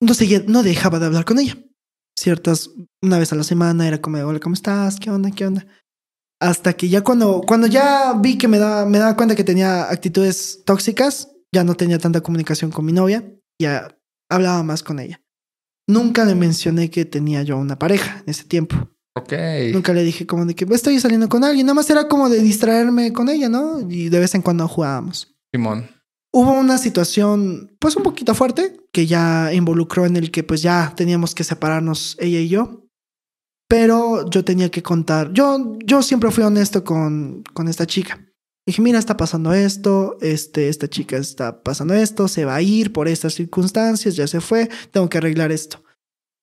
[0.00, 1.56] no seguía, no dejaba de hablar con ella.
[2.18, 2.70] Ciertas,
[3.02, 4.98] una vez a la semana era como, hola, ¿cómo estás?
[4.98, 5.30] ¿Qué onda?
[5.30, 5.66] ¿Qué onda?
[6.40, 9.90] Hasta que ya cuando, cuando ya vi que me daba, me daba cuenta que tenía
[9.90, 13.24] actitudes tóxicas, ya no tenía tanta comunicación con mi novia,
[13.60, 13.96] ya
[14.30, 15.22] hablaba más con ella.
[15.88, 18.93] Nunca le mencioné que tenía yo una pareja en ese tiempo.
[19.16, 19.32] Ok.
[19.72, 22.40] Nunca le dije como de que estoy saliendo con alguien, nada más era como de
[22.40, 23.80] distraerme con ella, ¿no?
[23.88, 25.34] Y de vez en cuando jugábamos.
[25.52, 25.88] Simón.
[26.32, 30.92] Hubo una situación pues un poquito fuerte que ya involucró en el que pues ya
[30.96, 32.88] teníamos que separarnos ella y yo.
[33.68, 38.20] Pero yo tenía que contar, yo, yo siempre fui honesto con, con esta chica.
[38.66, 42.92] Dije, mira, está pasando esto, este, esta chica está pasando esto, se va a ir
[42.92, 45.83] por estas circunstancias, ya se fue, tengo que arreglar esto.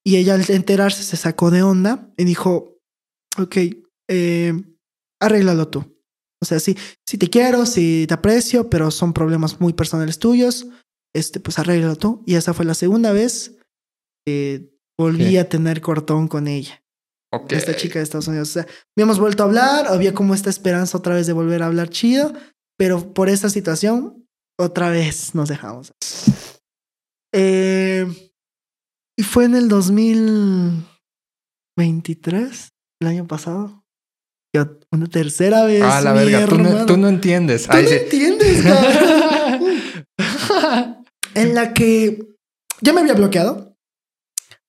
[0.06, 2.80] Y ella al enterarse se sacó de onda y dijo,
[3.38, 3.58] ok,
[4.10, 4.54] eh,
[5.22, 6.02] arréglalo tú.
[6.42, 6.76] O sea, sí,
[7.08, 10.68] sí te quiero, sí te aprecio, pero son problemas muy personales tuyos.
[11.14, 12.24] Este, pues arréglalo tú.
[12.26, 13.58] Y esa fue la segunda vez
[14.26, 16.84] que volví a tener cortón con ella,
[17.34, 17.52] Ok.
[17.54, 18.50] esta chica de Estados Unidos.
[18.50, 21.68] O sea, habíamos vuelto a hablar, había como esta esperanza otra vez de volver a
[21.68, 22.34] hablar chido,
[22.78, 24.28] pero por esta situación,
[24.60, 25.92] otra vez nos dejamos.
[27.34, 28.31] Eh,
[29.18, 32.70] y fue en el 2023,
[33.02, 33.84] el año pasado.
[34.56, 35.82] Yo, una tercera vez.
[35.84, 36.46] Ah, la verga.
[36.48, 37.64] Tú no, tú no entiendes.
[37.68, 37.96] Tú Ay, no sí.
[37.96, 38.64] entiendes,
[40.18, 41.06] cabrón.
[41.36, 42.20] en la que
[42.82, 43.78] ya me había bloqueado,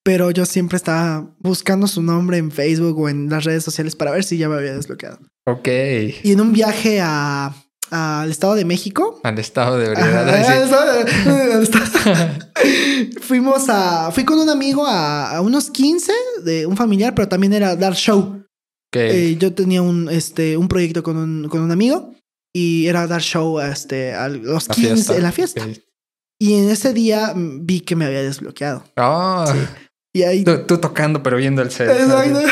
[0.05, 4.13] pero yo siempre estaba buscando su nombre en Facebook o en las redes sociales para
[4.13, 5.19] ver si ya me había desbloqueado.
[5.47, 5.69] ok.
[6.23, 7.53] Y en un viaje a-
[7.93, 9.21] al Estado de México.
[9.23, 10.03] Al estado de sí.
[11.63, 12.39] Estado-
[13.21, 14.11] Fuimos a.
[14.13, 16.13] Fui con un amigo a, a unos 15
[16.45, 18.19] de un familiar, pero también era dar show.
[18.89, 18.97] Ok.
[18.97, 22.15] Eh, yo tenía un, este, un proyecto con un, con un amigo
[22.55, 25.17] y era dar show este, a los La 15 fiesta.
[25.17, 25.63] en la fiesta.
[25.65, 25.79] Ok.
[26.41, 28.85] Y en ese día vi que me había desbloqueado.
[28.97, 29.45] Oh,
[30.15, 30.45] Y ahí.
[30.45, 31.89] tú, tú tocando, pero viendo el set.
[31.91, 32.41] Exacto.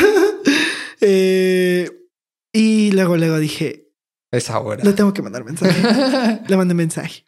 [1.03, 1.89] Eh,
[2.53, 3.90] y luego, luego dije,
[4.33, 4.83] Es ahora.
[4.83, 6.41] le tengo que mandar mensaje.
[6.47, 7.25] le mandé mensaje.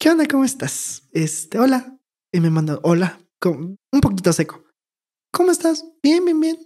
[0.00, 0.26] ¿Qué onda?
[0.26, 1.08] ¿Cómo estás?
[1.12, 1.96] Este, hola.
[2.34, 3.20] Y me mandó, hola.
[3.40, 4.64] Como- un poquito seco.
[5.32, 5.84] ¿Cómo estás?
[6.02, 6.58] Bien, bien, bien.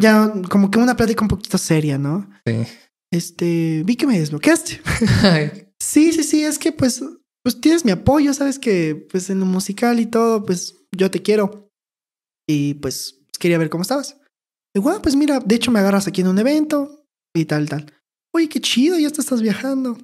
[0.00, 2.28] Ya como que una plática un poquito seria, ¿no?
[2.46, 2.66] Sí.
[3.12, 4.80] Este, vi que me desbloqueaste.
[5.78, 7.04] Sí, sí, sí, es que pues,
[7.44, 11.20] pues tienes mi apoyo, sabes que pues en lo musical y todo, pues yo te
[11.20, 11.68] quiero.
[12.48, 14.16] Y pues quería ver cómo estabas.
[14.74, 17.04] Digo, ah, pues mira, de hecho me agarras aquí en un evento
[17.36, 17.92] y tal, tal.
[18.36, 19.96] Oye, qué chido, ya te estás viajando.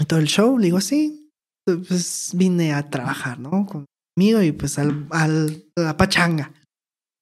[0.00, 1.30] Y todo el show, le digo, sí.
[1.64, 3.64] Pues vine a trabajar, ¿no?
[3.64, 6.52] Conmigo y pues al, al a la pachanga.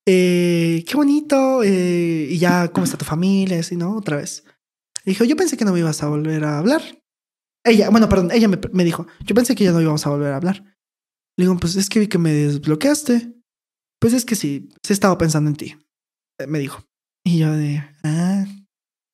[0.09, 1.63] Eh, qué bonito.
[1.63, 3.61] eh, y ya, ¿cómo está tu familia?
[3.61, 3.95] Así, ¿no?
[3.97, 4.45] Otra vez.
[5.05, 6.81] Dijo, yo pensé que no me ibas a volver a hablar.
[7.65, 10.33] Ella, bueno, perdón, ella me, me dijo, yo pensé que ya no íbamos a volver
[10.33, 10.65] a hablar.
[11.39, 13.35] Le digo, pues es que vi que me desbloqueaste.
[14.01, 15.77] Pues es que sí, he estado pensando en ti.
[16.41, 16.83] Eh, Me dijo.
[17.25, 18.45] Y yo de, ah,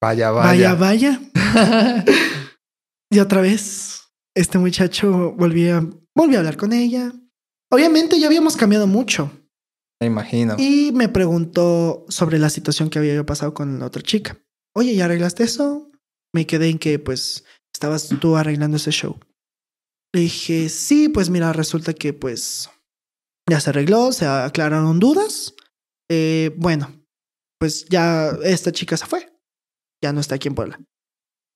[0.01, 1.21] Vaya, vaya, vaya.
[1.45, 2.05] vaya.
[3.11, 4.03] Y otra vez,
[4.37, 7.13] este muchacho volvía, volví a hablar con ella.
[7.71, 9.31] Obviamente ya habíamos cambiado mucho.
[10.01, 10.57] Me imagino.
[10.59, 14.39] Y me preguntó sobre la situación que había yo pasado con la otra chica.
[14.77, 15.91] Oye, ¿ya arreglaste eso?
[16.35, 17.45] Me quedé en que pues
[17.75, 19.19] estabas tú arreglando ese show.
[20.15, 22.71] Le dije, sí, pues mira, resulta que pues
[23.49, 25.55] ya se arregló, se aclararon dudas.
[26.11, 26.93] Eh, bueno,
[27.59, 29.38] pues ya esta chica se fue.
[30.03, 30.81] Ya no está aquí en Puebla.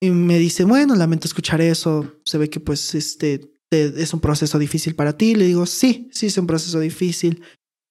[0.02, 2.16] Y me dice, bueno, lamento escuchar eso.
[2.24, 3.38] Se ve que pues este
[3.70, 5.34] te- es un proceso difícil para ti.
[5.34, 7.42] Le digo, sí, sí es un proceso difícil.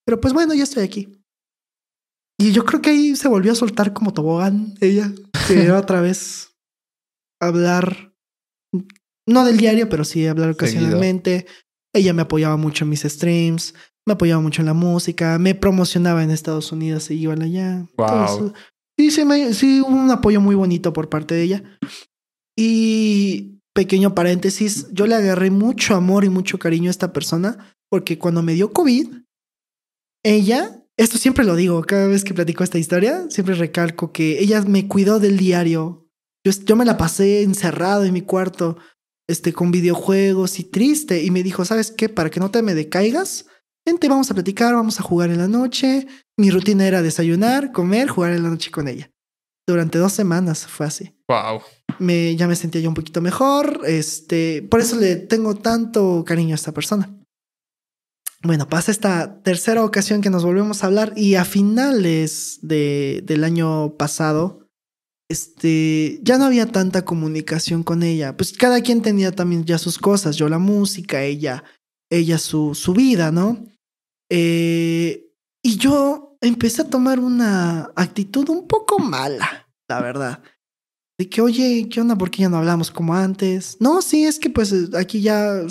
[0.05, 1.07] Pero pues bueno, ya estoy aquí.
[2.39, 5.11] Y yo creo que ahí se volvió a soltar como tobogán ella.
[5.47, 6.49] Se otra vez
[7.41, 8.13] hablar,
[9.27, 11.45] no del diario, pero sí hablar ocasionalmente.
[11.93, 13.73] Ella me apoyaba mucho en mis streams,
[14.07, 17.85] me apoyaba mucho en la música, me promocionaba en Estados Unidos y iban allá.
[17.97, 18.07] Wow.
[18.07, 18.53] Todo.
[19.01, 21.63] Sí, sí, me- sí, un apoyo muy bonito por parte de ella.
[22.55, 28.19] Y pequeño paréntesis, yo le agarré mucho amor y mucho cariño a esta persona porque
[28.19, 29.07] cuando me dio COVID,
[30.23, 34.61] ella, esto siempre lo digo, cada vez que platico esta historia, siempre recalco que ella
[34.61, 36.07] me cuidó del diario.
[36.45, 38.77] Yo, yo me la pasé encerrado en mi cuarto,
[39.27, 42.07] este, con videojuegos y triste, y me dijo, ¿sabes qué?
[42.07, 43.47] Para que no te me decaigas,
[43.83, 46.05] vente, vamos a platicar, vamos a jugar en la noche.
[46.41, 49.11] Mi rutina era desayunar, comer, jugar en la noche con ella.
[49.67, 51.61] Durante dos semanas fue así Wow.
[51.99, 53.81] me, ya me sentía yo un poquito mejor.
[53.85, 57.15] Este, por eso le tengo tanto cariño a esta persona.
[58.41, 63.43] Bueno, pasa esta tercera ocasión que nos volvemos a hablar y a finales de, del
[63.43, 64.67] año pasado,
[65.29, 68.35] este, ya no había tanta comunicación con ella.
[68.35, 70.37] Pues cada quien tenía también ya sus cosas.
[70.37, 71.63] Yo la música, ella,
[72.09, 73.63] ella su, su vida, ¿no?
[74.31, 75.27] Eh,
[75.63, 80.43] y yo empecé a tomar una actitud un poco mala, la verdad.
[81.19, 82.17] De que, oye, ¿qué onda?
[82.17, 83.77] ¿Por qué ya no hablamos como antes?
[83.79, 85.61] No, sí, es que pues aquí ya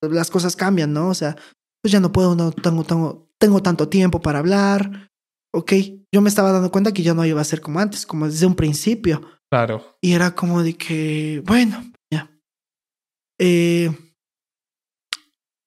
[0.00, 1.08] las cosas cambian, ¿no?
[1.08, 1.36] O sea,
[1.82, 5.10] pues ya no puedo, no tengo, tengo, tengo tanto tiempo para hablar.
[5.52, 5.72] Ok,
[6.12, 8.46] yo me estaba dando cuenta que ya no iba a ser como antes, como desde
[8.46, 9.20] un principio.
[9.50, 9.98] Claro.
[10.00, 12.30] Y era como de que, bueno, ya.
[13.40, 13.90] Eh,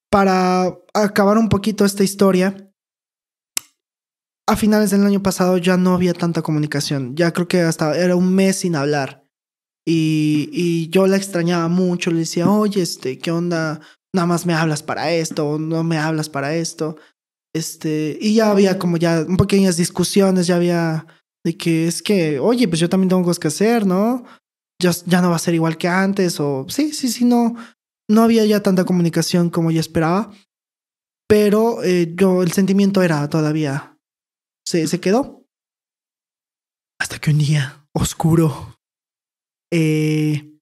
[0.10, 2.71] para acabar un poquito esta historia,
[4.48, 7.16] a finales del año pasado ya no había tanta comunicación.
[7.16, 9.24] Ya creo que hasta era un mes sin hablar.
[9.86, 12.12] Y, y yo la extrañaba mucho.
[12.12, 13.80] Le decía, oye, este, ¿qué onda?
[14.14, 16.98] Nada más me hablas para esto, o no me hablas para esto.
[17.54, 21.06] Este, y ya había como ya pequeñas discusiones, ya había
[21.44, 24.24] de que es que, oye, pues yo también tengo cosas que hacer, ¿no?
[24.82, 27.56] Ya, ya no va a ser igual que antes, o sí, sí, sí, no,
[28.10, 30.32] no había ya tanta comunicación como yo esperaba,
[31.28, 33.91] pero eh, yo, el sentimiento era todavía,
[34.72, 35.46] se, se quedó.
[37.00, 38.78] Hasta que un día oscuro,
[39.74, 40.58] eh,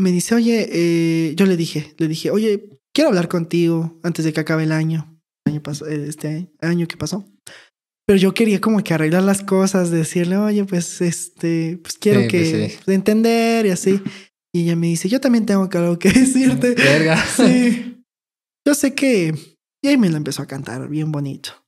[0.00, 4.32] me dice, oye, eh, yo le dije, le dije, oye, quiero hablar contigo antes de
[4.32, 5.60] que acabe el año, eh,
[6.08, 7.24] este año que pasó.
[8.06, 12.28] Pero yo quería como que arreglar las cosas, decirle, oye, pues este, pues quiero Sí,
[12.28, 12.78] que pues sí.
[12.84, 14.00] pues, entender y así.
[14.54, 16.74] Y ella me dice, yo también tengo que algo que decirte.
[16.74, 17.16] Verga.
[17.24, 18.02] Sí.
[18.66, 19.32] Yo sé que.
[19.84, 21.61] Y ahí me la empezó a cantar bien bonito.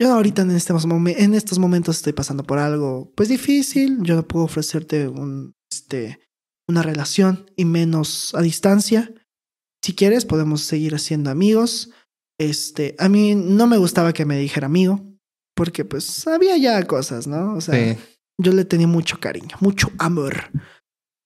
[0.00, 3.98] Yo ahorita en estos, momen- en estos momentos estoy pasando por algo pues difícil.
[4.02, 6.20] Yo no puedo ofrecerte un, este,
[6.68, 9.12] una relación y menos a distancia.
[9.82, 11.90] Si quieres, podemos seguir siendo amigos.
[12.38, 15.00] Este, a mí no me gustaba que me dijera amigo,
[15.56, 17.54] porque pues había ya cosas, ¿no?
[17.54, 18.00] O sea, Sí.
[18.38, 20.50] yo le tenía mucho cariño, mucho amor.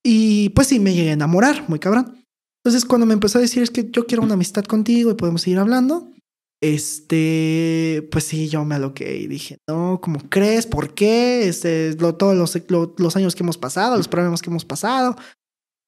[0.05, 2.25] Y pues sí, me llegué a enamorar, muy cabrón.
[2.65, 5.43] Entonces, cuando me empezó a decir es que yo quiero una amistad contigo y podemos
[5.43, 6.13] seguir hablando,
[6.63, 10.67] este, pues sí, yo me aloqué y dije, no, ¿cómo crees?
[10.67, 11.49] ¿Por qué?
[11.49, 15.17] Este, lo, todos los, lo- los años que hemos pasado, los problemas que hemos pasado.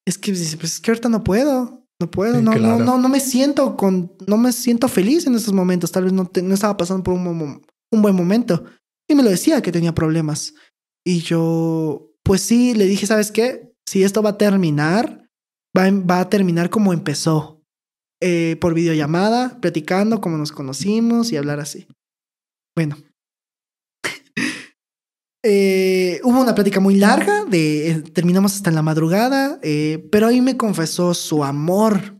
[0.05, 2.79] Es que, dice, pues es que ahorita no puedo, no puedo, Sí, no, claro.
[2.79, 5.91] no, no, no me siento con, no me siento feliz en estos momentos.
[5.91, 8.63] Tal vez no, te- no estaba pasando por un, un buen momento.
[9.09, 10.53] Y me lo decía que tenía problemas.
[11.05, 13.73] Y yo, pues sí, le dije, ¿sabes qué?
[13.85, 15.27] Si esto va a terminar,
[15.77, 17.52] va, va a terminar como empezó.
[18.25, 21.87] Eh, por videollamada, platicando como nos conocimos y hablar así.
[22.73, 22.97] Bueno.
[25.45, 30.27] Eh, hubo una plática muy larga, de, eh, terminamos hasta en la madrugada, eh, pero
[30.27, 32.17] ahí me confesó su amor.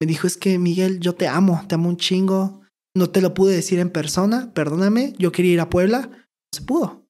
[0.00, 2.62] Me dijo, es que Miguel, yo te amo, te amo un chingo.
[2.96, 6.62] No te lo pude decir en persona, perdóname, yo quería ir a Puebla, no se
[6.62, 7.08] pudo.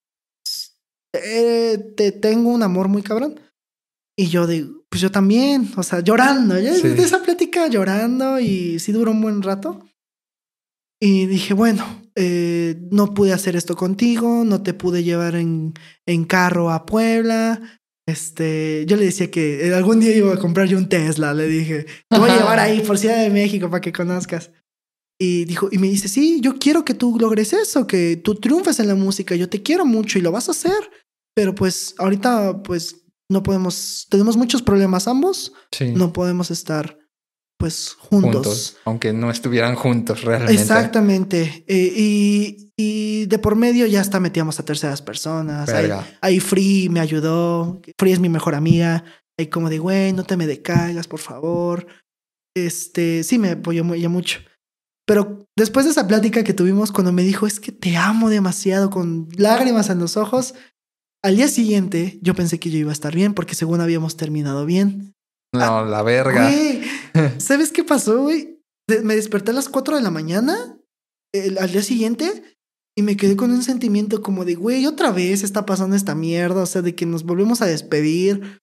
[1.13, 3.39] Te tengo un amor muy cabrón.
[4.17, 6.87] Y yo digo, pues yo también, o sea, llorando, ya Sí.
[6.87, 9.85] de esa plática llorando y sí duró un buen rato.
[11.03, 11.85] Y dije, bueno,
[12.15, 15.75] eh, no pude hacer esto contigo, no te pude llevar en,
[16.07, 17.61] en carro a Puebla.
[18.07, 21.87] Este, yo le decía que algún día iba a comprar yo un Tesla, le dije,
[22.09, 24.53] te voy a llevar ahí por Ciudad de México para que conozcas.
[25.21, 28.79] Y dijo, y me dice, sí, yo quiero que tú logres eso, que tú triunfes
[28.79, 30.89] en la música, yo te quiero mucho y lo vas a hacer,
[31.35, 35.93] pero pues ahorita pues no podemos, tenemos muchos problemas ambos, Sí.
[35.93, 36.99] no podemos estar
[37.59, 38.33] pues juntos.
[38.35, 38.77] juntos.
[38.85, 40.61] Aunque no estuvieran juntos realmente.
[40.61, 41.65] Exactamente.
[41.67, 45.69] Eh, y, y de por medio ya hasta metíamos a terceras personas.
[45.71, 45.91] Ahí,
[46.21, 47.81] ahí Free me ayudó.
[47.99, 49.05] Free es mi mejor amiga.
[49.39, 51.87] Ahí como de, güey, no te me decaigas, por favor.
[52.57, 54.41] Este, sí me apoyó muy, ya mucho.
[55.07, 58.91] Pero después de esa plática que tuvimos, cuando me dijo, es que te amo demasiado,
[58.91, 60.55] con lágrimas en los ojos,
[61.25, 64.67] al día siguiente yo pensé que yo iba a estar bien, porque según habíamos terminado
[64.67, 65.15] bien.
[65.53, 66.49] No, la verga.
[66.51, 66.83] Güey,
[67.39, 68.61] ¿sabes qué pasó, güey?
[69.03, 70.77] Me desperté a las 4 de la mañana
[71.33, 72.57] el- al día siguiente
[72.97, 76.63] y me quedé con un sentimiento como de, güey, otra vez está pasando esta mierda,
[76.63, 78.61] o sea, de que nos volvemos a despedir.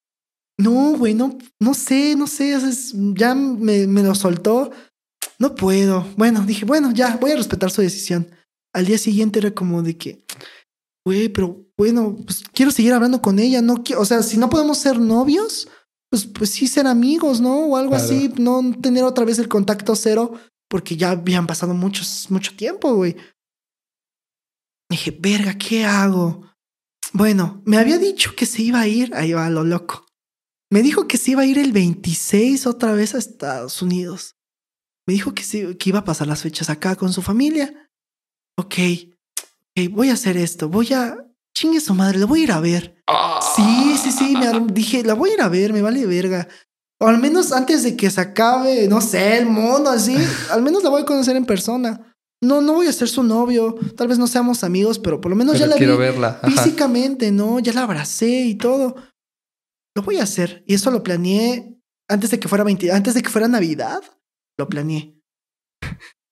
[0.60, 4.72] No, güey, no, no sé, no sé, es- ya me, me lo soltó.
[5.40, 6.06] No puedo.
[6.18, 8.30] Bueno, dije, bueno, ya, voy a respetar su decisión.
[8.74, 10.24] Al día siguiente era como de que,
[11.06, 14.50] güey, pero bueno, pues quiero seguir hablando con ella, no quiero, o sea, si no
[14.50, 15.68] podemos ser novios,
[16.10, 17.66] pues, pues sí ser amigos, ¿no?
[17.68, 18.04] O algo Claro.
[18.06, 20.34] así, no tener otra vez el contacto cero,
[20.70, 23.16] porque ya habían pasado muchos, mucho tiempo, güey.
[24.90, 26.50] Dije, verga, ¿qué hago?
[27.14, 30.06] Bueno, me había dicho que se iba a ir, ahí va lo loco.
[30.72, 34.36] Me dijo que se iba a ir el 26 otra vez a Estados Unidos.
[35.08, 37.90] Me dijo que, sí, que iba a pasar las fechas acá con su familia.
[38.58, 38.76] Ok,
[39.78, 41.18] ok, voy a hacer esto, voy a...
[41.54, 42.96] Chingue su madre, lo voy a ir a ver.
[43.08, 43.40] Ah.
[43.56, 46.48] Sí, sí, sí, me ar- dije, la voy a ir a ver, me vale verga.
[47.00, 50.16] O al menos antes de que se acabe, no sé, el mundo así,
[50.52, 52.16] al menos la voy a conocer en persona.
[52.44, 55.36] No, no voy a ser su novio, tal vez no seamos amigos, pero por lo
[55.36, 56.40] menos Pero ya la quiero vi verla.
[56.42, 56.50] Ajá.
[56.50, 57.60] físicamente, ¿no?
[57.60, 58.96] Ya la abracé y todo.
[59.96, 60.64] Lo voy a hacer.
[60.66, 61.78] Y eso lo planeé
[62.10, 64.02] antes de que fuera 20, antes de que fuera Navidad.
[64.58, 65.20] Lo planeé.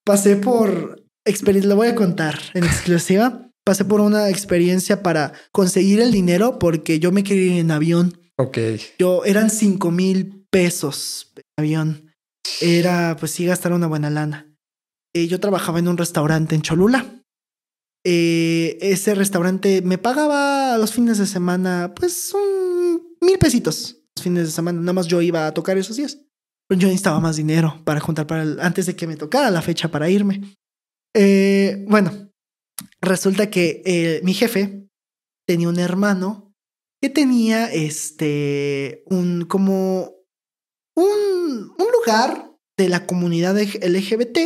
[0.06, 3.46] Pasé por experiencia, lo voy a contar en exclusiva.
[3.66, 8.20] Pasé por una experiencia para conseguir el dinero porque yo me quería ir en avión.
[8.38, 8.58] Ok.
[8.98, 12.12] Yo eran 5 mil pesos en avión.
[12.62, 14.48] Era, pues sí, gastar una buena lana.
[15.14, 17.06] Eh, yo trabajaba en un restaurante en Cholula.
[18.06, 23.98] Eh, ese restaurante me pagaba a los fines de semana, pues, un mil pesitos.
[24.16, 26.18] Los fines de semana, nada más yo iba a tocar esos días.
[26.68, 29.62] Pero yo necesitaba más dinero para juntar para el- antes de que me tocara la
[29.62, 30.56] fecha para irme.
[31.16, 32.32] Eh, bueno,
[33.02, 34.88] resulta que eh, mi jefe
[35.48, 36.54] tenía un hermano
[37.02, 40.14] que tenía este un como
[40.96, 44.38] un, un lugar de la comunidad LGBT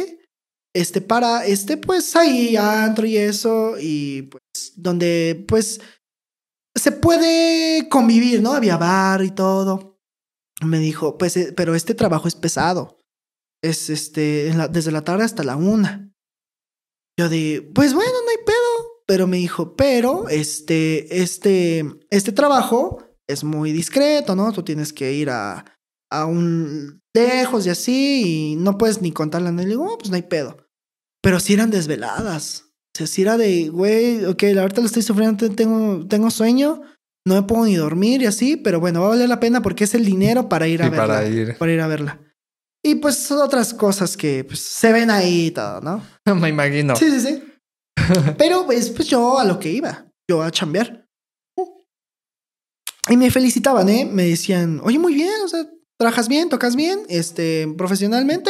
[0.74, 5.82] este para este pues ahí antro y eso y pues donde pues
[6.76, 10.00] se puede convivir no había bar y todo.
[10.66, 13.00] Me dijo pues eh, pero este trabajo es pesado.
[13.62, 16.13] Es este desde la tarde hasta la una
[17.20, 23.04] yo de pues bueno no hay pedo pero me dijo, pero este, este, este trabajo
[23.28, 24.54] es muy discreto, ¿no?
[24.54, 25.66] Tú tienes que ir a,
[26.10, 29.50] a un lejos y así, y no puedes ni contarla.
[29.52, 30.70] Y le digo, "Oh, pues no hay pedo.
[31.22, 32.64] Pero si eran desveladas.
[32.96, 36.82] O sea, si era de, güey, ok, la ahorita lo estoy sufriendo, tengo, tengo sueño,
[37.28, 39.84] no me puedo ni dormir y así, pero bueno, va a valer la pena porque
[39.84, 41.08] es el dinero para ir a Y verla.
[41.08, 41.58] para ir.
[41.58, 42.22] Para ir a verla.
[42.86, 46.04] Y pues otras cosas que pues, se ven ahí y todo, ¿no?
[46.36, 46.96] Me imagino.
[46.96, 47.44] Sí, sí, sí.
[48.38, 51.08] Pero pues, pues yo a lo que iba, yo a chambear.
[53.10, 54.06] Y me felicitaban, ¿eh?
[54.06, 55.66] Me decían, oye, muy bien, o sea,
[56.00, 58.50] trabajas bien, tocas bien, este, profesionalmente.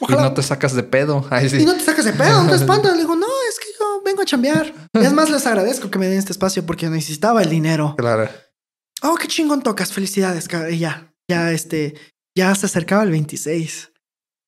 [0.00, 1.24] Y no te sacas de pedo.
[1.30, 1.58] Ay, sí.
[1.58, 2.92] Y no te sacas de pedo, no te espantas.
[2.92, 4.72] Le digo, no, es que yo vengo a chambear.
[4.92, 7.94] es más, les agradezco que me den este espacio porque necesitaba el dinero.
[7.96, 8.28] Claro.
[9.02, 9.92] Oh, qué chingón tocas.
[9.92, 10.48] Felicidades.
[10.70, 11.94] Y ya, ya, este,
[12.36, 13.92] ya se acercaba el 26.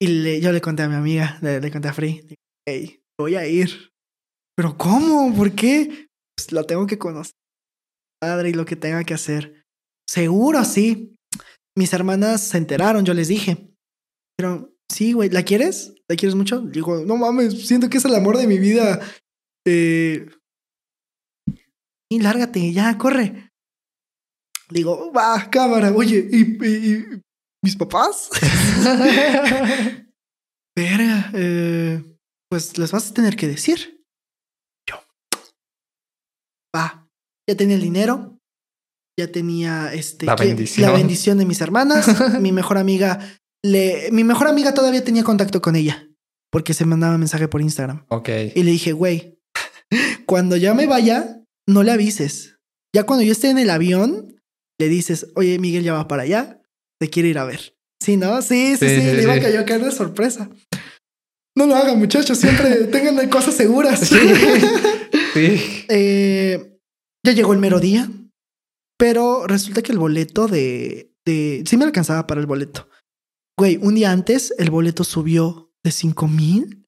[0.01, 2.37] Y le, yo le conté a mi amiga, le, conté a Free,
[2.67, 3.91] hey, voy a ir.
[4.57, 5.35] Pero ¿cómo?
[5.35, 6.09] ¿Por qué?
[6.37, 7.35] Pues lo tengo que conocer.
[8.21, 9.65] Padre y lo que tenga que hacer.
[10.09, 11.17] Seguro, sí.
[11.77, 13.73] Mis hermanas se enteraron, yo les dije.
[14.37, 15.95] Pero sí, güey, ¿la quieres?
[16.09, 16.61] ¿La quieres mucho?
[16.61, 19.01] Digo, no mames, siento que es el amor de mi vida.
[19.67, 20.29] Eh...
[22.11, 23.51] Y lárgate, ya, corre.
[24.71, 27.23] Digo, va, cámara, oye, ¿y,
[27.63, 28.31] mis papás?
[30.77, 32.05] Verga, eh,
[32.51, 34.05] pues les vas a tener que decir.
[34.89, 34.97] Yo.
[36.75, 37.09] Va,
[37.49, 38.39] ya tenía el dinero,
[39.19, 40.91] ya tenía este, la, bendición.
[40.91, 42.07] la bendición de mis hermanas.
[42.41, 46.09] mi mejor amiga le, mi mejor amiga todavía tenía contacto con ella
[46.51, 48.05] porque se mandaba mensaje por Instagram.
[48.09, 48.29] Ok.
[48.55, 49.39] Y le dije, güey,
[50.27, 52.57] cuando ya me vaya, no le avises.
[52.95, 54.41] Ya cuando yo esté en el avión,
[54.81, 56.58] le dices, oye, Miguel ya va para allá,
[57.01, 57.75] te quiere ir a ver.
[58.01, 58.43] Sí, ¿no?
[58.43, 60.49] Sí, sí, sí, le iba a caer de sorpresa.
[61.57, 64.01] No lo hagan, muchachos, siempre tengan cosas seguras.
[64.01, 64.17] Sí.
[65.35, 65.85] sí.
[65.89, 66.79] Eh,
[67.27, 68.09] ya llegó el mero día,
[68.97, 71.65] pero resulta que el boleto de, de...
[71.67, 72.89] Sí me alcanzaba para el boleto.
[73.59, 76.87] Güey, un día antes el boleto subió de 5 mil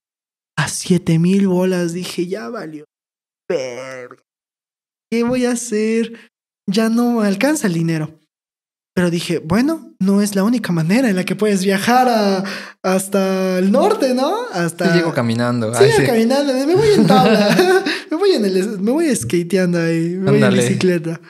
[0.57, 1.93] a 7 mil bolas.
[1.93, 2.85] Dije, ya valió.
[5.11, 6.31] ¿Qué voy a hacer?
[6.69, 8.20] Ya no alcanza el dinero.
[8.95, 12.45] Pero dije, bueno, no es la única manera en la que puedes viajar a,
[12.83, 14.35] hasta el norte, ¿no?
[14.53, 14.95] Hasta.
[14.95, 15.73] llego caminando.
[15.75, 16.53] Sí, caminando.
[16.53, 17.57] Me voy en tabla.
[18.11, 20.17] me voy en el, me voy skateando ahí.
[20.17, 21.21] Me voy en bicicleta.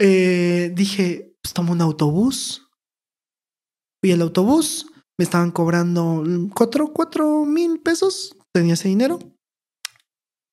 [0.00, 2.62] Eh, dije, pues tomo un autobús
[4.02, 4.86] Fui al autobús,
[5.16, 6.24] me estaban cobrando
[6.56, 9.20] cuatro, cuatro mil pesos, tenía ese dinero.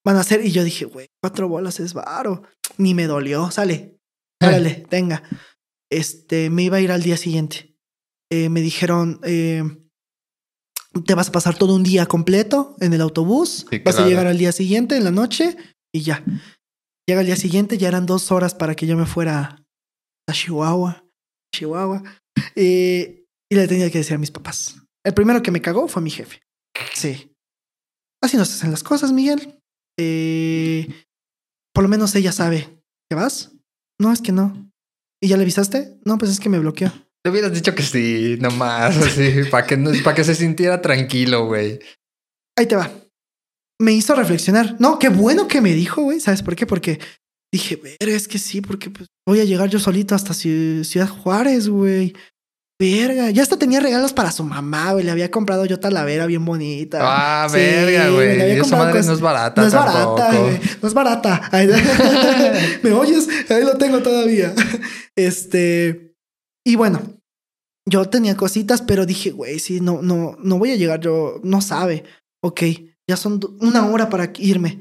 [0.06, 2.44] Van a hacer, y yo dije, güey, cuatro bolas es varo.
[2.78, 3.98] Ni me dolió, sale,
[4.40, 5.24] órale, tenga.
[5.91, 7.76] Este, me iba a ir al día siguiente.
[8.32, 9.64] Eh, me dijeron, eh,
[11.06, 14.38] te vas a pasar todo un día completo en el autobús, vas a llegar al
[14.38, 15.57] día siguiente, en la noche,
[15.94, 16.24] y ya.
[17.07, 19.66] Llega el día siguiente, ya eran dos horas para que yo me fuera
[20.28, 21.03] a Chihuahua.
[21.56, 22.03] Chihuahua.
[22.56, 24.76] Eh, y le tenía que decir a mis papás.
[25.03, 26.40] El primero que me cagó fue mi jefe.
[26.94, 27.36] Sí.
[28.22, 29.60] Así no se hacen las cosas, Miguel.
[31.74, 32.84] Por lo menos ella sabe.
[33.10, 33.53] ¿Que vas?
[33.99, 34.69] No, es que no.
[35.22, 35.98] ¿Y ya le avisaste?
[36.06, 36.91] No, pues es que me bloqueó.
[37.24, 41.80] Te hubieras dicho que sí, nomás, así, para que, para que se sintiera tranquilo, güey.
[42.58, 42.90] Ahí te va.
[43.82, 44.78] Me hizo reflexionar.
[44.80, 46.20] No, qué bueno que me dijo, güey.
[46.20, 46.66] ¿Sabes por qué?
[46.66, 47.00] Porque
[47.52, 51.68] dije, ver, es que sí, porque pues, voy a llegar yo solito hasta Ciudad Juárez,
[51.68, 52.14] güey.
[52.81, 55.03] Verga, ya hasta tenía regalos para su mamá, güey.
[55.03, 56.99] Le había comprado yo talavera bien bonita.
[57.01, 58.39] Ah, verga, güey.
[58.57, 59.61] Esa madre no es barata.
[59.61, 60.60] No es barata, güey.
[60.81, 61.49] No es barata.
[62.81, 63.27] ¿Me oyes?
[63.49, 64.53] Ahí lo tengo todavía.
[65.18, 66.15] Este.
[66.65, 67.01] Y bueno,
[67.85, 71.41] yo tenía cositas, pero dije, güey, sí, no, no, no voy a llegar yo.
[71.43, 72.06] No sabe.
[72.41, 72.61] Ok,
[73.10, 74.80] ya son una hora para irme.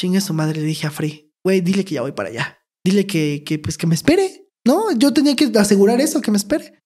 [0.00, 2.58] Chingue su madre, le dije a Free, güey, dile que ya voy para allá.
[2.82, 4.48] Dile que, que, pues, que me espere.
[4.66, 6.85] No, yo tenía que asegurar eso, que me espere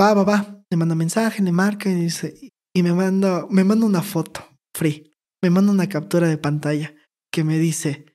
[0.00, 0.64] va, va, va.
[0.70, 4.40] Le manda mensaje, le marca y dice, y me manda, me manda una foto,
[4.74, 5.12] free.
[5.42, 6.94] Me manda una captura de pantalla
[7.30, 8.06] que me dice,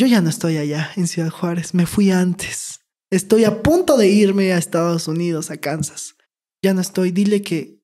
[0.00, 2.80] yo ya no estoy allá en Ciudad Juárez, me fui antes.
[3.10, 6.16] Estoy a punto de irme a Estados Unidos, a Kansas.
[6.64, 7.82] Ya no estoy, dile que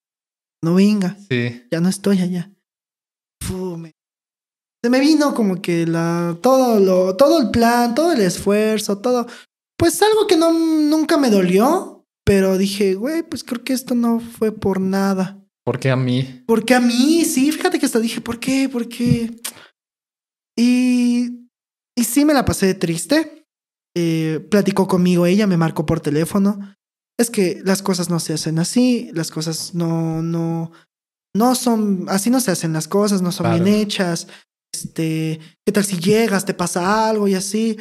[0.62, 1.16] no venga.
[1.28, 1.62] Sí.
[1.70, 2.50] Ya no estoy allá.
[4.82, 9.26] Se me vino como que la, todo, lo, todo el plan, todo el esfuerzo, todo.
[9.76, 11.97] Pues algo que no, nunca me dolió,
[12.28, 15.42] pero dije, güey, pues creo que esto no fue por nada.
[15.64, 16.44] ¿Por qué a mí?
[16.46, 18.68] Porque a mí, sí, fíjate que hasta dije, ¿por qué?
[18.68, 19.34] ¿Por qué?
[20.54, 21.48] Y,
[21.96, 23.46] y sí me la pasé triste.
[23.96, 26.76] Eh, platicó conmigo ella, me marcó por teléfono.
[27.18, 30.70] Es que las cosas no se hacen así, las cosas no, no,
[31.34, 34.28] no son, así no se hacen las cosas, no son bien hechas.
[34.74, 37.78] Este, ¿qué tal si llegas, te pasa algo y así?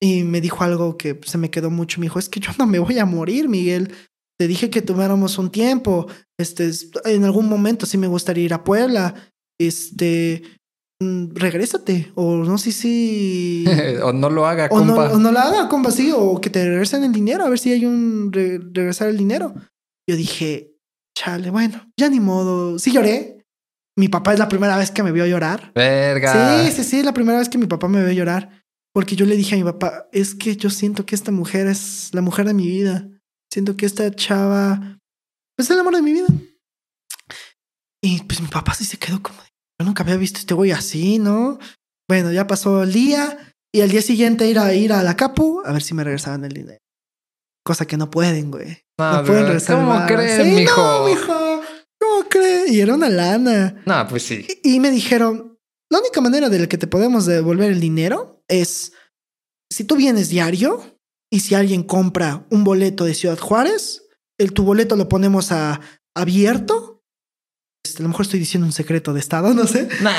[0.00, 2.00] Y me dijo algo que se me quedó mucho.
[2.00, 3.92] Me dijo, es que yo no me voy a morir, Miguel.
[4.38, 6.06] Te dije que tomáramos un tiempo.
[6.38, 6.70] Este,
[7.04, 9.14] en algún momento sí me gustaría ir a Puebla.
[9.58, 10.42] Este,
[11.00, 12.12] mm, regrésate.
[12.16, 13.64] O no sé si...
[14.02, 15.08] o no lo haga, o compa.
[15.08, 16.12] No, o no lo haga, compa, sí.
[16.14, 17.44] O que te regresen el dinero.
[17.44, 19.54] A ver si hay un regresar el dinero.
[20.08, 20.74] Yo dije,
[21.16, 22.78] chale, bueno, ya ni modo.
[22.78, 23.34] Sí lloré.
[23.96, 25.70] Mi papá es la primera vez que me vio llorar.
[25.74, 26.64] Verga.
[26.64, 28.63] Sí, sí, sí, la primera vez que mi papá me vio llorar.
[28.94, 32.10] Porque yo le dije a mi papá, es que yo siento que esta mujer es
[32.12, 33.08] la mujer de mi vida.
[33.52, 34.98] Siento que esta chava,
[35.56, 36.28] pues es el amor de mi vida.
[38.02, 39.48] Y pues mi papá sí se quedó como, de,
[39.80, 41.58] yo nunca había visto este güey así, ¿no?
[42.08, 45.62] Bueno, ya pasó el día y al día siguiente ir a ir a la capu
[45.64, 46.78] a ver si me regresaban el dinero.
[47.64, 48.84] Cosa que no pueden, güey.
[48.98, 49.76] No, No pueden bro, regresar.
[49.76, 50.82] ¿Cómo crees, Sí, mijo?
[50.82, 51.62] No, mijo.
[51.98, 52.70] ¿Cómo crees?
[52.70, 53.82] Y era una lana.
[53.86, 54.46] No, pues sí.
[54.62, 55.58] Y, y me dijeron,
[55.90, 58.92] la única manera de la que te podemos devolver el dinero es
[59.70, 60.82] si tú vienes diario
[61.32, 64.02] y si alguien compra un boleto de Ciudad Juárez,
[64.38, 65.80] el, tu boleto lo ponemos a
[66.16, 67.02] abierto.
[67.84, 69.88] Este, a lo mejor estoy diciendo un secreto de estado, no sé.
[70.00, 70.14] Nah.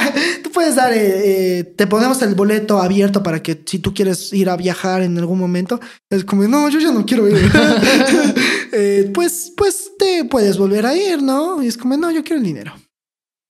[0.42, 4.32] tú puedes dar, eh, eh, te ponemos el boleto abierto para que si tú quieres
[4.32, 5.80] ir a viajar en algún momento,
[6.10, 7.38] es como, no, yo ya no quiero ir.
[8.70, 11.62] Eh, pues, pues te puedes volver a ir, ¿no?
[11.62, 12.74] Y es como, no, yo quiero el dinero.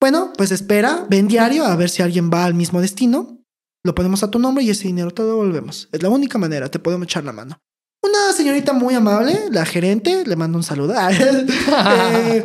[0.00, 3.38] Bueno, pues espera, ven diario a ver si alguien va al mismo destino.
[3.84, 5.88] Lo ponemos a tu nombre y ese dinero te lo devolvemos.
[5.92, 7.58] Es la única manera, te podemos echar la mano.
[8.02, 10.94] Una señorita muy amable, la gerente, le mando un saludo.
[11.10, 12.44] Eh,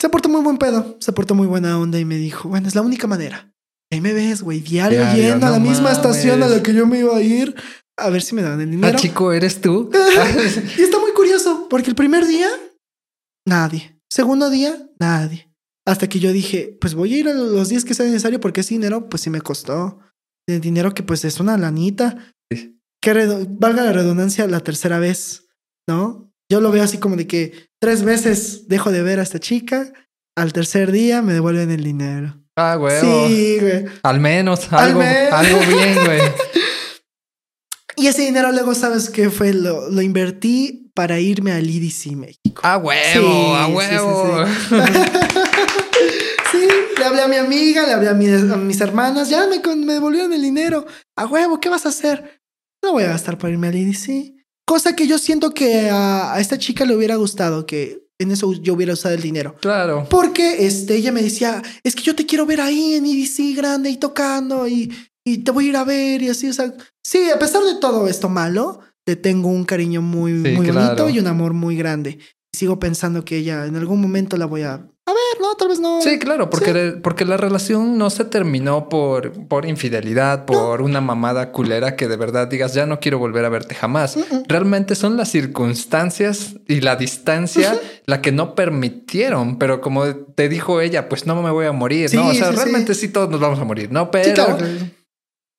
[0.00, 2.74] se portó muy buen pedo, se portó muy buena onda y me dijo, bueno, es
[2.74, 3.52] la única manera.
[3.92, 5.98] Ahí me ves, güey, diario, Diario, yendo a la misma mames.
[5.98, 7.54] estación a la que yo me iba a ir
[7.96, 8.98] a ver si me dan el Ah, dinero.
[8.98, 9.90] chico, ¿eres tú?
[10.78, 12.48] Y está muy curioso, porque el primer día,
[13.46, 13.98] nadie.
[14.10, 15.50] Segundo día, nadie.
[15.86, 18.62] Hasta que yo dije, pues voy a ir a los días que sea necesario porque
[18.62, 19.98] ese dinero, pues sí me costó.
[20.46, 22.32] El dinero que pues es una lanita.
[22.50, 22.78] Sí.
[23.00, 23.12] Que
[23.48, 25.46] valga la redundancia la tercera vez,
[25.88, 26.30] ¿no?
[26.50, 29.92] Yo lo veo así como de que tres veces dejo de ver a esta chica,
[30.36, 32.36] al tercer día me devuelven el dinero.
[32.56, 33.26] ah, huevo.
[33.28, 33.84] Sí, güey.
[34.02, 35.32] Al menos Al algo, menos.
[35.32, 36.20] algo bien, güey.
[37.96, 39.52] Y ese dinero luego, ¿sabes qué fue?
[39.54, 42.60] Lo, lo invertí para irme al EDC México.
[42.64, 44.46] A huevo, Sí, a sí, huevo.
[44.46, 44.74] Sí,
[47.04, 49.58] le hablé a mi amiga, le hablé a, mi- a mis hermanas, ya me,
[49.92, 50.86] devolvieron el dinero.
[51.16, 52.40] A huevo, ¿qué vas a hacer?
[52.82, 54.34] No voy a gastar para irme al EDC.
[54.66, 58.52] Cosa que yo siento que a, a esta chica le hubiera gustado que en eso
[58.54, 59.56] yo hubiera usado el dinero.
[59.60, 60.06] Claro.
[60.08, 63.90] Porque este, ella me decía, es que yo te quiero ver ahí en EDC grande
[63.90, 64.92] y tocando y,
[65.26, 66.48] y te voy a ir a ver y así.
[66.48, 66.72] O sea,
[67.04, 70.86] sí, a pesar de todo esto malo, le tengo un cariño muy, Sí, muy claro.
[70.86, 72.18] bonito y un amor muy grande.
[72.54, 74.88] Sigo pensando que ella en algún momento la voy a...
[75.06, 76.00] A ver, no, tal vez no.
[76.00, 77.00] Sí, claro, porque, Sí.
[77.02, 82.16] porque la relación no se terminó por, por infidelidad, por una mamada culera que de
[82.16, 84.16] verdad digas, ya no quiero volver a verte jamás.
[84.16, 84.44] Mm-mm.
[84.48, 90.80] Realmente son las circunstancias y la distancia la que no permitieron, pero como te dijo
[90.80, 92.28] ella, pues no me voy a morir, ¿no?
[92.28, 93.08] O sea, sí, realmente sí.
[93.08, 94.10] todos nos vamos a morir, ¿no?
[94.10, 94.56] Pero claro.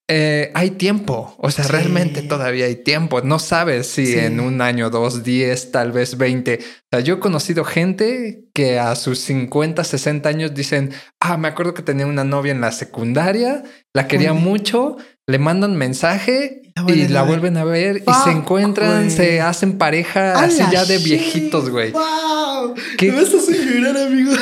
[0.07, 1.71] Eh, hay tiempo, o sea, Sí.
[1.71, 3.21] realmente todavía hay tiempo.
[3.21, 4.19] No sabes si Sí.
[4.19, 6.59] en un año, dos, diez, tal vez veinte.
[6.61, 11.47] O sea, yo he conocido gente que a sus 50, 60 años dicen, ah, me
[11.47, 13.63] acuerdo que tenía una novia en la secundaria,
[13.93, 14.39] la quería Uy.
[14.41, 14.97] mucho,
[15.27, 20.39] le mandan mensaje La y la vuelven a ver y se encuentran, se hacen pareja
[20.39, 21.05] así ¡Hala, ya de shit!
[21.05, 21.91] viejitos, güey.
[21.91, 22.75] ¡Wow!
[22.97, 23.11] ¿Qué?
[23.11, 24.31] Me vas a hacer llorar, amigo.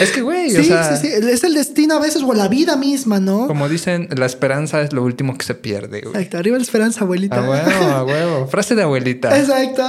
[0.00, 1.14] Es que, güey, sí, o sea, sí, sí.
[1.14, 3.46] Es el destino a veces o la vida misma, ¿no?
[3.46, 6.16] como dicen, la esperanza es lo último que se pierde, güey.
[6.16, 6.38] Exacto.
[6.38, 7.38] Arriba la esperanza, abuelita.
[7.38, 8.46] A huevo, a huevo.
[8.50, 9.38] Frase de abuelita.
[9.38, 9.88] Exacto.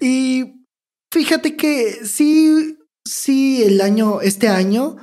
[0.00, 0.66] Y
[1.12, 4.96] fíjate que sí, sí, el año, este año,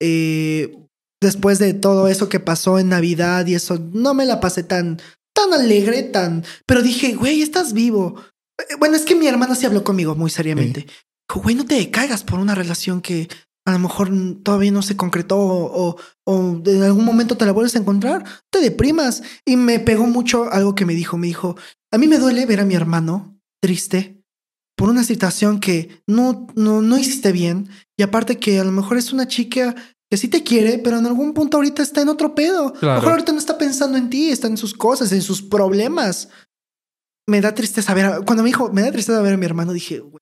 [0.00, 0.70] eh,
[1.20, 5.00] después de todo eso que pasó en Navidad y eso, no me la pasé tan,
[5.34, 8.16] tan alegre, tan, pero dije, güey, estás vivo.
[8.58, 10.86] Eh, Bueno, es que mi hermana sí habló conmigo muy seriamente.
[11.32, 13.28] Güey, no te caigas por una relación que
[13.66, 14.10] a lo mejor
[14.42, 18.24] todavía no se concretó o, o, o en algún momento te la vuelves a encontrar,
[18.50, 19.22] te deprimas.
[19.44, 21.56] Y me pegó mucho algo que me dijo, me dijo,
[21.92, 24.16] a mí me duele ver a mi hermano triste
[24.76, 27.68] por una situación que no, no, no hiciste bien.
[27.96, 29.76] Y aparte que a lo mejor es una chica
[30.10, 32.68] que sí te quiere, pero en algún punto ahorita está en otro pedo.
[32.68, 32.94] A lo Claro.
[32.96, 36.28] mejor ahorita no está pensando en ti, está en sus cosas, en sus problemas.
[37.28, 39.72] Me da tristeza ver, a- cuando me dijo, me da tristeza ver a mi hermano,
[39.72, 40.18] dije, "Güey,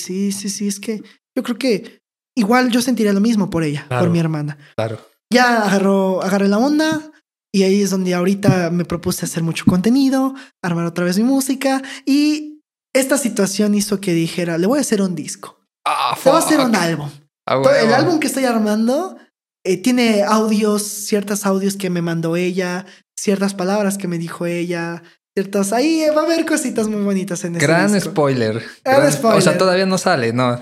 [0.00, 1.02] sí, sí, sí, es que
[1.36, 2.00] yo creo que
[2.36, 4.04] igual yo sentiría lo mismo por ella, Claro.
[4.04, 4.98] por mi hermana Claro.
[5.32, 7.10] ya agarró, agarré la onda
[7.52, 11.82] y ahí es donde ahorita me propuse hacer mucho contenido, armar otra vez mi música
[12.04, 12.60] y
[12.94, 16.44] esta situación hizo que dijera, le voy a hacer un disco, Ah, le voy a
[16.44, 17.08] hacer un álbum.
[17.48, 19.16] A Todo- El álbum que estoy armando
[19.64, 22.86] eh, tiene audios, ciertos audios que me mandó ella,
[23.18, 25.02] ciertas palabras que me dijo ella,
[25.36, 25.72] ciertas...
[25.72, 28.10] Ahí eh, va a haber cositas muy bonitas en ese Gran disco.
[28.10, 28.62] spoiler.
[28.84, 29.38] Gran Gran- spoiler.
[29.38, 30.58] O sea, todavía no sale, no.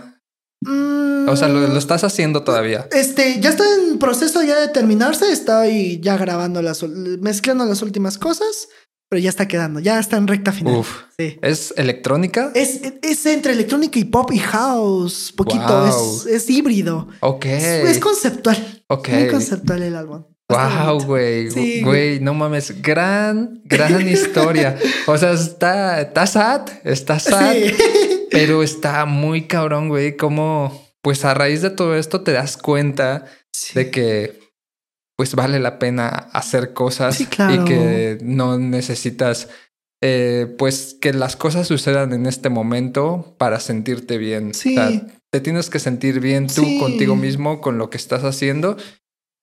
[0.62, 2.88] Mm, O sea, lo, lo estás haciendo todavía.
[2.90, 8.18] Este, ya está en proceso ya de terminarse, ahí ya grabando las, mezclando las últimas
[8.18, 8.68] cosas,
[9.08, 10.76] pero ya está quedando, ya está en recta final.
[10.76, 11.02] Uf.
[11.18, 11.38] Sí.
[11.42, 12.52] ¿Es electrónica?
[12.54, 15.88] Es, es entre electrónica y pop y house, poquito, Wow.
[15.88, 17.08] es, es híbrido.
[17.20, 17.46] Ok.
[17.46, 19.08] Es, es conceptual, ok.
[19.08, 20.24] muy conceptual el álbum.
[20.50, 21.50] Wow, güey.
[21.50, 22.80] Sí, güey, no mames.
[22.80, 24.78] Gran, gran historia.
[25.06, 27.52] O sea, está, está sad, está sad.
[27.52, 27.74] Sí.
[28.30, 33.24] Pero está muy cabrón, güey, como pues a raíz de todo esto te das cuenta
[33.74, 34.38] de que
[35.18, 39.48] pues vale la pena hacer cosas y que no necesitas
[40.00, 44.54] eh, pues que las cosas sucedan en este momento para sentirte bien.
[44.54, 44.76] Sí.
[45.32, 48.76] te tienes que sentir bien tú contigo mismo con lo que estás haciendo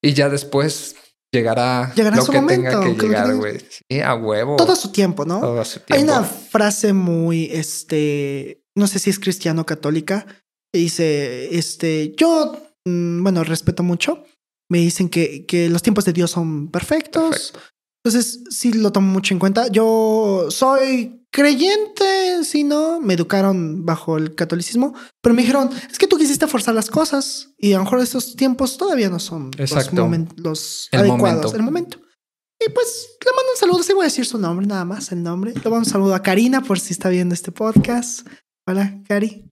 [0.01, 0.95] y ya después
[1.33, 3.57] llegará, lo que tenga que llegar, güey.
[3.69, 4.55] Sí, a huevo.
[4.55, 5.41] Todo su tiempo, ¿no?
[5.41, 5.95] Todo su tiempo.
[5.95, 10.25] Hay una frase muy, este, no sé si es cristiano católica,
[10.73, 14.23] dice, este, yo, mm, bueno, respeto mucho.
[14.69, 17.53] Me dicen que, que los tiempos de Dios son perfectos.
[18.03, 19.67] Entonces, sí lo tomo mucho en cuenta.
[19.67, 26.07] Yo soy creyente, si no, me educaron bajo el catolicismo, pero me dijeron, es que
[26.07, 30.87] tú quisiste forzar las cosas y a lo mejor estos tiempos todavía no son los,
[30.93, 31.99] adecuados, el momento.
[32.57, 35.23] Y pues le mando un saludo, sí voy a decir su nombre, nada más el
[35.23, 35.51] nombre.
[35.53, 38.25] Le mando un saludo a Karina por si está viendo este podcast.
[38.65, 39.49] Hola, Cari.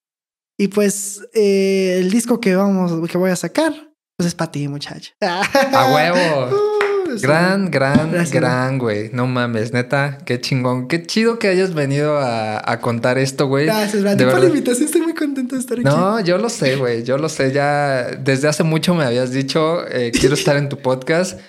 [0.58, 4.68] Y pues eh, el disco que vamos, que voy a sacar, pues es para ti,
[4.68, 5.12] muchacho.
[5.22, 6.56] A huevo.
[6.56, 9.10] Uh, gran, gran, gran, güey.
[9.14, 10.88] No mames, neta, qué chingón.
[10.88, 13.66] Qué chido que hayas venido a, contar esto, güey.
[13.66, 14.32] Gracias, Brandon.
[14.32, 15.86] Por la invitación, estoy muy contento de estar aquí.
[15.86, 17.04] No, yo lo sé, güey.
[17.04, 17.52] Yo lo sé.
[17.52, 21.40] Ya desde hace mucho me habías dicho, eh, quiero estar en tu podcast.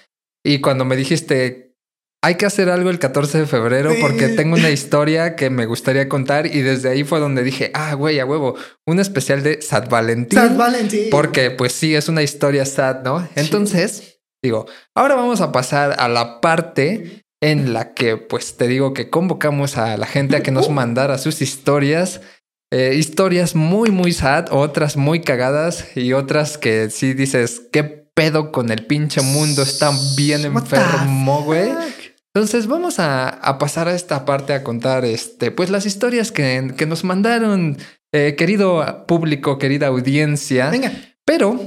[0.44, 1.63] Y cuando me dijiste,
[2.24, 6.08] hay que hacer algo el 14 de febrero porque tengo una historia que me gustaría
[6.08, 8.54] contar y desde ahí fue donde dije, ah, güey, a huevo,
[8.86, 10.38] un especial de Sad Valentín.
[10.38, 11.08] Sad Valentín.
[11.10, 13.28] Porque pues sí, es una historia sad, ¿no?
[13.34, 14.64] Entonces, digo,
[14.94, 19.76] ahora vamos a pasar a la parte en la que pues te digo que convocamos
[19.76, 22.22] a la gente a que nos mandara sus historias.
[22.72, 28.50] Eh, historias muy, muy sad, otras muy cagadas y otras que sí dices, ¿qué pedo
[28.50, 29.62] con el pinche mundo?
[29.62, 31.70] Está bien enfermo, güey.
[32.34, 36.84] Entonces vamos a, pasar a esta parte a contar este, pues las historias que, que
[36.84, 37.78] nos mandaron,
[38.12, 40.68] eh, querido público, querida audiencia.
[40.70, 40.92] Venga.
[41.24, 41.60] Pero,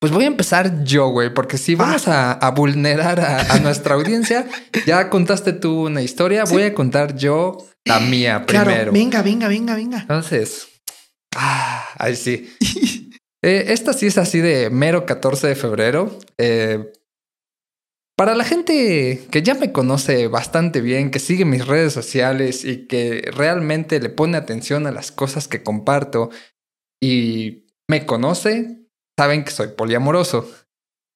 [0.00, 4.46] pues voy a empezar yo, güey, porque si vamos a, vulnerar a, nuestra audiencia,
[4.86, 8.92] ya contaste tú una historia, voy a contar yo la mía primero.
[8.92, 9.98] Venga, venga, venga, venga.
[10.00, 10.68] Entonces,
[11.36, 12.50] ah, ahí sí.
[13.42, 16.18] Eh, esta sí es así de mero 14 de febrero.
[16.36, 16.90] Eh,
[18.16, 22.86] para la gente que ya me conoce bastante bien, que sigue mis redes sociales y
[22.86, 26.30] que realmente le pone atención a las cosas que comparto
[27.00, 28.86] y me conoce,
[29.18, 30.50] saben que soy poliamoroso.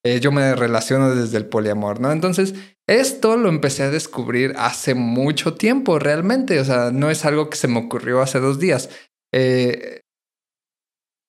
[0.05, 2.13] Eh, yo me relaciono desde el poliamor, ¿no?
[2.13, 2.55] Entonces,
[2.87, 6.61] esto lo empecé a descubrir hace mucho tiempo, realmente.
[6.61, 8.91] O sea, no es algo que se me ocurrió hace dos días.
[9.33, 10.01] Eh,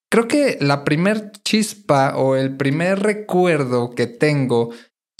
[0.09, 4.71] creo que la primer chispa o el primer recuerdo que tengo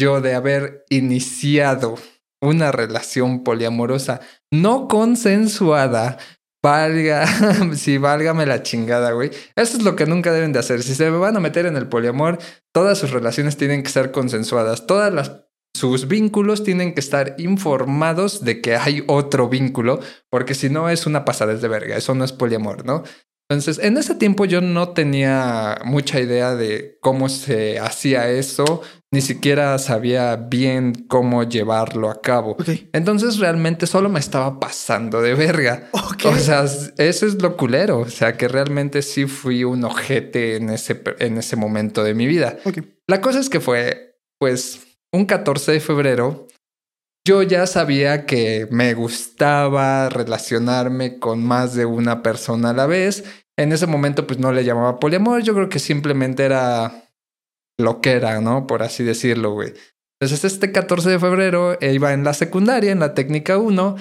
[0.02, 1.96] yo de haber iniciado
[2.42, 4.20] una relación poliamorosa
[4.52, 6.18] no consensuada,
[6.64, 7.28] valga,
[7.76, 9.30] si válgame la chingada, güey.
[9.56, 10.82] Eso es lo que nunca deben de hacer.
[10.82, 12.40] Si se van a meter en el poliamor,
[12.74, 14.88] todas sus relaciones tienen que ser consensuadas.
[14.88, 15.44] Todas
[15.78, 20.00] sus vínculos tienen que estar informados de que hay otro vínculo,
[20.32, 23.04] porque si no es una pasada de verga, eso no es poliamor, ¿no?
[23.52, 28.82] Entonces, en ese tiempo yo no tenía mucha idea de cómo se hacía eso,
[29.14, 32.56] ni siquiera sabía bien cómo llevarlo a cabo.
[32.94, 35.90] Entonces realmente solo me estaba pasando de verga.
[36.24, 38.00] O sea, eso es lo culero.
[38.00, 42.26] O sea, que realmente sí fui un ojete en ese, en ese momento de mi
[42.26, 42.58] vida.
[43.08, 44.80] La cosa es que fue, pues,
[45.12, 46.48] un 14 de febrero.
[47.28, 53.26] Yo ya sabía que me gustaba relacionarme con más de una persona a la vez.
[53.58, 55.44] En ese momento, pues no le llamaba poliamor.
[55.44, 57.01] Yo creo que simplemente era
[57.78, 58.68] lo que era, ¿no?
[58.68, 59.74] Por así decirlo, güey.
[60.20, 63.96] Entonces, este 14 de febrero eh, iba en la secundaria, en la técnica 1.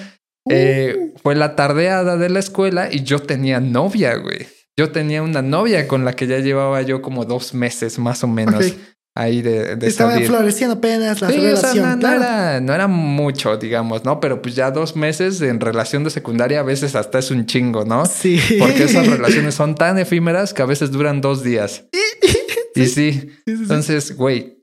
[0.49, 1.19] Eh, uh.
[1.21, 4.47] fue la tardeada de la escuela y yo tenía novia, güey.
[4.77, 8.27] Yo tenía una novia con la que ya llevaba yo como dos meses más o
[8.27, 8.73] menos
[9.15, 11.99] ahí de, de Estaba floreciendo apenas la relación.
[11.99, 14.19] no, era, no, era, mucho, digamos, ¿no?
[14.19, 17.83] Pero pues ya dos meses en relación de secundaria a veces hasta es un chingo,
[17.83, 18.05] ¿no?
[18.05, 18.39] Sí.
[18.59, 21.85] Porque esas relaciones son tan efímeras que a veces duran dos días.
[22.75, 24.61] Y sí, entonces, güey,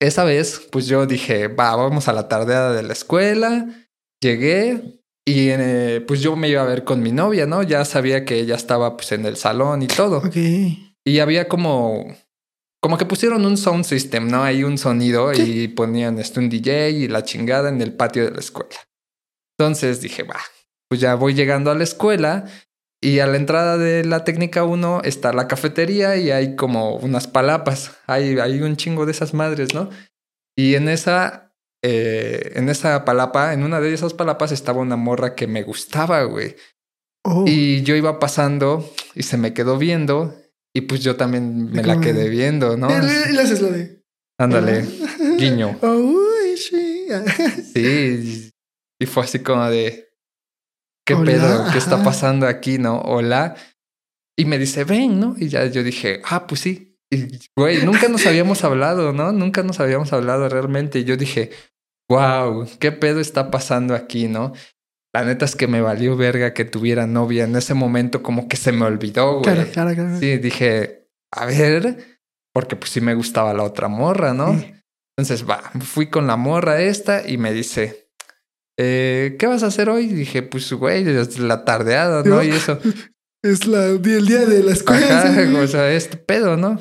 [0.00, 3.68] esa vez, pues yo dije, va, vamos a la tardeada de la escuela.
[4.20, 7.62] Llegué y eh, pues yo me iba a ver con mi novia, ¿no?
[7.62, 10.22] Ya sabía que ella estaba pues en el salón y todo.
[11.04, 12.06] Y había como,
[12.80, 14.42] como que pusieron un sound system, ¿no?
[14.42, 18.32] Hay un sonido y ponían este, un DJ y la chingada en el patio de
[18.32, 18.76] la escuela.
[19.56, 20.40] Entonces dije, va,
[20.88, 22.44] pues ya voy llegando a la escuela
[23.02, 27.26] y a la entrada de la técnica 1 está la cafetería y hay como unas
[27.26, 27.96] palapas.
[28.06, 29.90] Hay, hay un chingo de esas madres, ¿no?
[30.56, 31.52] Y en esa,
[31.84, 36.22] eh, en esa palapa, en una de esas palapas estaba una morra que me gustaba,
[36.24, 36.54] güey.
[37.24, 37.44] Oh.
[37.46, 40.34] Y yo iba pasando y se me quedó viendo
[40.74, 42.88] y pues yo también me la quedé viendo, ¿no?
[42.90, 44.00] Y le- y le haces lo de.
[44.38, 44.84] Ándale,
[45.38, 45.78] guiño.
[45.82, 47.06] Oh, uy, sí.
[47.74, 48.50] Sí,
[49.00, 50.08] y fue así como de,
[51.06, 51.64] ¿qué Hola, pedo?
[51.72, 53.00] ¿Qué está pasando aquí, no?
[53.00, 53.56] Hola.
[54.36, 55.34] Y me dice, ven, ¿no?
[55.38, 56.98] Y ya yo dije, ah, pues sí.
[57.10, 59.32] Y, güey, nunca nos habíamos hablado, ¿no?
[59.32, 61.00] Nunca nos habíamos hablado realmente.
[61.00, 61.50] Y yo dije,
[62.08, 64.52] wow, ¿qué pedo está pasando aquí, no?
[65.14, 67.44] La neta es que me valió verga que tuviera novia.
[67.44, 69.42] En ese momento como que se me olvidó, güey.
[69.42, 70.18] Claro, claro, claro.
[70.18, 72.20] Sí, dije, a ver,
[72.54, 74.58] porque pues sí me gustaba la otra morra, ¿no?
[74.58, 74.72] Sí.
[75.16, 78.01] Entonces, va, fui con la morra esta y me dice,
[78.78, 80.06] eh, ¿qué vas a hacer hoy?
[80.06, 82.42] dije, pues, güey, es la tardeada, ¿no?
[82.42, 82.78] Y eso,
[83.42, 85.18] Es la, el día de la escuela.
[85.18, 85.54] ajá, sí.
[85.54, 86.78] o sea, este pedo, ¿no?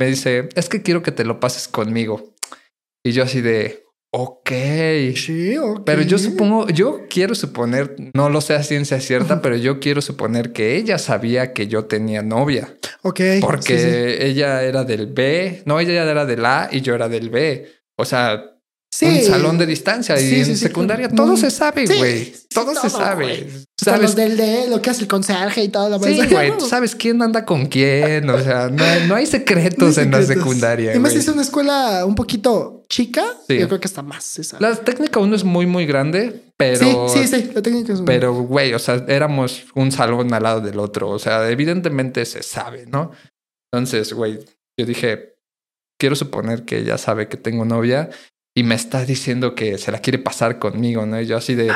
[0.00, 2.34] Me dice, es que quiero que te lo pases conmigo.
[3.04, 4.50] Y yo así de, ok.
[5.14, 5.82] Sí, ok.
[5.86, 10.00] Pero yo supongo, yo quiero suponer, no lo sé a ciencia cierta, pero yo quiero
[10.00, 12.74] suponer que ella sabía que yo tenía novia.
[13.02, 13.20] Ok.
[13.40, 14.26] Porque sí, sí.
[14.30, 17.68] ella era del B, no, ella era del A y yo era del B.
[17.96, 18.58] O sea,
[18.92, 19.06] Sí.
[19.06, 21.24] un salón de distancia y Sí, en sí, sí, secundaria claro.
[21.24, 21.40] todo Mm.
[21.40, 22.32] se sabe, güey.
[22.52, 23.48] todo, se sabe.
[23.78, 24.16] Hasta ¿Sabes?
[24.16, 27.22] del de lo que hace el conserje y todo lo Sí, güey, tú sabes quién
[27.22, 28.28] anda con quién.
[28.28, 30.92] O sea, no, hay- no hay secretos No en la secundaria.
[30.94, 31.22] Y más güey.
[31.22, 34.56] si es una escuela un poquito chica, yo creo que hasta más.
[34.58, 37.08] La técnica uno es muy, muy grande, pero.
[37.08, 40.42] Sí, sí, sí, la técnica es muy- Pero, güey, o sea, éramos un salón al
[40.42, 41.10] lado del otro.
[41.10, 43.12] O sea, evidentemente se sabe, ¿no?
[43.72, 44.40] Entonces, güey,
[44.76, 45.36] yo dije,
[45.98, 48.10] quiero suponer que ella sabe que tengo novia
[48.56, 51.20] y me está diciendo que se la quiere pasar conmigo, ¿no?
[51.20, 51.72] Y yo así de,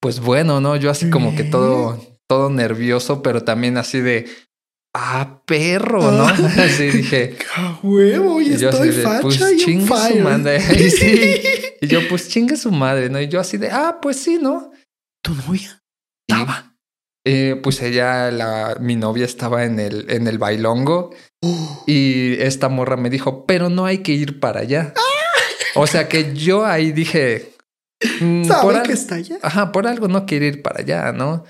[0.00, 0.76] pues bueno, ¿no?
[0.76, 4.26] Yo así como que todo, todo nervioso, pero también así de,
[4.94, 6.24] ah, perro, ¿no?
[6.26, 6.36] Ah.
[6.58, 8.40] Así dije, ¡Ah, huevo!
[8.40, 10.58] Y yo estoy así de, facha pues chingue su madre.
[10.78, 11.42] Y, sí.
[11.80, 13.20] y yo, pues chingue su madre, ¿no?
[13.20, 14.70] Y yo así de, ah, pues sí, ¿no?
[15.22, 15.82] ¿Tu novia?
[16.28, 16.74] Estaba.
[17.26, 21.10] eh, pues ella, la, mi novia estaba en el, en el bailongo
[21.86, 24.92] y esta morra me dijo, pero no hay que ir para allá.
[25.74, 27.52] O sea que yo ahí dije,
[28.20, 29.38] mm, por, ¿Sabe que está allá?
[29.42, 31.44] ajá, por algo no quiero ir para allá, ¿no?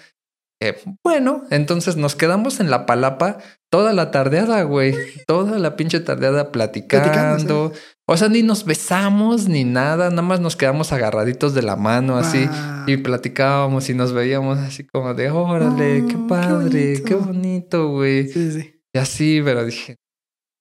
[0.64, 3.38] Eh, bueno, entonces nos quedamos en la palapa
[3.68, 4.94] toda la tardeada, güey.
[5.26, 7.02] Toda la pinche tardeada platicando.
[7.10, 7.72] Platicando,
[8.06, 12.16] O sea, ni nos besamos ni nada, nada más nos quedamos agarraditos de la mano
[12.16, 12.48] así.
[12.86, 17.88] Y platicábamos y nos veíamos así como de, órale, Oh, qué padre, qué bonito.
[17.88, 18.28] güey.
[18.28, 18.80] Sí, sí.
[18.94, 20.02] Y así, pero dije, ¿qué-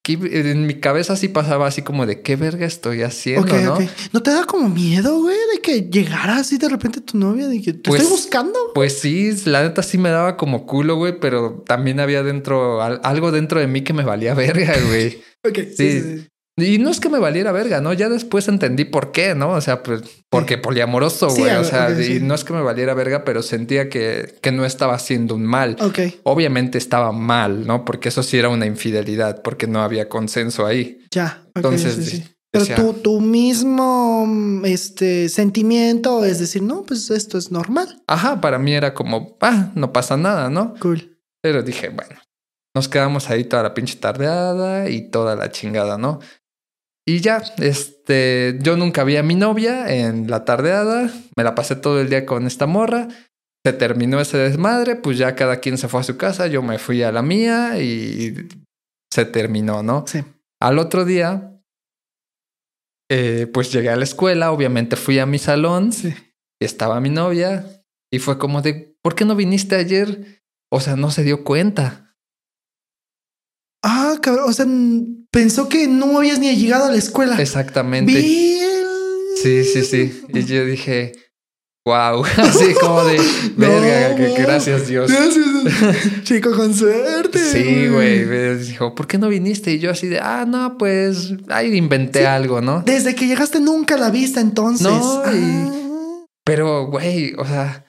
[0.07, 3.77] en mi cabeza sí pasaba así como de, ¿qué verga estoy haciendo, no?
[4.13, 7.47] ¿No te da como miedo, güey, de que llegara así de repente tu novia?
[7.47, 8.57] De que te Pues- estoy buscando.
[8.73, 12.99] Pues sí, la neta sí me daba como culo, güey, pero también había dentro, al-
[13.03, 15.21] algo dentro de mí que me valía verga, güey.
[15.43, 16.27] Ok, sí, sí, sí.
[16.61, 17.93] Y no es que me valiera verga, ¿no?
[17.93, 19.51] Ya después entendí por qué, ¿no?
[19.51, 21.55] O sea, pues porque poliamoroso, Sí, güey.
[21.55, 24.93] o sea, y no es que me valiera verga, pero sentía que, que no estaba
[24.93, 25.75] haciendo un mal.
[25.81, 25.99] Ok.
[26.23, 27.83] Obviamente estaba mal, ¿no?
[27.83, 30.99] Porque eso sí era una infidelidad, porque no había consenso ahí.
[31.11, 31.43] Ya.
[31.49, 37.51] ok, Entonces, sí, Pero tu mismo mm, este, sentimiento es decir, no, pues esto es
[37.51, 38.01] normal.
[38.07, 40.73] Ajá, para mí era como, ah, no pasa nada, ¿no?
[40.79, 41.17] Cool.
[41.41, 42.19] Pero dije, bueno,
[42.75, 46.19] nos quedamos ahí toda la pinche tardeada y toda la chingada, ¿no?
[47.07, 51.75] Y ya, este, yo nunca vi a mi novia en la tardeada, me la pasé
[51.75, 53.07] todo el día con esta morra,
[53.65, 56.77] se terminó ese desmadre, pues ya cada quien se fue a su casa, yo me
[56.77, 58.47] fui a la mía y
[59.11, 60.05] se terminó, ¿no?
[60.07, 60.23] Sí.
[60.61, 61.59] Al otro día,
[63.09, 66.13] eh, pues llegué a la escuela, obviamente fui a mi salón Sí.
[66.61, 70.41] y estaba mi novia y fue como de, ¿por qué no viniste ayer?
[70.71, 72.00] O sea, no se dio cuenta.
[73.83, 74.45] Ah, cabrón.
[74.49, 74.65] O sea,
[75.31, 77.41] pensó que no habías ni llegado a la escuela.
[77.41, 78.11] Exactamente.
[78.13, 78.61] Bien.
[79.41, 80.21] Sí, sí, sí.
[80.33, 81.13] Y yo dije,
[81.85, 83.19] wow, así como de,
[83.57, 85.09] verga, gracias Dios.
[85.11, 86.23] Gracias.
[86.23, 87.39] Chico con suerte.
[87.39, 88.25] Sí, güey.
[88.25, 89.71] me Dijo, ¿por qué no viniste?
[89.73, 92.25] Y yo así de, ah, no, pues ahí inventé Sí.
[92.25, 92.83] algo, ¿no?
[92.85, 94.87] Desde que llegaste nunca la viste entonces.
[94.87, 95.37] No, y-
[95.73, 95.77] Ah.
[96.43, 97.85] Pero, güey, o sea,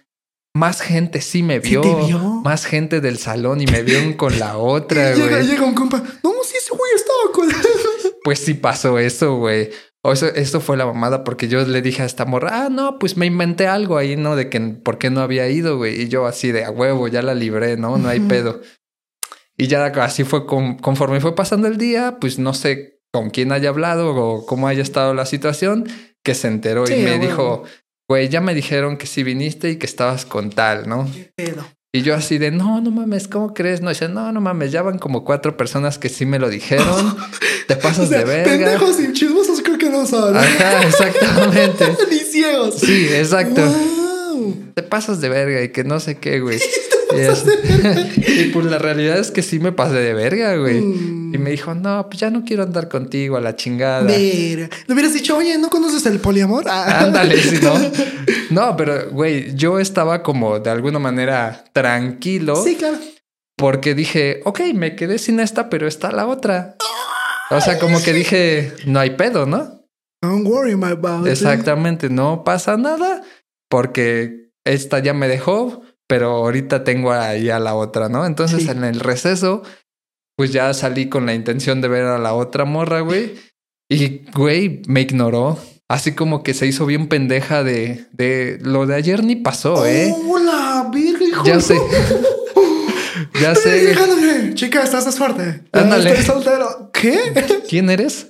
[0.55, 1.81] más gente sí me ¿Sí vio.
[1.81, 2.19] te vio?
[2.45, 5.47] Más gente del salón y me vieron con la otra, llega, güey.
[5.47, 6.03] llega un compa.
[6.23, 7.49] No, sí, ese güey estaba con.
[8.25, 9.71] Pues sí pasó eso, güey.
[10.05, 12.99] O eso, eso fue la mamada porque yo le dije a esta morra, ah, no,
[13.01, 14.37] pues me inventé algo ahí, ¿no?
[14.37, 16.03] De que por qué no había ido, güey.
[16.03, 17.99] Y yo así de a huevo, ya la libré, ¿no?
[17.99, 18.29] No hay Ujú.
[18.29, 18.61] pedo.
[19.57, 23.51] Y ya así fue con- conforme fue pasando el día, pues no sé con quién
[23.53, 25.87] haya hablado o cómo haya estado la situación,
[26.25, 27.25] que se enteró Sí, y me huevo.
[27.27, 27.63] dijo,
[28.13, 31.09] güey, ya me dijeron que sí viniste y que estabas con tal, ¿no?
[31.15, 31.65] ¿Qué pedo?
[31.95, 33.81] Y yo así de, no, no mames, ¿cómo crees?
[33.83, 37.17] No, dice, no, no mames, ya van como cuatro personas que sí me lo dijeron.
[37.69, 38.51] Te pasas O sea, de verga.
[38.51, 40.37] pendejos y chismosos creo que no son.
[40.37, 41.85] Ajá, exactamente.
[42.11, 42.77] Ni ciegos.
[42.81, 43.63] Sí, exacto.
[43.63, 44.57] Wow.
[44.75, 46.59] Te pasas de verga y que no sé qué, güey.
[47.15, 47.45] Y, es-
[48.27, 50.81] y pues la realidad es que sí me pasé de verga, güey.
[50.81, 51.22] Mm.
[51.33, 54.03] Y me dijo, no, pues ya no quiero andar contigo a la chingada.
[54.03, 54.69] Ver.
[54.87, 56.65] Le hubieras dicho, oye, ¿no conoces el poliamor?
[56.69, 57.01] Ah.
[57.05, 57.75] Ándale, sí, ¿no?
[58.51, 62.99] No, pero, güey, yo estaba como de alguna manera tranquilo Sí, claro.
[63.57, 66.77] porque dije, ok, me quedé sin esta, pero está la otra.
[67.51, 69.81] O sea, como que dije, no hay pedo, ¿no?
[70.23, 71.27] Don't worry, my about.
[71.27, 71.33] it.
[71.33, 73.23] Exactamente, no pasa nada
[73.71, 78.27] porque esta ya me dejó, pero ahorita tengo ahí a la otra, ¿no?
[78.27, 78.71] Entonces Sí.
[78.71, 79.63] en el receso,
[80.43, 83.37] pues ya salí con la intención de ver a la otra morra, güey.
[83.89, 85.57] Y, güey, me ignoró.
[85.87, 90.13] Así como que se hizo bien pendeja de, de lo de ayer ni pasó, ¿eh?
[90.13, 91.45] Oh, la virgen, hijo.
[91.45, 91.79] Ya sé.
[93.41, 93.85] ya sé.
[93.85, 95.63] Déjame, chica, estás de suerte.
[95.71, 96.11] Ándale.
[96.11, 96.91] Estoy soltero.
[96.93, 97.21] ¿Qué?
[97.69, 98.27] ¿Quién eres?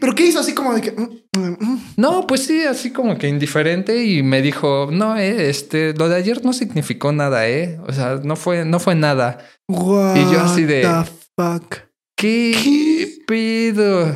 [0.00, 0.40] ¿Pero qué hizo?
[0.40, 0.92] Así como de que.
[0.92, 1.80] mm, mm, mm.
[1.96, 6.16] No, pues sí, así como que indiferente y me dijo, no, eh, este, lo de
[6.16, 7.78] ayer no significó nada, eh.
[7.86, 9.38] O sea, no fue, no fue nada.
[9.68, 11.74] What Y yo así de- the fuck.
[12.16, 13.18] ¿Qué, ¿Qué?
[13.26, 14.14] pido?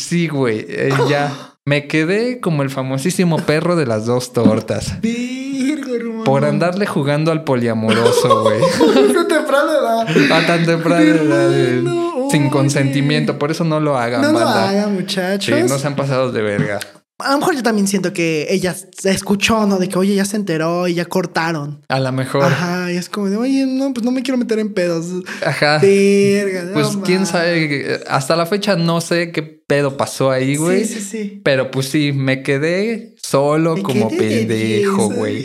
[0.00, 1.50] Sí, güey, eh, ya.
[1.66, 5.00] Me quedé como el famosísimo perro de las dos tortas.
[5.00, 6.24] Virgo, hermano.
[6.24, 8.60] Por andarle jugando al poliamoroso, güey.
[9.12, 10.32] Qué temprana edad.
[10.32, 12.03] A tan temprana edad, eh, Hermano,
[12.34, 13.38] Sin consentimiento.
[13.38, 14.68] Por eso no lo hagan, No lo banda.
[14.70, 15.70] hagan, Sí, muchachos.
[15.70, 16.80] no se han pasado de verga.
[17.20, 19.78] A lo mejor yo también siento que ella se escuchó, ¿no?
[19.78, 21.80] De que, oye, ya se enteró y ya cortaron.
[21.88, 22.42] A lo mejor.
[22.42, 25.06] Ajá, y es como de, oye, no, pues no me quiero meter en pedos.
[25.46, 25.78] Ajá.
[25.78, 30.84] Verga, no Pues quién sabe, hasta la fecha no sé qué pedo pasó ahí, güey.
[30.84, 31.40] Sí, sí, sí.
[31.44, 35.44] Pero pues sí, me quedé solo Me como quedé de pendejo, güey.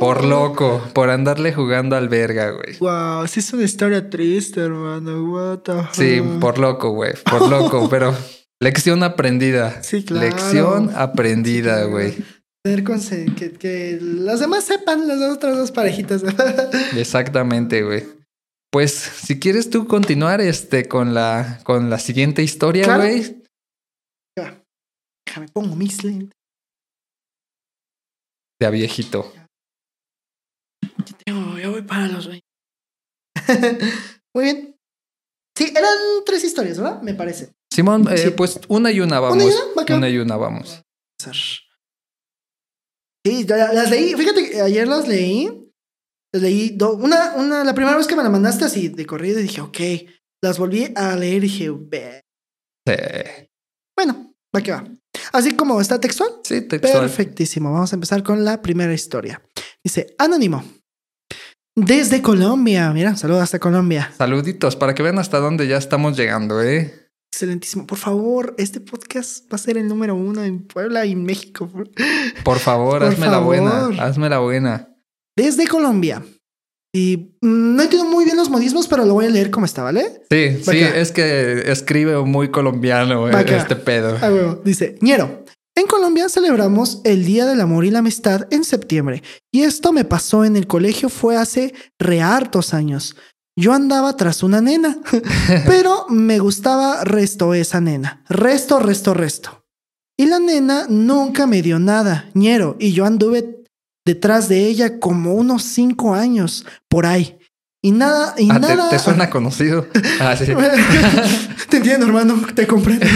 [0.00, 2.76] Por loco, por andarle jugando al verga, güey.
[2.78, 5.24] Wow, sí es una historia triste, hermano.
[5.32, 7.14] What the Sí, por loco, güey.
[7.28, 8.14] Por loco, pero
[8.60, 9.82] lección aprendida.
[9.82, 10.26] Sí, claro.
[10.28, 12.14] Lección aprendida, güey.
[12.64, 16.22] Tener que, que los demás sepan las otras dos parejitas.
[16.96, 18.04] Exactamente, güey.
[18.72, 23.02] Pues si quieres tú continuar este con la con la siguiente historia, Claro.
[23.04, 23.42] güey.
[25.26, 26.36] Déjame pongo mis lentes.
[28.60, 29.32] De a viejito.
[31.26, 32.44] Yo, yo voy para los 20.
[34.34, 34.76] Muy bien.
[35.56, 35.92] Sí, eran
[36.24, 37.00] tres historias, ¿verdad?
[37.02, 37.52] Me parece.
[37.72, 38.30] Simón, eh, Sí.
[38.30, 39.36] pues una y una vamos.
[39.88, 40.34] ¿Una y una?
[40.36, 40.82] Y vamos.
[43.24, 44.14] Sí, ya las leí.
[44.14, 45.72] Fíjate que ayer las leí.
[46.32, 46.70] Las leí.
[46.70, 49.78] do- una, una, la primera vez que me la mandaste así de corrido dije, ok.
[50.42, 52.22] Las volví a leer y dije, "Ve".
[52.86, 52.94] Sí,
[53.98, 54.84] bueno, va que va.
[55.32, 56.30] Así como está textual.
[56.44, 57.00] sí textual.
[57.00, 57.72] Perfectísimo.
[57.72, 59.42] Vamos a empezar con la primera historia.
[59.82, 60.62] Dice, Anónimo.
[61.76, 62.90] Desde Colombia.
[62.94, 64.10] Mira, saludos hasta Colombia.
[64.16, 67.10] Saluditos para que vean hasta dónde ya estamos llegando, ¿eh?
[67.30, 67.86] Excelentísimo.
[67.86, 71.70] Por favor, este podcast va a ser el número uno en Puebla y México.
[72.44, 73.88] Por favor, Por hazme la buena.
[73.98, 74.88] Hazme la buena.
[75.36, 76.24] Desde Colombia.
[76.94, 79.82] Y mm, no entiendo muy bien los modismos, pero lo voy a leer como está,
[79.82, 80.22] ¿vale?
[80.30, 84.16] Sí, sí, es que escribe muy colombiano eh, este pedo.
[84.22, 84.56] Ah.
[84.64, 85.44] Dice, Ñero.
[85.78, 89.22] En Colombia celebramos el Día del Amor y la Amistad en septiembre.
[89.52, 93.14] Y esto me pasó en el colegio fue hace re hartos años.
[93.58, 94.98] Yo andaba tras una nena,
[95.66, 98.24] pero me gustaba resto esa nena.
[98.28, 99.64] Resto, resto, resto.
[100.18, 103.62] Y la nena nunca me dio nada, ñero, y yo anduve
[104.06, 107.38] detrás de ella como unos cinco años, por ahí.
[107.82, 108.88] Y nada, y Ah, ¿te, nada.
[108.88, 109.86] te suena conocido?
[110.20, 110.46] Ah, sí.
[111.68, 113.06] te entiendo, hermano, te comprendo.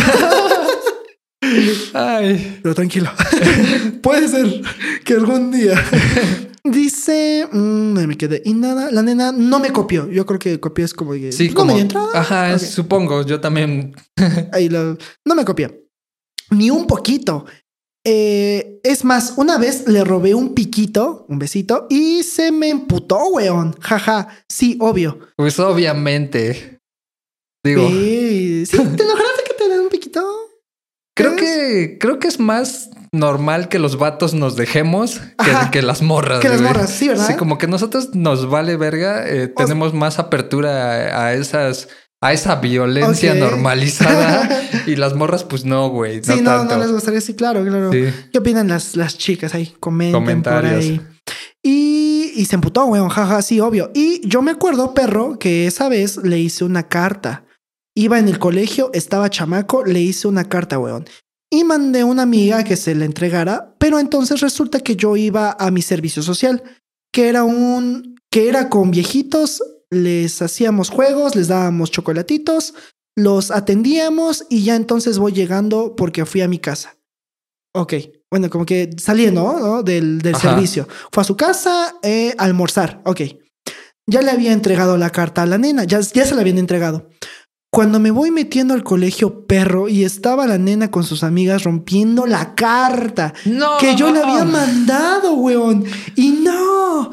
[1.94, 2.58] Ay.
[2.62, 3.10] Pero tranquilo.
[4.02, 4.62] Puede ser
[5.04, 5.74] que algún día.
[6.64, 8.42] Dice, mm, me quedé.
[8.44, 10.08] Y nada, la nena no me copió.
[10.10, 11.74] Yo creo que copió es como que Sí, no como.
[11.74, 12.08] me entrada.
[12.14, 13.24] Ajá, supongo.
[13.24, 13.94] Yo también.
[14.52, 15.74] Ahí lo- no me copió.
[16.50, 17.46] Ni un poquito.
[18.04, 23.18] Eh, es más, una vez le robé un piquito, un besito, y se me emputó,
[23.28, 23.74] weón.
[23.80, 24.28] Jaja.
[24.48, 25.18] Sí, obvio.
[25.36, 26.78] Pues obviamente.
[27.64, 30.22] Digo, Sí, sí, ¿te enojaste que te den un piquito?
[31.14, 31.88] Creo ¿crees?
[31.88, 35.20] que, creo que es más normal que los vatos nos dejemos
[35.72, 36.40] que, las morras.
[36.40, 36.72] Que las güey.
[36.72, 37.26] morras, sí, ¿verdad?
[37.26, 39.26] Sí, como que nosotros nos vale verga.
[39.28, 41.88] eh, tenemos más apertura a, a esas.
[42.22, 44.46] A esa violencia normalizada
[44.86, 46.20] y las morras, pues no, güey.
[46.20, 46.76] No Sí, no, tanto.
[46.76, 47.90] no les gustaría, sí, claro, claro.
[47.90, 48.12] Sí.
[48.30, 49.74] ¿Qué opinan las, las chicas ahí?
[49.80, 50.84] Comenten por Comentarios.
[50.84, 51.00] ahí.
[51.62, 53.90] Y, y se emputó, weón, jaja, sí, obvio.
[53.94, 57.44] Y yo me acuerdo, perro, que esa vez le hice una carta.
[58.00, 61.04] Iba en el colegio, estaba chamaco, le hice una carta, weón.
[61.52, 65.54] Y mandé a una amiga que se la entregara, pero entonces resulta que yo iba
[65.60, 66.62] a mi servicio social,
[67.12, 72.72] que era un, que era con viejitos, les hacíamos juegos, les dábamos chocolatitos,
[73.18, 76.96] los atendíamos y ya entonces voy llegando porque fui a mi casa.
[77.74, 77.92] Ok,
[78.30, 79.82] bueno, como que saliendo ¿no?
[79.82, 80.88] del, del servicio.
[81.12, 83.02] Fue a su casa eh, a almorzar.
[83.04, 83.20] Ok.
[84.06, 87.10] Ya le había entregado la carta a la nena, ya, ya se la habían entregado.
[87.72, 92.26] Cuando me voy metiendo al colegio perro y estaba la nena con sus amigas rompiendo
[92.26, 93.78] la carta No.
[93.78, 95.84] que yo le había mandado, weón.
[96.16, 97.12] Y no.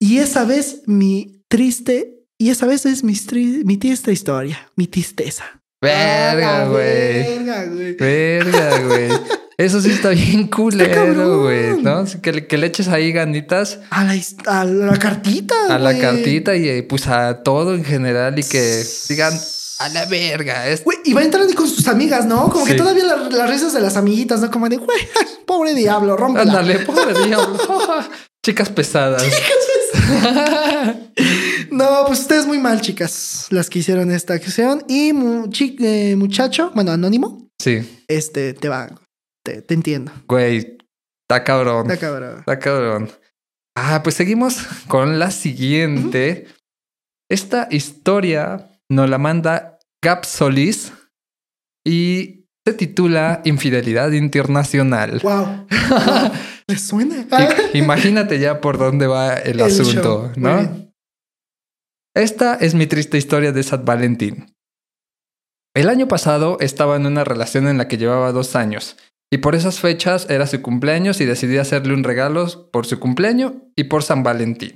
[0.00, 4.86] Y esa vez mi triste, y esa vez es mi, tri- mi triste historia, mi
[4.86, 5.44] tristeza.
[5.82, 6.82] Verga, Ah, güey.
[6.84, 7.92] verga, güey.
[7.96, 9.08] Verga, güey.
[9.58, 12.04] Eso sí está bien culero, güey, ¿no?
[12.22, 14.14] Que, le- que le eches ahí ganitas A la,
[14.46, 15.54] a la cartita.
[15.68, 19.32] a la cartita y eh, pues a todo en general y que digan
[19.78, 20.66] a la verga.
[20.68, 20.82] Es...
[21.04, 22.48] Y va a entrar con sus amigas, ¿no?
[22.50, 24.50] Como que todavía la- las risas de las amiguitas, ¿no?
[24.50, 24.98] Como de, güey,
[25.46, 26.58] pobre diablo, rómpela.
[26.60, 27.56] Ándale, pobre diablo.
[28.44, 29.22] Chicas pesadas.
[31.70, 34.82] No, pues ustedes muy mal, chicas, las que hicieron esta acción.
[34.88, 38.88] Y eh, muchacho, bueno, anónimo, Sí, este, te va,
[39.44, 40.12] te, te entiendo.
[40.28, 40.78] güey.
[41.28, 41.90] Está cabrón.
[41.90, 42.38] Está cabrón.
[42.38, 43.10] Está cabrón.
[43.76, 46.46] Ah, pues seguimos con la siguiente.
[47.30, 50.92] Esta historia nos la manda Gap Solís
[51.86, 55.20] y se titula Infidelidad Internacional.
[55.22, 55.66] Wow.
[56.66, 57.26] ¿Le suena?
[57.74, 60.32] Imagínate ya por dónde va el, El asunto, show.
[60.36, 60.58] ¿no?
[60.58, 60.94] bien.
[62.14, 64.54] Esta es mi triste historia de San Valentín.
[65.74, 68.96] El año pasado estaba en una relación en la que llevaba dos años
[69.30, 73.52] y por esas fechas era su cumpleaños y decidí hacerle un regalo por su cumpleaños
[73.76, 74.72] y por San Valentín.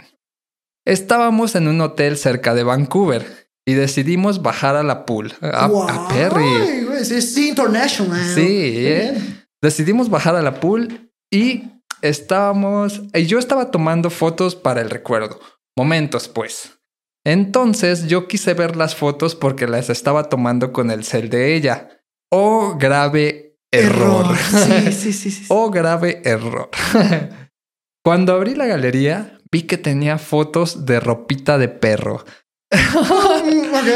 [0.86, 7.04] Estábamos en un hotel cerca de Vancouver y decidimos bajar a la pool, a, Perry.
[7.04, 8.34] sí, international.
[8.34, 9.14] Sí, ¿eh?
[9.62, 11.64] Decidimos bajar a la pool y
[12.00, 13.02] estábamos.
[13.14, 15.38] Y yo estaba tomando fotos para el recuerdo.
[15.76, 16.78] Momentos, pues.
[17.24, 21.88] Entonces yo quise ver las fotos porque las estaba tomando con el cel de ella.
[22.30, 24.36] Oh, grave error.
[24.36, 25.44] Sí, sí, sí, sí.
[25.48, 26.68] oh, grave error.
[28.04, 32.24] Cuando abrí la galería, vi que tenía fotos de ropita de perro.
[32.72, 33.88] Ok.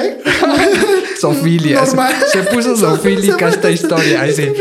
[1.20, 1.84] Sofilia.
[2.32, 4.22] Se, puso sofílica esta historia.
[4.22, 4.52] Ahí sí.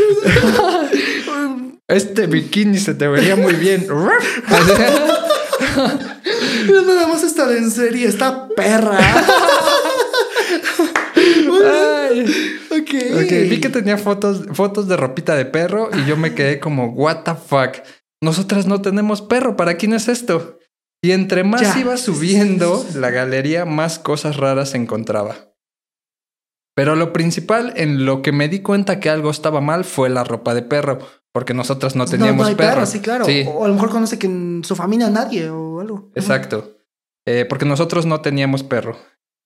[1.88, 3.86] Este bikini se te vería muy bien.
[6.66, 8.98] Mira, nada más estar en serie, esta perra.
[11.16, 12.24] Ay.
[12.70, 12.90] ok.
[13.22, 16.86] Ok, vi que tenía fotos, fotos de ropita de perro y yo me quedé como,
[16.88, 17.84] what the fuck.
[18.20, 20.58] Nosotras no tenemos perro, ¿para quién es esto?
[21.02, 21.78] Y entre más Ya.
[21.78, 25.36] iba subiendo la galería, más cosas raras encontraba.
[26.74, 30.24] Pero lo principal en lo que me di cuenta que algo estaba mal fue la
[30.24, 30.98] ropa de perro,
[31.32, 32.74] porque nosotras no teníamos no, no hay perro.
[32.74, 33.24] perro, sí, claro.
[33.24, 33.44] Sí.
[33.46, 36.10] O a lo mejor conoce que en su familia nadie o algo.
[36.14, 36.76] Exacto.
[37.26, 38.98] Eh, porque nosotros no teníamos perro.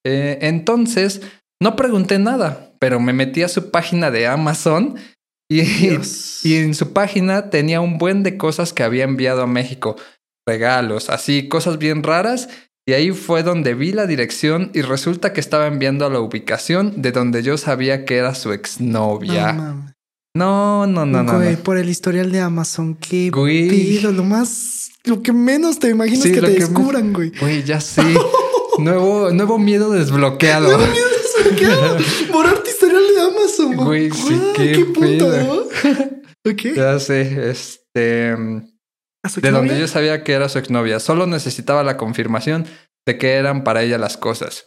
[0.05, 1.21] Eh, entonces,
[1.63, 4.97] no pregunté nada, pero me metí a su página de Amazon
[5.49, 5.61] y,
[6.43, 9.97] y en su página tenía un buen de cosas que había enviado a México.
[10.47, 12.49] Regalos, así, cosas bien raras.
[12.87, 17.03] Y ahí fue donde vi la dirección y resulta que estaba enviando a la ubicación
[17.03, 19.53] de donde yo sabía que era su exnovia.
[19.53, 19.91] No.
[20.35, 21.37] No, no, no, no.
[21.37, 21.59] Güey, no.
[21.59, 23.69] por el historial de Amazon, qué Güey.
[23.69, 27.33] pido, lo más, lo que menos te imaginas Sí, que te que descubran, güey.
[27.41, 28.01] Güey, ya sí.
[28.79, 30.79] nuevo, nuevo miedo desbloqueado.
[31.59, 31.67] ¿Qué?
[32.33, 35.67] Borrar tu historial de Amazon, Güey, sí, Guau, qué punto, pedo.
[35.85, 36.11] ¿no?
[36.51, 36.63] Ok.
[36.75, 38.35] Ya sé, este.
[39.23, 41.01] ¿A su De donde yo sabía que era su exnovia.
[41.01, 42.67] Solo necesitaba la confirmación
[43.07, 44.67] de que eran para ella las cosas.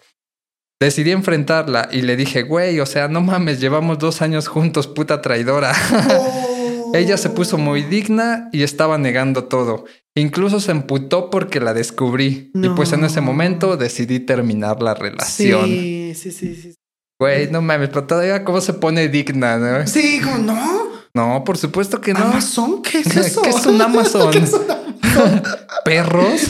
[0.80, 5.22] Decidí enfrentarla y le dije, güey, o sea, no mames, llevamos dos años juntos, puta
[5.22, 5.74] traidora.
[5.94, 6.92] Oh.
[6.94, 9.86] ella se puso muy digna y estaba negando todo.
[10.16, 12.52] Incluso se emputó porque la descubrí.
[12.54, 15.66] Y pues en ese momento decidí terminar la relación.
[15.66, 16.76] Sí, sí, sí, sí.
[17.20, 19.88] Güey, no mames, pero todavía cómo se pone digna, ¿no?
[19.88, 20.93] Sí, como, no.
[21.16, 22.20] No, por supuesto que no.
[22.22, 22.82] ¿Amazon?
[22.82, 23.42] ¿Qué es eso?
[23.44, 24.32] ¿Qué es un Amazon?
[24.32, 25.44] ¿Qué es un Amazon?
[25.86, 26.42] ¿Perros?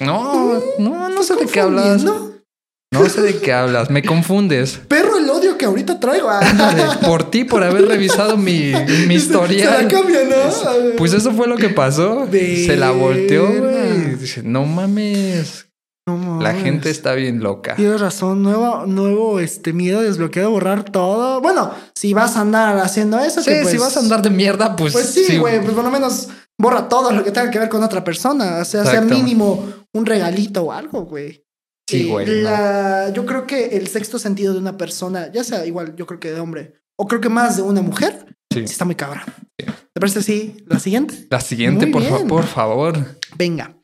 [0.00, 2.02] No, no, no sé de qué hablas.
[2.04, 3.88] No sé de qué hablas.
[3.90, 4.78] Me confundes.
[4.86, 6.28] Perro el odio que ahorita traigo.
[6.28, 6.40] ah.
[6.42, 9.88] Ándale, Por ti, por haber revisado mi, mi Se la historial.
[9.88, 10.96] cambia, ¿no?
[10.98, 12.28] Pues eso fue lo que pasó.
[12.30, 14.16] Se la volteó, güey.
[14.16, 15.66] Dice, no mames.
[16.08, 17.76] No La gente está bien loca.
[17.76, 21.40] Tienes razón, nuevo, nuevo este miedo desbloqueado, borrar todo.
[21.40, 24.30] Bueno, si vas a andar haciendo eso, Sí, que pues, si vas a andar de
[24.30, 24.92] mierda, pues.
[24.92, 26.28] Pues sí, güey, pues por lo menos
[26.60, 28.58] borra todo lo que tenga que ver con otra persona.
[28.60, 29.64] O sea, sea mínimo
[29.94, 31.44] un regalito o algo, güey.
[31.88, 33.12] Sí, Eh, güey, no.
[33.14, 36.32] Yo creo que el sexto sentido de una persona, ya sea igual, yo creo que
[36.32, 38.60] de hombre, o creo que más de una mujer, Sí.
[38.60, 39.22] está muy cabrón.
[39.56, 40.56] ¿Te parece así?
[40.66, 41.26] La siguiente.
[41.30, 43.16] La siguiente, Muy por, fa- por favor.
[43.36, 43.76] Venga.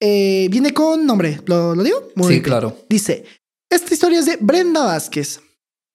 [0.00, 1.40] Eh, viene con nombre.
[1.46, 2.08] ¿Lo, lo digo?
[2.14, 2.42] Muy sí, bien.
[2.42, 2.76] claro.
[2.88, 3.24] Dice,
[3.70, 5.40] esta historia es de Brenda Vázquez.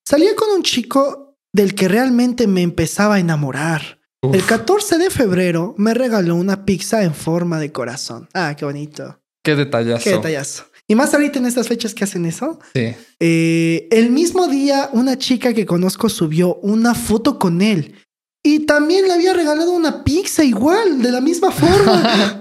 [0.07, 3.99] Salía con un chico del que realmente me empezaba a enamorar.
[4.23, 4.35] Uf.
[4.35, 8.29] El 14 de febrero me regaló una pizza en forma de corazón.
[8.33, 9.19] Ah, qué bonito.
[9.43, 10.03] Qué detallazo.
[10.03, 10.65] Qué detallazo.
[10.87, 12.59] Y más ahorita en estas fechas que hacen eso.
[12.73, 12.93] Sí.
[13.19, 17.95] Eh, el mismo día, una chica que conozco subió una foto con él.
[18.43, 22.40] Y también le había regalado una pizza igual, de la misma forma.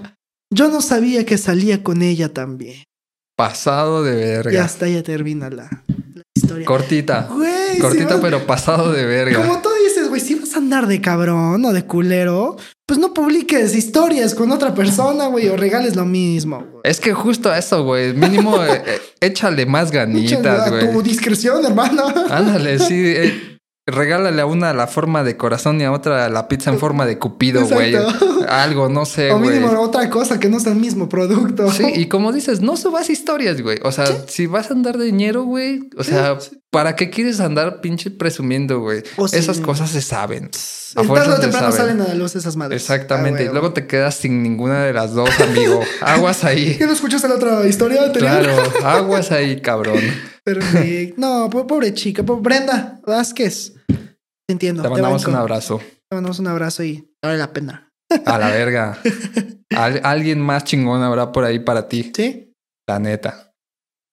[0.51, 2.83] Yo no sabía que salía con ella también.
[3.37, 4.63] Pasado de Y verga.
[4.63, 6.65] hasta ya termina la, la historia.
[6.65, 7.27] Cortita.
[7.31, 9.37] Güey, Cortita, si vas- pero pasado de verga.
[9.41, 13.13] Como tú dices, güey, si vas a andar de cabrón o de culero, pues no
[13.13, 16.57] publiques historias con otra persona, güey, o regales lo mismo.
[16.59, 16.81] güey.
[16.83, 18.13] Es que justo eso, güey.
[18.13, 18.83] Mínimo, eh,
[19.21, 20.91] échale más ganitas, a güey.
[20.91, 22.03] tu discreción, hermano.
[22.29, 22.93] Ándale, sí.
[23.07, 23.50] eh,
[23.91, 27.17] regálale a una la forma de corazón y a otra la pizza en forma de
[27.19, 27.95] cupido, güey.
[28.47, 29.51] Algo, no sé, o güey.
[29.51, 31.71] mínimo otra cosa que no sea el mismo producto.
[31.71, 33.79] Sí, y como dices, no subas historias, güey.
[33.83, 36.37] O sea, si vas a andar de dinero, güey, o sea,
[36.71, 39.03] ¿para qué quieres andar pinche presumiendo, güey?
[39.17, 39.37] O sí.
[39.37, 40.49] Esas cosas se saben.
[40.95, 41.97] A tarde o temprano saben.
[41.97, 42.81] salen a la luz esas madres.
[42.81, 43.43] Exactamente.
[43.43, 45.79] Ah, y luego te quedas sin ninguna de las dos, amigo.
[46.01, 46.75] Aguas ahí.
[46.77, 48.41] ¿Qué no escuchaste la otra historia anterior?
[48.43, 49.99] Claro, aguas ahí, cabrón.
[50.43, 51.15] Perfecto.
[51.17, 52.23] No, po- pobre chica.
[52.23, 53.73] po- Brenda Vázquez.
[54.47, 54.83] Te entiendo.
[54.83, 55.79] Te mandamos un abrazo.
[56.09, 57.89] Te mandamos un abrazo y vale la pena.
[58.25, 58.99] A la verga.
[59.75, 62.53] Al- alguien más chingón habrá por ahí para ti, ¿Sí?
[62.87, 63.53] la neta.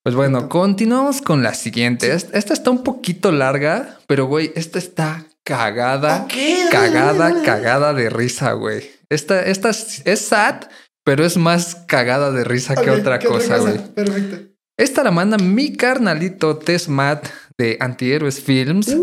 [0.05, 2.13] Pues bueno, continuamos con la siguiente.
[2.13, 6.23] Es- Esta está un poquito larga, pero güey, esta está cagada.
[6.25, 8.89] Ok, dale, cagada, dale, cagada de risa, güey.
[9.11, 10.65] Esta, esta es es sad,
[11.05, 13.79] pero es más cagada de risa que otra ¿qué cosa, güey.
[13.95, 14.55] Perfecto.
[14.79, 17.27] Esta la manda mi carnalito Tess Matt
[17.59, 18.87] de Antihéroes Films.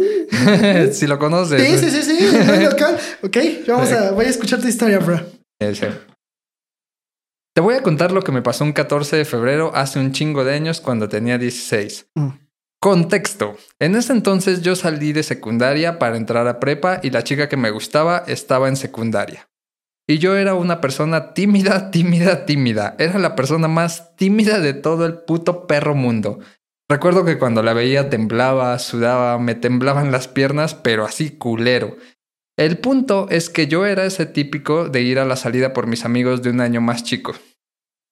[0.93, 1.61] si lo conoces.
[1.61, 1.77] Uh.
[1.77, 2.37] Sí, sí, sí, sí.
[2.45, 2.97] muy local.
[3.21, 3.37] Ok,
[3.67, 5.19] vamos a, voy a escuchar tu historia, bro.
[7.53, 10.43] Te voy a contar lo que me pasó un 14 de febrero hace un chingo
[10.43, 12.07] de años cuando tenía 16.
[12.15, 12.29] Mm.
[12.81, 13.57] Contexto.
[13.79, 17.57] En ese entonces yo salí de secundaria para entrar a prepa y la chica que
[17.57, 19.47] me gustaba estaba en secundaria.
[20.07, 22.95] Y yo era una persona tímida, tímida, tímida.
[22.99, 26.39] Era la persona más tímida de todo el puto perro mundo.
[26.87, 31.97] Recuerdo que cuando la veía temblaba, sudaba, me temblaban las piernas, pero así culero.
[32.57, 36.05] El punto es que yo era ese típico de ir a la salida por mis
[36.05, 37.35] amigos de un año más chico,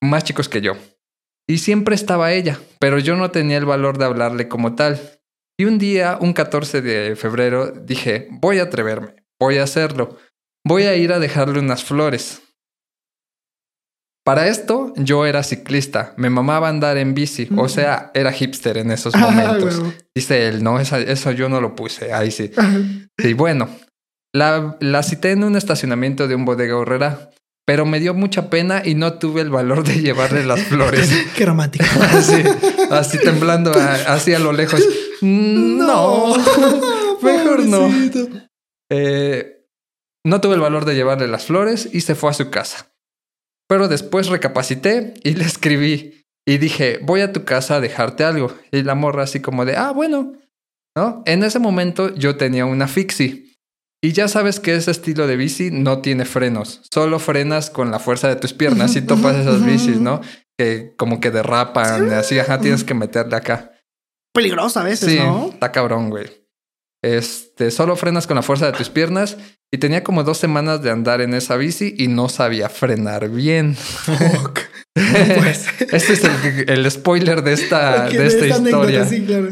[0.01, 0.73] más chicos que yo.
[1.47, 4.99] Y siempre estaba ella, pero yo no tenía el valor de hablarle como tal.
[5.57, 10.17] Y un día, un 14 de febrero, dije, voy a atreverme, voy a hacerlo,
[10.65, 12.42] voy a ir a dejarle unas flores.
[14.25, 18.91] Para esto, yo era ciclista, me mamaba andar en bici, o sea, era hipster en
[18.91, 19.81] esos Ah, momentos.
[20.15, 22.51] Dice él, no, esa- eso yo no lo puse, ahí sí.
[23.19, 23.67] Sí, bueno,
[24.33, 27.31] la, la cité en un estacionamiento de un bodega horrera,
[27.65, 31.11] pero me dio mucha pena y no tuve el valor de llevarle las flores.
[31.35, 31.83] Qué romántico.
[32.01, 32.43] así,
[32.91, 33.71] así temblando,
[34.07, 34.81] así a lo lejos.
[35.21, 36.33] Mm, No,
[37.21, 37.89] mejor no.
[38.89, 39.65] Eh,
[40.25, 42.92] no tuve el valor de llevarle las flores y se fue a su casa.
[43.67, 48.53] Pero después recapacité y le escribí y dije, voy a tu casa a dejarte algo.
[48.71, 50.33] Y la morra así como de, ah, bueno.
[50.95, 51.23] ¿No?
[51.25, 53.51] En ese momento yo tenía una fixie.
[54.03, 56.81] Y ya sabes que ese estilo de bici no tiene frenos.
[56.93, 60.19] Solo frenas con la fuerza de tus piernas y topas esas bicis, ¿no?
[60.59, 63.71] Que como que derrapan, así, ajá, tienes que meterle acá.
[64.33, 65.49] Peligroso a veces, Sí, ¿no?
[65.53, 66.42] está cabrón, güey.
[67.03, 69.37] Este, solo frenas con la fuerza de tus piernas
[69.71, 73.75] y tenía como dos semanas de andar en esa bici y no sabía frenar bien.
[73.75, 74.59] Fuck.
[74.95, 75.65] Pues.
[75.91, 79.05] Este es el, el spoiler de esta, de esta historia.
[79.05, 79.49] Sí, claro.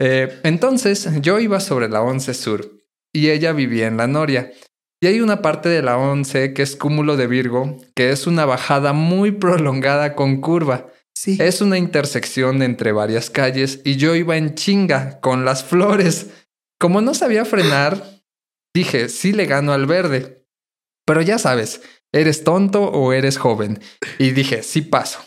[0.00, 2.72] Eh, entonces, yo iba sobre la 11 Sur
[3.12, 4.50] y ella vivía en la Noria.
[5.00, 8.46] Y hay una parte de la 11 que es cúmulo de Virgo, que es una
[8.46, 10.88] bajada muy prolongada con curva.
[11.14, 11.38] Sí.
[11.40, 16.30] Es una intersección entre varias calles y yo iba en chinga con las flores.
[16.80, 18.22] Como no sabía frenar,
[18.74, 20.46] dije, sí le gano al verde.
[21.06, 21.82] Pero ya sabes,
[22.12, 23.80] eres tonto o eres joven.
[24.18, 25.20] Y dije, sí paso.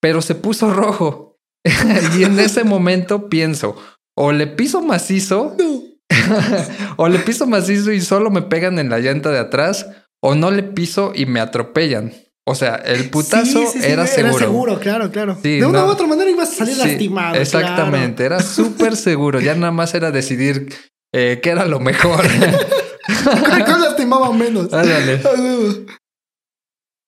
[0.00, 1.38] Pero se puso rojo.
[2.18, 3.76] y en ese momento pienso,
[4.16, 5.82] o le piso macizo, No.
[6.96, 9.86] o le piso macizo y solo me pegan en la llanta de atrás,
[10.22, 12.14] o no le piso y me atropellan.
[12.50, 14.36] O sea, el putazo Sí, sí, sí, era seguro.
[14.36, 15.38] Era seguro, claro, claro.
[15.42, 15.86] De una no.
[15.86, 17.34] u otra manera ibas a salir lastimado.
[17.34, 19.38] Exactamente, era súper seguro.
[19.38, 20.74] Ya nada más era decidir
[21.12, 22.24] eh, qué era lo mejor.
[23.24, 24.72] ¿Cuál lastimaba menos?
[24.72, 25.20] Ándale.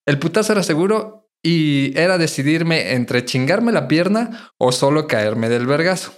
[0.06, 5.66] El putazo era seguro y era decidirme entre chingarme la pierna o solo caerme del
[5.66, 6.12] vergazo.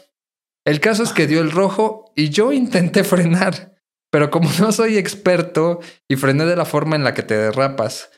[0.66, 3.76] El caso es que dio el rojo y yo intenté frenar,
[4.10, 5.78] pero como no soy experto
[6.08, 8.10] y frené de la forma en la que te derrapas,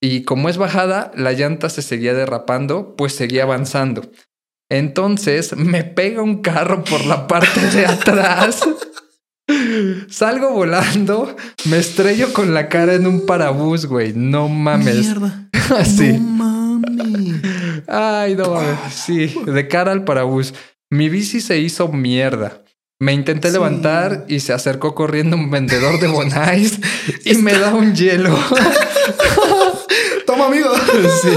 [0.00, 4.02] y como es bajada, la llanta se seguía derrapando, pues seguía avanzando.
[4.70, 8.60] Entonces me pega un carro por la parte de atrás.
[10.10, 11.34] Salgo volando,
[11.64, 14.12] me estrello con la cara en un parabús, güey.
[14.14, 14.96] No mames.
[14.96, 15.48] Mierda.
[15.76, 16.12] Así.
[16.12, 17.42] No mames.
[17.88, 18.78] Ay, no mames.
[18.92, 20.52] Sí, de cara al parabús.
[20.90, 22.62] Mi bici se hizo mierda.
[23.00, 23.54] Me intenté Sí.
[23.54, 26.78] levantar y se acercó corriendo un vendedor de Bonais
[27.24, 28.36] y me da un hielo.
[30.38, 30.70] Toma, amigo.
[31.22, 31.28] sí.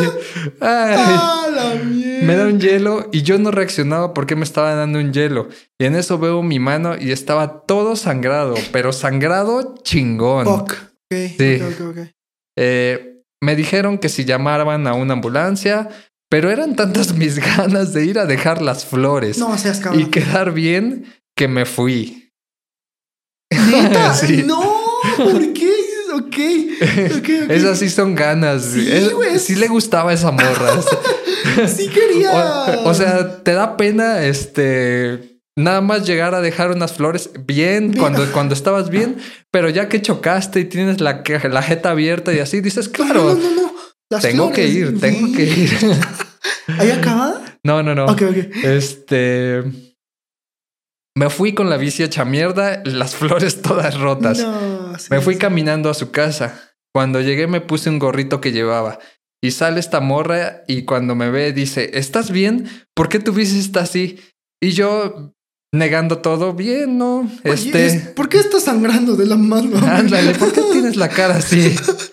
[0.59, 0.95] Ay.
[0.97, 2.25] Ah, la mierda.
[2.25, 5.49] Me da un hielo y yo no reaccionaba porque me estaba dando un hielo.
[5.79, 10.45] Y en eso veo mi mano y estaba todo sangrado, pero sangrado chingón.
[10.45, 10.71] Fuck.
[10.73, 11.59] Ok, Sí.
[12.57, 15.89] Eh, me dijeron que si llamaban a una ambulancia,
[16.29, 20.01] pero eran tantas mis ganas de ir a dejar las flores No seas cabrón.
[20.01, 21.05] y quedar bien
[21.35, 22.31] que me fui.
[23.51, 24.13] ¿Neta?
[24.13, 24.43] Sí.
[24.45, 24.61] No,
[25.17, 25.71] ¿por qué?
[26.13, 26.35] Ok.
[27.17, 27.49] Ok, ok.
[27.49, 28.63] Esas sí son ganas.
[28.65, 29.39] Sí, Es- güey.
[29.39, 30.81] sí le gustaba esa morra.
[31.75, 32.31] Sí quería.
[32.85, 37.89] O, o sea, te da pena este nada más llegar a dejar unas flores bien,
[37.91, 37.99] Bien.
[37.99, 39.17] cuando, cuando estabas bien,
[39.51, 43.49] pero ya que chocaste y tienes la, la jeta abierta y así, dices, claro, no,
[43.49, 43.73] no, no.
[44.09, 45.71] Las tengo que ir, tengo que ir.
[46.79, 47.41] ¿Ahí acaba?
[47.63, 48.05] no, no, no.
[48.05, 48.55] Ok, ok.
[48.63, 49.63] Este.
[51.15, 54.39] Me fui con la bici hecha mierda, las flores todas rotas.
[54.39, 55.39] No, sí, Me fui sí.
[55.39, 56.71] caminando a su casa.
[56.93, 58.99] Cuando llegué me puse un gorrito que llevaba.
[59.43, 62.67] Y sale esta morra y cuando me ve dice, ¿estás bien?
[62.95, 64.19] ¿Por qué tu bici está así?
[64.61, 65.33] Y yo
[65.73, 67.21] negando todo, bien, ¿no?
[67.45, 69.77] Oye, Este, es- ¿Por qué estás sangrando de la mano?
[69.87, 71.73] ándale, ¿por qué tienes la cara así?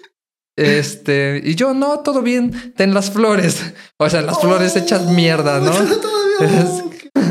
[0.59, 3.63] Este, y yo, no, todo bien, ten las flores.
[3.99, 5.71] O sea, las flores hechas mierda, ¿no?
[6.41, 6.61] Todavía.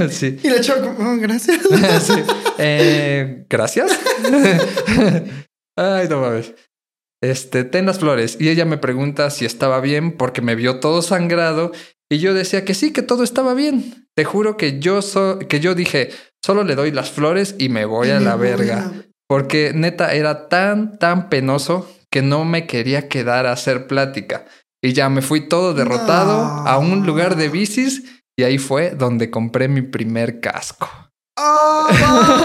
[0.09, 0.39] Es- sí.
[0.43, 1.59] Y la chava como, oh, gracias.
[2.05, 2.13] Sí.
[2.57, 3.91] Eh, Gracias.
[5.77, 6.53] Ay, no mames.
[7.21, 8.37] Este, ten las flores.
[8.39, 11.71] Y ella me pregunta si estaba bien porque me vio todo sangrado.
[12.09, 14.07] Y yo decía que sí, que todo estaba bien.
[14.15, 16.09] Te juro que yo, so- que yo dije,
[16.43, 18.77] solo le doy las flores y me voy a la voy verga.
[18.85, 18.91] a-
[19.27, 24.45] Porque neta era tan, tan penoso que no me quería quedar a hacer plática.
[24.83, 26.67] Y ya me fui todo derrotado No.
[26.67, 28.03] a un lugar de bicis
[28.35, 30.89] y ahí fue donde compré mi primer casco.
[31.39, 31.87] Ah,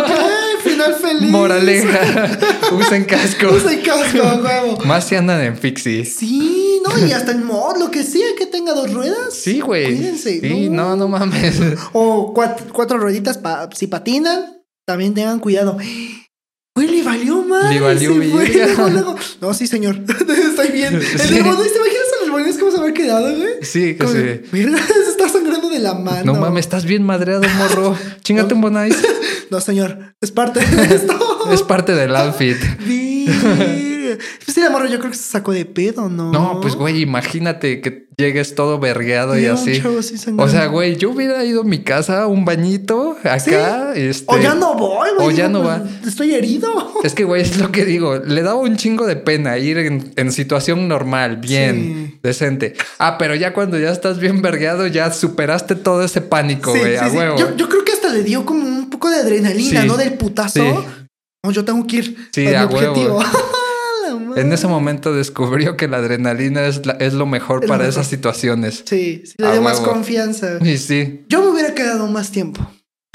[0.05, 1.31] ok, Final feliz.
[1.31, 2.39] Moraleja,
[2.73, 3.47] usen casco.
[3.55, 4.79] Usa el casco, huevo.
[4.85, 6.05] Más si andan en fixie.
[6.05, 9.33] Sí, no, y hasta el mod, lo que sea que tenga dos ruedas.
[9.33, 9.87] Sí, güey.
[9.87, 11.59] Cuídense, Sí, no, no mames.
[11.95, 15.79] O cuatro, cuatro rueditas pa- si patinan, también tengan cuidado.
[16.75, 17.71] Güey, le valió más.
[17.73, 19.15] Le valió verga.
[19.43, 19.97] No, sí, señor.
[20.49, 20.95] Estoy bien.
[20.97, 21.35] El Sí.
[21.35, 23.49] de modo, ¿te imaginas a los bolines cómo se haber quedado, güey?
[23.63, 24.49] Sí, que sí.
[24.53, 26.33] Mira, se está sangrando de la mano.
[26.33, 27.97] No mames, estás bien madreado, morro.
[28.23, 28.97] Chingate un bonais.
[29.51, 30.15] No, señor.
[30.23, 31.53] Es parte de esto.
[31.53, 32.57] Es parte del outfit.
[34.45, 36.33] Pues sí, la morra yo creo que se sacó de pedo, ¿no?
[36.33, 39.81] No, pues güey, imagínate que llegues todo vergueado y así.
[39.81, 39.99] chavo
[40.39, 44.27] O sea, güey, yo hubiera ido a mi casa, a un bañito, acá, este.
[44.29, 45.29] O ya no voy, güey.
[45.29, 46.93] o ya no pues, Estoy herido.
[47.03, 48.17] Es que, güey, es lo que digo.
[48.19, 51.73] Le daba un chingo de pena ir en, en situación normal, bien,
[52.13, 52.19] Sí.
[52.23, 52.75] decente.
[52.99, 56.93] Ah, pero ya cuando ya estás bien vergueado, ya superaste todo ese pánico, Sí, güey,
[56.93, 57.17] sí, a sí.
[57.17, 57.37] huevo.
[57.39, 59.87] Yo, yo creo que hasta le dio como un poco de adrenalina, Sí.
[59.89, 59.97] ¿no?
[59.97, 60.61] Del putazo.
[60.61, 61.03] Sí.
[61.45, 62.17] No, yo tengo que ir.
[62.33, 63.21] Sí, mi a huevo.
[64.37, 67.85] En ese momento descubrió que la adrenalina es, la- es lo mejor Es lo para
[67.85, 67.91] mejor.
[68.01, 68.83] esas situaciones.
[68.87, 70.59] Sí, sí, le dio más confianza.
[70.65, 72.61] Y sí, Yo me hubiera quedado más tiempo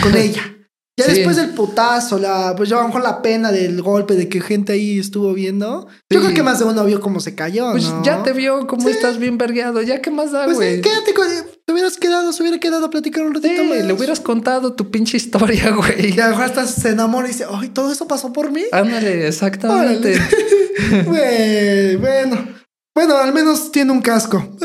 [0.01, 0.53] con ella.
[0.99, 1.11] Ya Sí.
[1.13, 4.41] después del putazo, la, pues yo a lo mejor la pena del golpe, de que
[4.41, 5.87] gente ahí estuvo viendo.
[6.09, 8.03] Yo creo que más de uno vio cómo se cayó, pues ¿no?
[8.03, 8.95] ya te vio como Sí.
[8.95, 9.79] estás bien vergueado.
[9.83, 10.75] Ya, ¿qué más da, Pues güey?
[10.77, 11.27] sí, quédate con...
[11.67, 13.83] Te hubieras quedado, se hubiera quedado a platicar un ratito Sí, más.
[13.83, 16.15] le hubieras contado tu pinche historia, güey.
[16.15, 18.63] Y a lo mejor hasta se enamora y dice, ay, todo eso pasó por mí.
[18.71, 20.17] Ándale, exactamente.
[21.05, 22.47] Güey, bueno.
[22.95, 24.55] Bueno, al menos tiene un casco.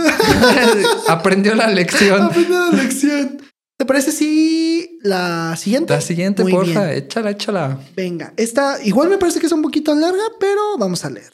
[1.08, 2.22] Aprendió la lección.
[2.22, 3.42] Aprendí la lección.
[3.78, 5.92] ¿Te parece si la siguiente?
[5.94, 6.98] La siguiente, Muy porfa, bien.
[6.98, 7.78] échala, échala.
[7.96, 11.32] Venga, esta igual me parece que es un poquito larga, pero vamos a leer.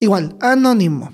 [0.00, 1.12] Igual, anónimo.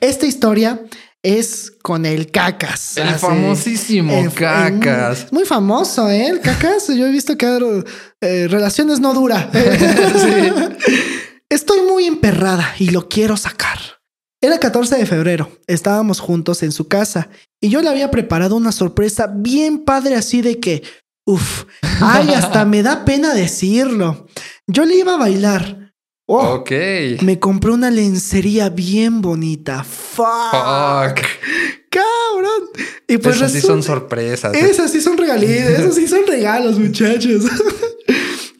[0.00, 0.80] Esta historia
[1.22, 2.96] es con el cacas.
[2.96, 3.18] El Así.
[3.20, 5.26] famosísimo El- cacas.
[5.32, 6.26] muy famoso, ¿eh?
[6.26, 6.88] El cacas.
[6.88, 7.46] Yo he visto que
[8.20, 9.50] eh, relaciones no dura.
[11.48, 13.78] Estoy muy emperrada y lo quiero sacar.
[14.40, 15.50] Era 14 de febrero.
[15.66, 17.28] Estábamos juntos en su casa
[17.60, 20.82] y yo le había preparado una sorpresa bien padre así de que,
[21.26, 21.64] uff,
[22.00, 24.26] ay, hasta me da pena decirlo.
[24.66, 25.81] Yo le iba a bailar.
[26.34, 26.70] Oh, Ok.
[27.22, 29.84] me compré una lencería bien bonita.
[29.84, 30.26] Fuck.
[30.50, 31.20] Fuck.
[31.90, 32.70] Cabrón.
[33.06, 34.54] Y pues Esas sí son sorpresas.
[34.54, 37.44] esas sí son regalitos, esos sí son regalos, muchachos.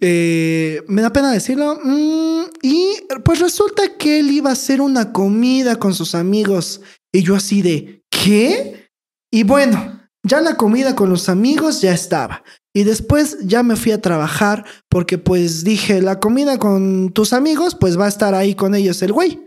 [0.05, 1.79] Eh, me da pena decirlo.
[1.81, 6.81] Mm, y pues resulta que él iba a hacer una comida con sus amigos.
[7.13, 8.89] Y yo así de, ¿qué?
[9.31, 12.43] Y bueno, ya la comida con los amigos ya estaba.
[12.75, 17.75] Y después ya me fui a trabajar porque pues dije, la comida con tus amigos,
[17.75, 19.41] pues va a estar ahí con ellos el güey.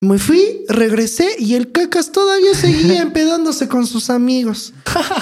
[0.00, 4.74] Me fui, regresé y el cacas todavía seguía empedándose con sus amigos.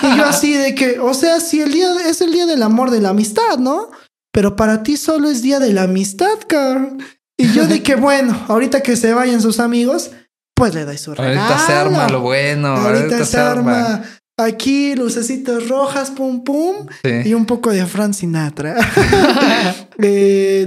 [0.02, 2.90] Y yo así de que, o sea, si el día es el día del amor,
[2.90, 3.90] de la amistad, ¿no?
[4.32, 7.02] Pero para ti solo es día de la amistad, cabrón.
[7.39, 10.10] Y yo de que, bueno, ahorita que se vayan sus amigos,
[10.55, 11.40] pues le doy su regalo.
[11.40, 12.68] Ahorita se arma lo bueno.
[12.68, 14.02] Ahorita, se, arma.
[14.38, 16.86] Aquí, lucecitas rojas, pum, pum.
[17.24, 18.76] Y un poco de Frank Sinatra.
[19.98, 20.66] Eh,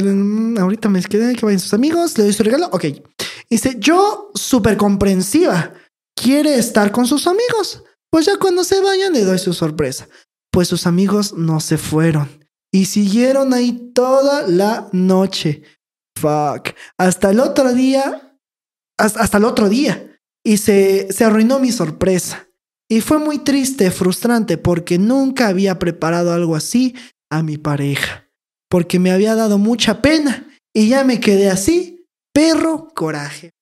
[0.59, 2.67] ahorita me quedé que vayan sus amigos, le doy su regalo.
[2.71, 2.85] Ok.
[3.47, 5.71] Dice, yo súper comprensiva.
[6.15, 7.83] Quiere estar con sus amigos.
[8.09, 10.09] Pues ya cuando se vayan le doy su sorpresa.
[10.51, 12.43] Pues sus amigos no se fueron.
[12.71, 15.61] Y siguieron ahí toda la noche.
[16.19, 16.69] Fuck.
[16.97, 18.35] Hasta el otro día.
[18.97, 20.19] Hasta, el otro día.
[20.43, 22.48] Y se, se arruinó mi sorpresa.
[22.91, 26.95] Y fue muy triste, frustrante, porque nunca había preparado algo así
[27.29, 28.27] a mi pareja.
[28.67, 30.47] Porque me había dado mucha pena.
[30.73, 32.07] Y ya me quedé así.
[32.33, 33.51] Perro coraje.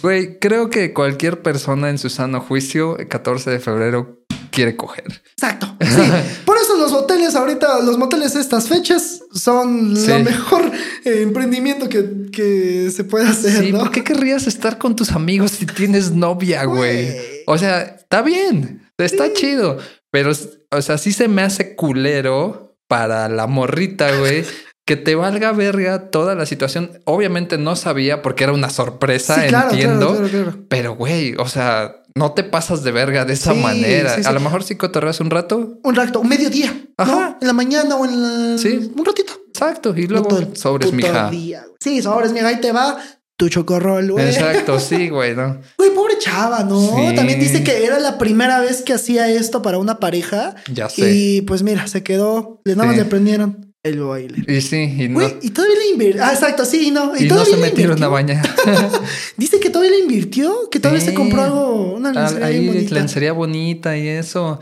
[0.00, 5.04] Güey, creo que cualquier persona en su sano juicio, el 14 de febrero, quiere coger.
[5.32, 5.74] Exacto.
[5.80, 6.02] Sí.
[6.44, 10.70] Por eso los hoteles ahorita, los moteles estas fechas son lo mejor
[11.04, 13.64] eh, emprendimiento que, que, se puede hacer.
[13.64, 17.14] Sí, ¿por qué querrías estar con tus amigos si tienes novia, güey?
[17.46, 19.78] O sea, está bien, está chido,
[20.10, 20.32] pero,
[20.70, 24.44] o sea, sí se me hace culero para la morrita, güey.
[24.88, 27.02] que te valga verga toda la situación.
[27.04, 30.18] Obviamente no sabía porque era una sorpresa, entiendo.
[30.70, 34.16] pero, güey, o sea, no te pasas de verga de esa manera.
[34.24, 35.78] A lo mejor sí cotorreas un rato.
[35.82, 36.74] Un rato, un mediodía.
[36.96, 37.38] Ajá.
[37.40, 38.22] En la mañana o en
[38.52, 38.58] la.
[38.58, 38.92] Sí.
[38.94, 39.32] Un ratito.
[39.48, 39.94] Exacto.
[39.96, 41.30] Y luego sobres, mija.
[41.80, 42.48] Sí, sobres, mija.
[42.48, 42.98] Ahí te va
[43.38, 44.26] tu chocorrol, güey.
[44.26, 45.60] Exacto, sí, güey, ¿no?
[45.78, 46.90] Güey, pobre chava, ¿no?
[47.14, 50.56] También dice que era la primera vez que hacía esto para una pareja.
[50.72, 51.12] Ya sé.
[51.14, 52.60] Y pues mira, se quedó.
[52.64, 54.50] Nada más le prendieron el boiler.
[54.50, 55.20] Y sí, y no.
[55.42, 56.24] y todavía le invirtió.
[56.24, 57.16] Ah, exacto, sí, no.
[57.16, 58.46] Y, no se metieron a bañar.
[59.36, 62.94] Dice que todavía le invirtió, que todavía se compró algo, una lencería Ahí, bonita.
[62.94, 64.60] lencería bonita y eso.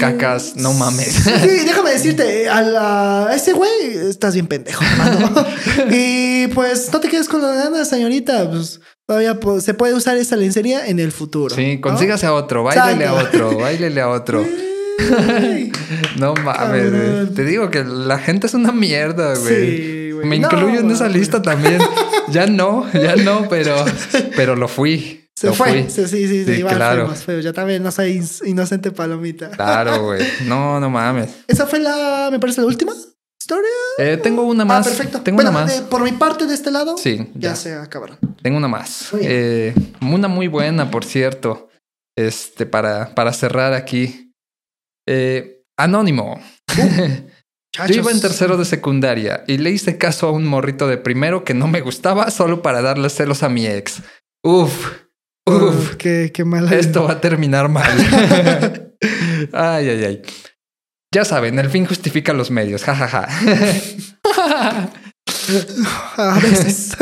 [0.00, 1.14] Cacas, no mames.
[1.14, 3.70] Sí, déjame decirte, a, ese güey
[4.10, 5.46] estás bien pendejo, hermano.
[5.90, 8.50] y pues no te quedes con la ganas, señorita.
[8.50, 11.54] Pues todavía se puede usar esa lencería en el futuro.
[11.54, 14.44] Sí, consígase a otro, bailele a otro, bailele a otro.
[16.18, 19.96] no mames, Te digo que la gente es una mierda, güey.
[20.24, 21.78] Me incluyo en esa lista también.
[22.28, 23.84] ya no, ya no, pero,
[24.36, 25.28] pero lo fui.
[25.34, 25.88] Se fue.
[25.90, 27.12] Sí, sí, sí, sí, claro.
[27.42, 29.50] Ya también no soy inocente palomita.
[29.50, 30.26] Claro, güey.
[30.46, 31.30] No, no mames.
[31.46, 32.92] Esa fue la, me parece, la última
[33.38, 33.68] historia.
[33.98, 34.88] Eh, tengo una ah, más.
[34.88, 35.20] perfecto.
[35.20, 35.82] Tengo una más.
[35.82, 36.96] por mi parte de este lado.
[36.96, 37.30] Sí.
[37.34, 38.18] Ya, se acabaron.
[38.42, 39.10] Tengo una más.
[39.20, 41.68] Eh, una muy buena, por cierto.
[42.16, 44.25] Este, para, para cerrar aquí.
[45.06, 46.40] Eh, anónimo.
[46.76, 50.96] Uh, Yo iba en tercero de secundaria y le hice caso a un morrito de
[50.96, 54.02] primero que no me gustaba solo para darle celos a mi ex.
[54.42, 54.92] Uf,
[55.46, 55.96] uf.
[55.96, 56.72] qué, qué mal.
[56.72, 57.98] Esto va a terminar mal.
[59.52, 60.22] ay, ay, ay.
[61.14, 62.82] Ya saben, el fin justifica los medios.
[62.84, 63.28] Jajaja.
[66.16, 66.96] a veces.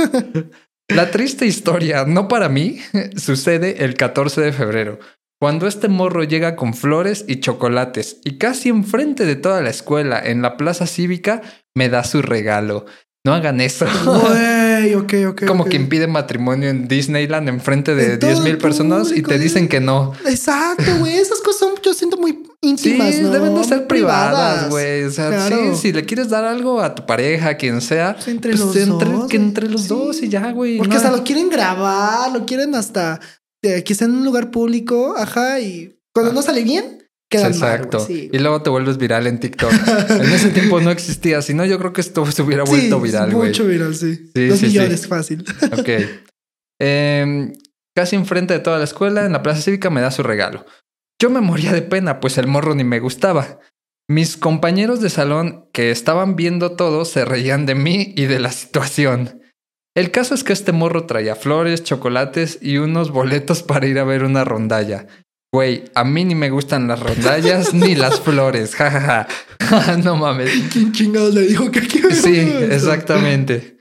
[0.89, 2.81] La triste historia, no para mí,
[3.17, 4.99] sucede el 14 de febrero,
[5.45, 10.19] cuando este morro llega con flores y chocolates y casi enfrente de toda la escuela
[10.19, 11.43] en la plaza cívica
[11.75, 12.87] me da su regalo.
[13.27, 13.85] No hagan eso.
[14.07, 15.45] Güey, ok, ok.
[15.47, 19.81] Como quien pide matrimonio en Disneyland enfrente de 10 mil personas y te dicen que
[19.81, 20.15] no.
[20.25, 21.19] Exacto, güey.
[21.19, 23.15] Esas cosas son, yo siento muy íntimas.
[23.15, 25.05] Sí, deben de ser privadas, güey.
[25.05, 28.53] O sea, sí, si le quieres dar algo a tu pareja, quien sea, pues entre
[28.53, 29.29] pues los dos.
[29.29, 30.79] Que entre los dos y ya, güey.
[30.79, 33.21] Porque hasta lo quieren grabar, lo quieren hasta
[33.85, 37.05] que está en un lugar público, ajá, y cuando no sale bien,
[37.43, 38.07] Exacto.
[38.09, 39.73] y luego te vuelves viral en TikTok.
[40.11, 43.33] en ese tiempo no existía, si no, yo creo que esto se hubiera vuelto viral,
[43.33, 43.49] güey.
[43.49, 44.31] Mucho viral, sí.
[44.35, 45.45] sí Dos millones, fácil.
[45.73, 45.89] ok.
[46.81, 47.53] Em,
[47.95, 50.65] casi enfrente de toda la escuela, en la plaza cívica, me da su regalo.
[51.21, 53.61] Yo me moría de pena, pues el morro ni me gustaba.
[54.09, 58.53] Mis compañeros de salón que estaban viendo todo se reían de mí y de la
[58.53, 59.41] situación.
[59.97, 64.05] El caso es que este morro traía flores, chocolates y unos boletos para ir a
[64.05, 65.07] ver una rondalla.
[65.53, 68.75] Güey, a mí ni me gustan las rondallas ni las flores.
[68.77, 69.29] Jajaja.
[70.03, 70.51] no mames.
[70.73, 72.41] ¿Quién chingados le dijo que aquí Sí,
[72.71, 73.79] exactamente.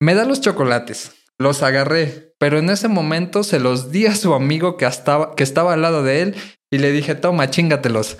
[0.00, 1.10] Me da los chocolates.
[1.36, 5.42] Los agarré, pero en ese momento se los di a su amigo que estaba, que
[5.42, 6.36] estaba al lado de él
[6.70, 8.18] y le dije, toma, chingatelos.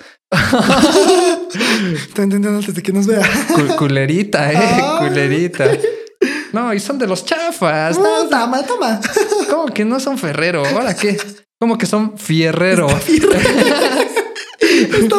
[1.93, 3.23] Está entendiendo antes de que nos vea.
[3.77, 5.69] culerita, eh, culerita.
[6.55, 7.99] No, y son de los chafas.
[7.99, 9.01] No, toma, toma.
[9.49, 10.65] ¿Cómo que no son Ferrero?
[10.65, 11.17] ¿Ahora qué?
[11.59, 12.87] Como que son fierrero.
[12.87, 13.27] Está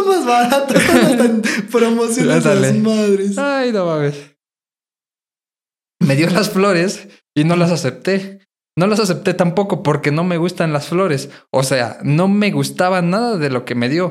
[0.06, 3.36] más barato, están promociones de las madres.
[3.36, 4.14] Ay, no mames.
[6.00, 8.40] Me dio las flores y no las acepté.
[8.74, 11.28] No las acepté tampoco porque no me gustan las flores.
[11.50, 14.10] O sea, no me gustaba nada de lo que me dio.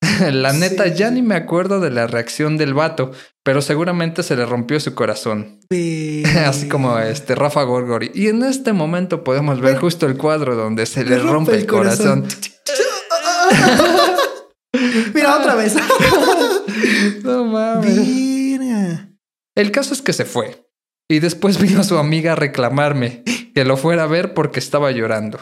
[0.32, 1.14] La neta, Sí, ya sí.
[1.14, 3.10] ni me acuerdo de la reacción del vato,
[3.42, 5.60] pero seguramente se le rompió su corazón.
[6.46, 8.10] Así como este Rafa Gorgori.
[8.14, 11.66] Y en este momento podemos ver justo el cuadro donde se Le le rompe el
[11.66, 12.26] corazón.
[15.14, 15.74] Mira, otra vez.
[17.22, 17.96] No mames.
[17.96, 19.10] Mira.
[19.56, 20.66] El caso es que se fue.
[21.08, 23.24] Y después vino su amiga a reclamarme
[23.54, 25.40] que lo fuera a ver porque estaba llorando.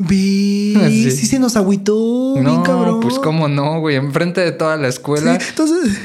[0.00, 1.10] Ve, Sí.
[1.10, 1.26] sí.
[1.26, 3.00] se nos agüitó, bien No, cabrón.
[3.00, 3.96] pues cómo no, güey.
[3.96, 5.38] Enfrente de toda la escuela.
[5.40, 5.98] Sí, entonces,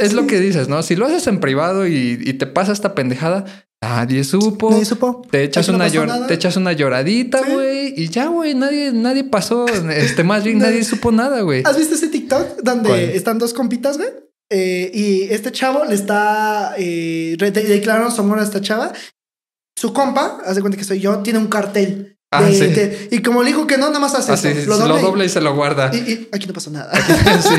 [0.00, 0.82] Es, lo que dices, ¿no?
[0.82, 3.44] Si lo haces en privado y, y te pasa esta pendejada,
[3.82, 4.70] nadie supo.
[4.70, 5.22] nadie supo.
[5.28, 7.94] Te echas, no una te echas una lloradita, güey.
[7.96, 9.66] Y ya, güey, nadie, nadie pasó.
[9.66, 11.62] Este, más bien, Nadie- supo nada, güey.
[11.64, 13.00] ¿Has visto ese TikTok donde ¿Cuál?
[13.00, 14.08] están dos compitas, güey?
[14.54, 18.92] Eh, y este chavo le está eh, declarando su amor a esta chava.
[19.76, 22.18] Su compa, hace cuenta que soy yo, tiene un cartel.
[22.32, 22.66] Ah, de- sí.
[22.66, 24.70] de- y como le dijo que no, nada más hace Así, eso.
[24.70, 25.90] lo, dobla y- dobla y se lo guarda.
[25.92, 26.90] y, y aquí no pasó nada.
[27.42, 27.54] sí,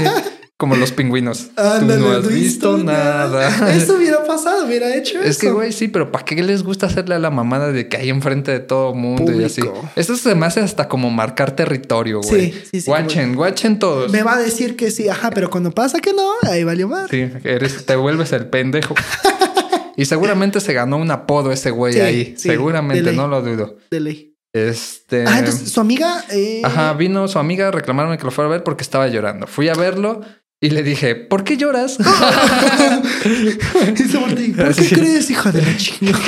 [0.58, 1.50] como los pingüinos.
[1.58, 3.72] Ándale, Tú no has visto nada.
[3.76, 7.16] Eso hubiera pasado, hubiera hecho Es que, güey, sí, pero ¿para qué les gusta hacerle
[7.16, 9.62] a la mamada de que hay enfrente de todo mundo y así?
[9.62, 9.90] Público.
[9.96, 12.52] Esto se me hace hasta como marcar territorio, güey.
[12.52, 14.12] Sí, sí, sí, Guachen, guachen todos.
[14.12, 17.10] Me va a decir que sí, ajá, pero cuando pasa que no, ahí valió más.
[17.12, 18.96] Sí, eres, te vuelves el pendejo.
[19.98, 22.26] y seguramente se ganó un apodo ese güey Sí, ahí.
[22.38, 23.78] sí, seguramente, no lo dudo.
[23.92, 24.33] De ley.
[24.54, 25.26] Este.
[25.28, 26.24] Ah, entonces su amiga.
[26.32, 29.48] eh, Ajá, vino su amiga a reclamarme que lo fuera a ver porque estaba llorando.
[29.48, 30.22] Fui a verlo
[30.62, 31.98] y le dije, ¿por qué lloras?
[32.00, 32.04] y
[34.04, 36.20] se voltea y, ¿Por qué crees, hija de la chingada?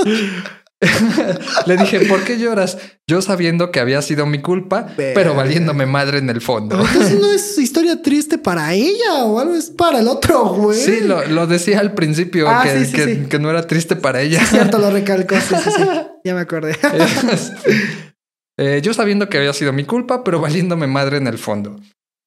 [1.66, 2.78] le dije, ¿por qué lloras?
[3.08, 6.78] Yo sabiendo que había sido mi culpa, pero valiéndome madre en el fondo.
[6.80, 10.78] Entonces no es historia triste para ella o algo, es para el otro, güey.
[10.78, 13.26] Sí, lo, lo decía al principio Ah, que, sí, sí, que- sí.
[13.28, 14.44] que no era triste para ella.
[14.46, 15.34] Cierto, lo recalcó.
[15.36, 15.82] Sí, sí.
[16.28, 16.76] Ya me acordé.
[18.60, 21.76] Eh, yo sabiendo que había sido mi culpa, pero valiéndome madre en el fondo.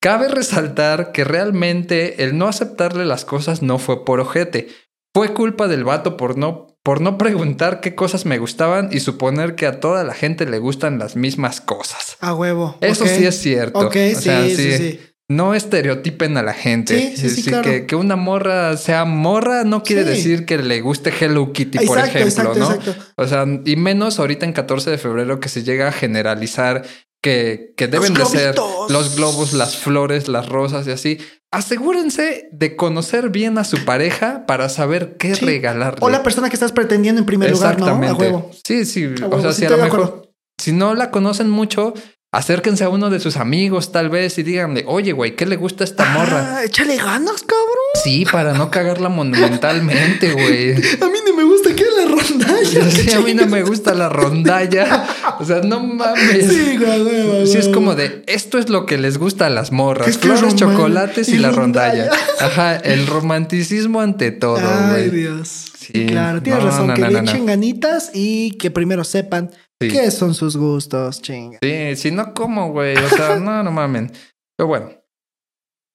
[0.01, 4.69] Cabe resaltar que realmente el no aceptarle las cosas no fue por ojete.
[5.13, 9.55] Fue culpa del vato por no, por no preguntar qué cosas me gustaban y suponer
[9.55, 12.15] que a toda la gente le gustan las mismas cosas.
[12.21, 12.77] A huevo.
[12.79, 13.79] Eso sí es cierto.
[13.79, 14.99] Ok, O sí, sea, sí, sí.
[15.35, 17.15] No estereotipen a la gente.
[17.15, 17.63] Sí, sí, sí, claro.
[17.63, 20.09] que, que una morra sea morra no quiere Sí.
[20.09, 22.71] decir que le guste Hello Kitty, por ejemplo, exacto, ¿no?
[22.73, 22.95] exacto.
[23.15, 26.83] O sea, y menos ahorita en 14 de febrero que se llega a generalizar
[27.23, 28.55] que, que deben de ser
[28.89, 31.17] los globos, las flores, las rosas y así.
[31.53, 35.99] Asegúrense de conocer bien a su pareja para saber qué regalarle.
[36.01, 37.85] O la persona que estás pretendiendo en primer lugar, ¿no?
[37.85, 38.51] A huevo.
[38.65, 39.07] Sí, sí.
[39.21, 41.93] A o sea, si a lo mejor, si no la conocen mucho,
[42.33, 45.83] acérquense a uno de sus amigos, tal vez, y díganle, oye, güey, ¿qué le gusta
[45.83, 46.57] a esta morra?
[46.57, 47.67] Ah, échale ganas, cabrón.
[48.03, 50.71] Sí, para no cagarla monumentalmente, güey.
[51.01, 52.89] A mí no me gusta que la rondalla.
[52.91, 55.07] Sí, a mí no me gusta la rondalla.
[55.39, 56.47] O sea, no mames.
[56.47, 59.49] Sí, güey, güey, güey, Sí, es como de esto es lo que les gusta a
[59.49, 62.05] las morras: Es que flores, chocolates y, y la rondalla.
[62.09, 62.25] rondalla.
[62.39, 65.09] Ajá, el romanticismo ante todo, Ay, güey.
[65.09, 65.71] Dios.
[65.77, 66.87] Sí, claro, tienes no, razón.
[66.87, 69.51] no, que no, le echen ganitas y que primero sepan
[69.81, 69.89] Sí.
[69.89, 71.59] qué son sus gustos, chinga.
[71.61, 72.95] Sí, si no, ¿cómo, güey?
[72.97, 74.11] O sea, no, no mamen.
[74.57, 74.89] Pero bueno,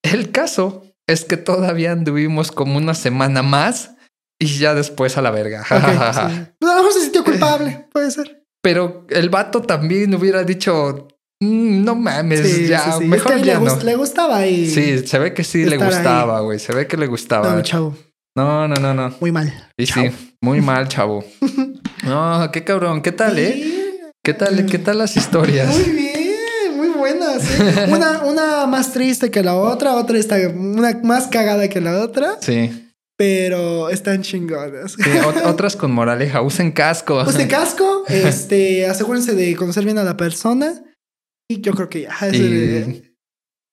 [0.05, 3.93] el caso es que todavía anduvimos como una semana más
[4.41, 5.63] y ya después a la verga.
[5.63, 6.47] Ok, sí.
[6.59, 8.43] Pues a lo mejor se sintió culpable, puede ser.
[8.63, 11.07] Pero el vato también hubiera dicho,
[11.41, 13.71] "Mm, no mames, Sí, ya, sí, mejor él ya le, no.
[13.71, 14.69] gust- le gustaba y.
[14.69, 16.59] Sí, se ve que sí le gustaba, güey.
[16.59, 17.55] Se ve que le gustaba.
[17.55, 17.97] No, chavo,
[18.37, 19.15] No, no, no, no.
[19.21, 19.71] muy mal.
[19.79, 20.11] Y sí,
[20.43, 21.25] muy mal, chavo.
[22.07, 23.03] No, qué cabrón.
[23.03, 23.53] ¿Qué tal, eh?
[23.55, 23.83] Sí.
[24.25, 25.69] ¿Qué tal, qué tal las historias?
[25.69, 27.43] Muy bien, muy buenas.
[27.61, 27.87] ¿eh?
[27.91, 32.37] Una, una más triste que la otra, otra está una más cagada que la otra,
[32.41, 32.91] Sí.
[33.17, 34.93] pero están chingonas.
[34.93, 35.11] Sí,
[35.45, 36.43] otras con moraleja.
[36.43, 37.23] Usen casco.
[37.27, 40.83] Usen casco, este, asegúrense de conocer bien a la persona.
[41.49, 42.11] Y yo creo que ya.
[42.33, 43.06] Y,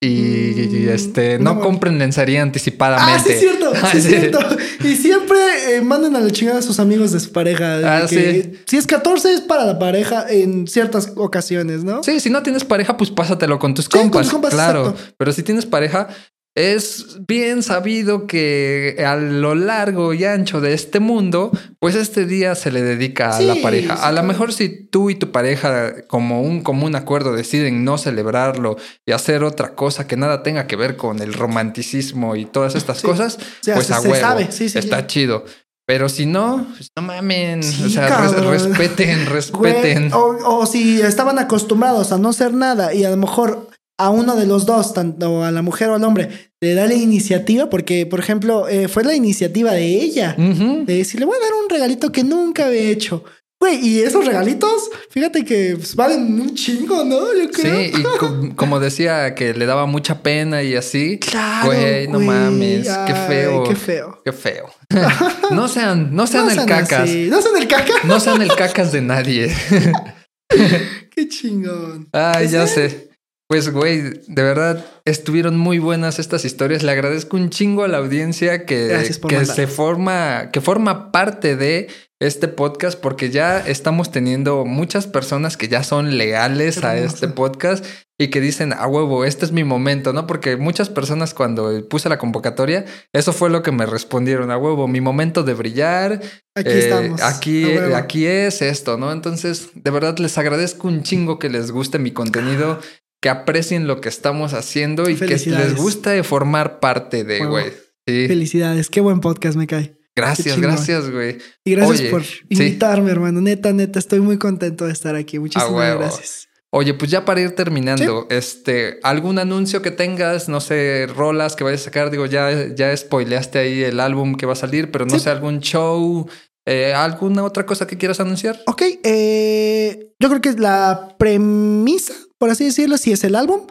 [0.07, 3.23] y, y, este, no No, compren lencería Ah, anticipadamente.
[3.29, 4.39] sí, es cierto, Ah, sí, es cierto.
[4.83, 5.37] Y siempre
[5.75, 7.77] eh, manden a la chingada a sus amigos de su pareja.
[7.77, 12.03] de Ah, que Si es 14 es para la pareja en ciertas ocasiones, ¿no?
[12.03, 14.21] Sí, si no tienes pareja, pues pásatelo con tus Sí, con compas.
[14.23, 14.89] tus compas, claro.
[14.89, 15.13] exacto.
[15.17, 16.07] Pero si tienes pareja,
[16.55, 22.53] es bien sabido que a lo largo y ancho de este mundo, pues este día
[22.53, 23.95] se le dedica a Sí, la pareja.
[23.97, 27.97] sí, a lo mejor si tú y tu pareja, como un común acuerdo, deciden no
[27.97, 32.75] celebrarlo y hacer otra cosa que nada tenga que ver con el romanticismo y todas
[32.75, 33.07] estas Sí.
[33.07, 34.15] cosas, pues se- a huevo.
[34.15, 34.51] sabe.
[34.51, 35.45] Sí, sí, está chido.
[35.85, 37.61] Pero si no, pues no mamen.
[37.61, 38.51] Sí, o sea, cabrón.
[38.51, 40.09] respeten, respeten.
[40.09, 43.67] Güey, o, o si estaban acostumbrados a no hacer nada y a lo mejor
[43.99, 46.29] a uno de los dos, tanto a la mujer o al hombre,
[46.61, 50.83] le da la iniciativa, porque, por ejemplo, eh, fue la iniciativa de ella, Ujú.
[50.85, 53.23] de decir, le voy a dar un regalito que nunca había hecho.
[53.61, 57.33] Güey, y esos regalitos, fíjate que pues, valen un chingo, ¿no?
[57.33, 57.79] Yo creo.
[57.79, 61.17] Sí, y co- como decía que le daba mucha pena y así.
[61.19, 61.67] Claro.
[61.67, 63.63] Güey, no mames, qué feo.
[63.63, 64.21] Qué feo.
[64.25, 64.65] Qué feo.
[65.51, 67.01] no sean, no sean no el sean cacas.
[67.03, 67.93] así, No sean el caca.
[68.03, 69.55] No sean el cacas de nadie.
[71.15, 72.09] Qué chingón.
[72.11, 72.89] Ay, ya ¿Ese?
[72.89, 73.09] sé.
[73.53, 76.81] Pues, güey, de verdad estuvieron muy buenas estas historias.
[76.81, 81.87] Le agradezco un chingo a la audiencia que, que se forma, que forma parte de
[82.19, 87.85] este podcast, porque ya estamos teniendo muchas personas que ya son leales a este podcast
[88.19, 90.25] y que dicen, a huevo, este es mi momento, ¿no?
[90.25, 94.87] Porque muchas personas cuando puse la convocatoria, eso fue lo que me respondieron, a huevo,
[94.87, 96.21] mi momento de brillar,
[96.55, 97.21] Aquí eh, estamos.
[97.21, 97.65] Aquí,
[97.95, 99.11] aquí es esto, ¿no?
[99.11, 102.79] Entonces, de verdad les agradezco un chingo que les guste mi contenido,
[103.23, 107.71] que aprecien lo que estamos haciendo y que les guste formar parte de, güey.
[108.05, 108.27] Sí.
[108.27, 108.89] Felicidades.
[108.89, 109.95] Qué buen podcast me cae.
[110.13, 111.37] Gracias, gracias, güey.
[111.63, 112.39] Y gracias Oye, por sí.
[112.49, 113.39] invitarme, hermano.
[113.39, 115.39] Neta, neta, estoy muy contento de estar aquí.
[115.39, 116.49] Muchísimas gracias.
[116.69, 121.63] Oye, pues ya para ir terminando, este, algún anuncio que tengas, no sé, rolas que
[121.63, 125.05] vayas a sacar, digo, ya, ya spoileaste ahí el álbum que va a salir, pero
[125.05, 125.21] no Sí.
[125.21, 126.27] sé, algún show,
[126.65, 128.59] eh, alguna otra cosa que quieras anunciar.
[128.65, 132.13] Ok, eh, yo creo que la premisa,
[132.43, 133.61] por así decirlo, si es el álbum.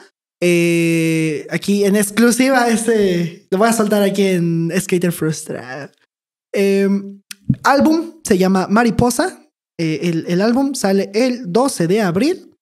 [0.43, 5.91] Eh, aquí en exclusiva, este lo voy a soltar aquí en Skater Frustrado.
[6.55, 6.89] Eh,
[7.65, 9.47] álbum se llama Mariposa.
[9.79, 12.55] Eh, el, el álbum sale el 12 de abril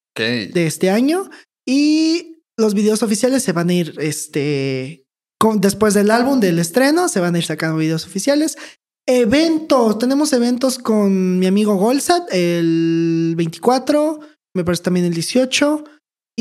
[0.52, 1.30] de este año
[1.64, 5.04] y los videos oficiales se van a ir este
[5.38, 8.58] con- después del álbum del estreno se van a ir sacando videos oficiales
[9.06, 14.20] eventos tenemos eventos con mi amigo Golsat el 24
[14.56, 15.84] me parece también el 18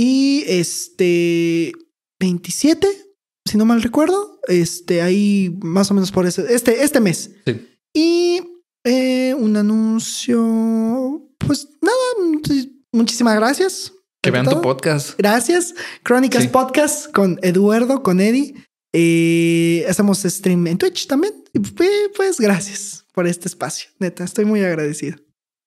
[0.02, 1.74] y este
[2.22, 2.88] 27
[3.46, 7.68] si no mal recuerdo este ahí más o menos por ese este este mes Sí.
[7.94, 8.42] y
[8.86, 12.64] eh, un anuncio pues nada
[12.94, 15.18] muchísimas gracias Que vean tu podcast.
[15.18, 15.74] Gracias.
[16.04, 16.50] Crónicas Sí.
[16.50, 18.54] Podcast con Eduardo, con Eddie.
[18.94, 21.34] Eh, hacemos stream en Twitch también.
[21.54, 23.90] Y pues, pues, gracias por este espacio.
[24.00, 25.18] Neta, estoy muy agradecido.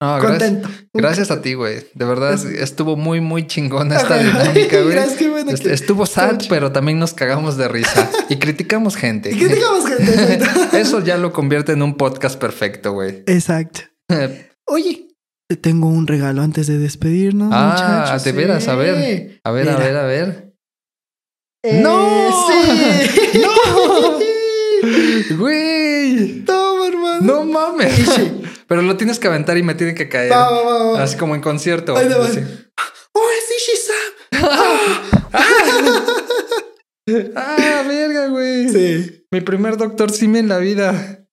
[0.02, 0.68] No, Contento.
[0.92, 1.86] gracias a ti, güey.
[1.94, 4.94] De verdad, estuvo muy, muy chingona esta dinámica, güey.
[4.96, 8.96] Gracias, qué bueno Est- que- Estuvo sad, pero también nos cagamos de risa y criticamos
[8.96, 9.30] gente.
[9.30, 10.40] ¿Y qué digamos, gente?
[10.80, 13.22] Eso ya lo convierte en un podcast perfecto, güey.
[13.26, 13.82] Exacto.
[14.66, 15.06] Oye,
[15.48, 17.50] te tengo un regalo antes de despedirnos.
[17.52, 18.24] Ah, muchachos.
[18.24, 19.40] de veras, a ver.
[19.44, 20.52] A ver, a ver, a ver.
[21.64, 22.28] Eh, ¡No!
[22.48, 23.38] Sí.
[23.38, 25.36] ¡No!
[25.38, 26.44] Güey.
[26.44, 27.20] Toma, hermano.
[27.22, 28.10] No mames.
[28.72, 30.32] Pero lo tienes que aventar y me tiene que caer.
[30.32, 31.02] Va, va, va, va.
[31.02, 31.94] Así como en concierto.
[31.94, 32.06] Ahí.
[32.06, 32.40] Así.
[33.12, 34.42] ¡Oh, es Ishi-san!
[37.36, 38.68] Ah, verga, güey.
[38.68, 39.24] Sí.
[39.30, 41.26] Mi primer doctor Simi en la vida.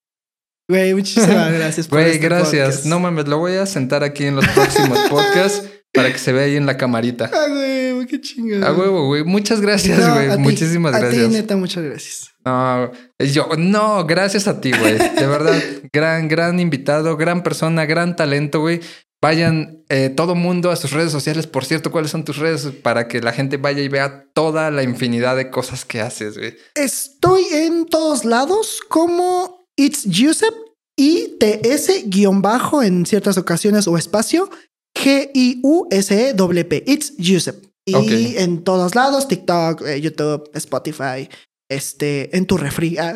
[0.67, 2.67] Güey, muchísimas gracias por Güey, este gracias.
[2.67, 2.85] podcast.
[2.87, 6.45] No mames, lo voy a sentar aquí en los próximos podcasts para que se vea
[6.45, 7.29] ahí en la camarita.
[7.33, 8.67] Ah, güey, qué chingada.
[8.67, 9.23] A huevo, güey.
[9.23, 10.29] Muchas gracias, No, güey.
[10.29, 11.27] a ti, Muchísimas a gracias.
[11.27, 12.29] ti, neta, muchas gracias.
[12.49, 14.97] No, yo, no, gracias a ti, güey.
[14.97, 15.61] De verdad,
[15.93, 18.81] gran, gran invitado, gran persona, gran talento, güey.
[19.21, 21.45] Vayan eh, todo mundo a sus redes sociales.
[21.45, 22.67] Por cierto, ¿cuáles son tus redes?
[22.81, 26.55] Para que la gente vaya y vea toda la infinidad de cosas que haces, güey.
[26.73, 30.57] Estoy en todos lados como It's Giuseppe
[30.97, 34.49] y TS guion bajo en ciertas ocasiones o espacio
[34.95, 36.83] G-I-U-S-E-P.
[36.87, 37.69] It's Giuseppe.
[37.85, 41.27] Y en todos lados, TikTok, eh, YouTube, Spotify,
[41.69, 43.13] este, en tu refri, ah,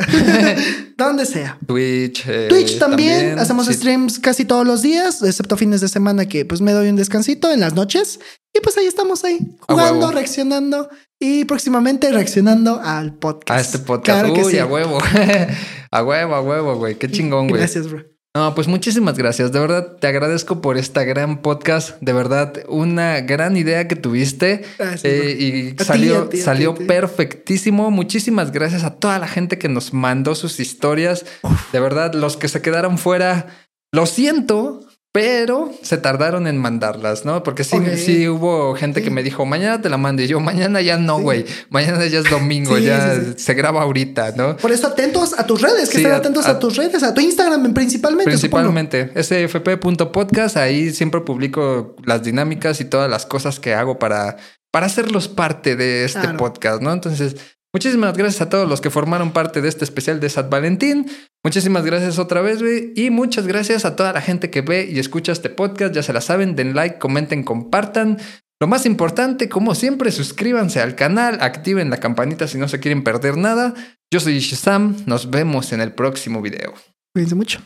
[0.97, 1.57] donde sea.
[1.65, 2.23] Twitch.
[2.27, 3.73] eh, Twitch también, hacemos sí.
[3.73, 7.51] streams casi todos los días, excepto fines de semana que pues me doy un descansito
[7.51, 8.19] en las noches.
[8.55, 10.87] Y pues ahí estamos ahí, jugando, reaccionando
[11.19, 13.57] y próximamente reaccionando al podcast.
[13.57, 14.21] A este podcast.
[14.21, 14.59] Claro que sí.
[14.59, 14.99] a huevo.
[15.91, 16.95] a huevo, a huevo, güey.
[16.95, 17.59] Qué chingón, güey.
[17.59, 18.12] Gracias, bro.
[18.35, 19.51] No, pues muchísimas gracias.
[19.51, 21.97] De verdad, te agradezco por esta gran podcast.
[22.01, 24.63] De verdad, una gran idea que tuviste.
[24.79, 26.85] Gracias, Eh, y salió, ti, ti, salió ti.
[26.85, 27.91] perfectísimo.
[27.91, 31.25] Muchísimas gracias a toda la gente que nos mandó sus historias.
[31.71, 33.49] De verdad, los que se quedaron fuera,
[33.91, 34.79] lo siento,
[35.13, 37.43] pero se tardaron en mandarlas, ¿no?
[37.43, 39.05] Porque sí, sí hubo gente Sí.
[39.05, 40.23] que me dijo, mañana te la mando.
[40.23, 41.23] Y yo, mañana ya no, Sí.
[41.23, 41.45] güey.
[41.69, 44.57] Mañana ya es domingo, ya se graba ahorita, ¿no?
[44.57, 47.21] Por eso atentos a tus redes, que estén atentos a, a- tus redes, a tu
[47.21, 48.25] Instagram principalmente.
[48.31, 54.37] Principalmente, sfp.podcast, ahí siempre publico las dinámicas y todas las cosas que hago para,
[54.71, 56.37] para hacerlos parte de este Claro.
[56.37, 56.91] podcast, ¿no?
[56.91, 57.35] Entonces,
[57.73, 61.09] muchísimas gracias a todos los que formaron parte de este especial de San Valentín.
[61.43, 62.59] Muchísimas gracias otra vez.
[62.95, 65.93] Y muchas gracias a toda la gente que ve y escucha este podcast.
[65.93, 68.19] Ya se la saben, den like, comenten, compartan.
[68.61, 73.03] Lo más importante, como siempre, suscríbanse al canal, activen la campanita si no se quieren
[73.03, 73.73] perder nada.
[74.09, 76.73] Yo soy Shazam, nos vemos en el próximo video.
[77.13, 77.59] Cuídense mucho.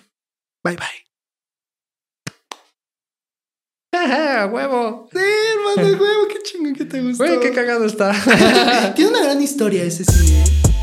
[0.63, 1.06] Bye bye.
[4.51, 5.09] ¡Huevo!
[5.11, 7.23] Sí, hermano, huevo, qué chingón que te gustó.
[7.25, 8.13] Güey, qué cagado está.
[8.95, 10.43] Tiene una gran historia ese cine.
[10.43, 10.76] ¿eh?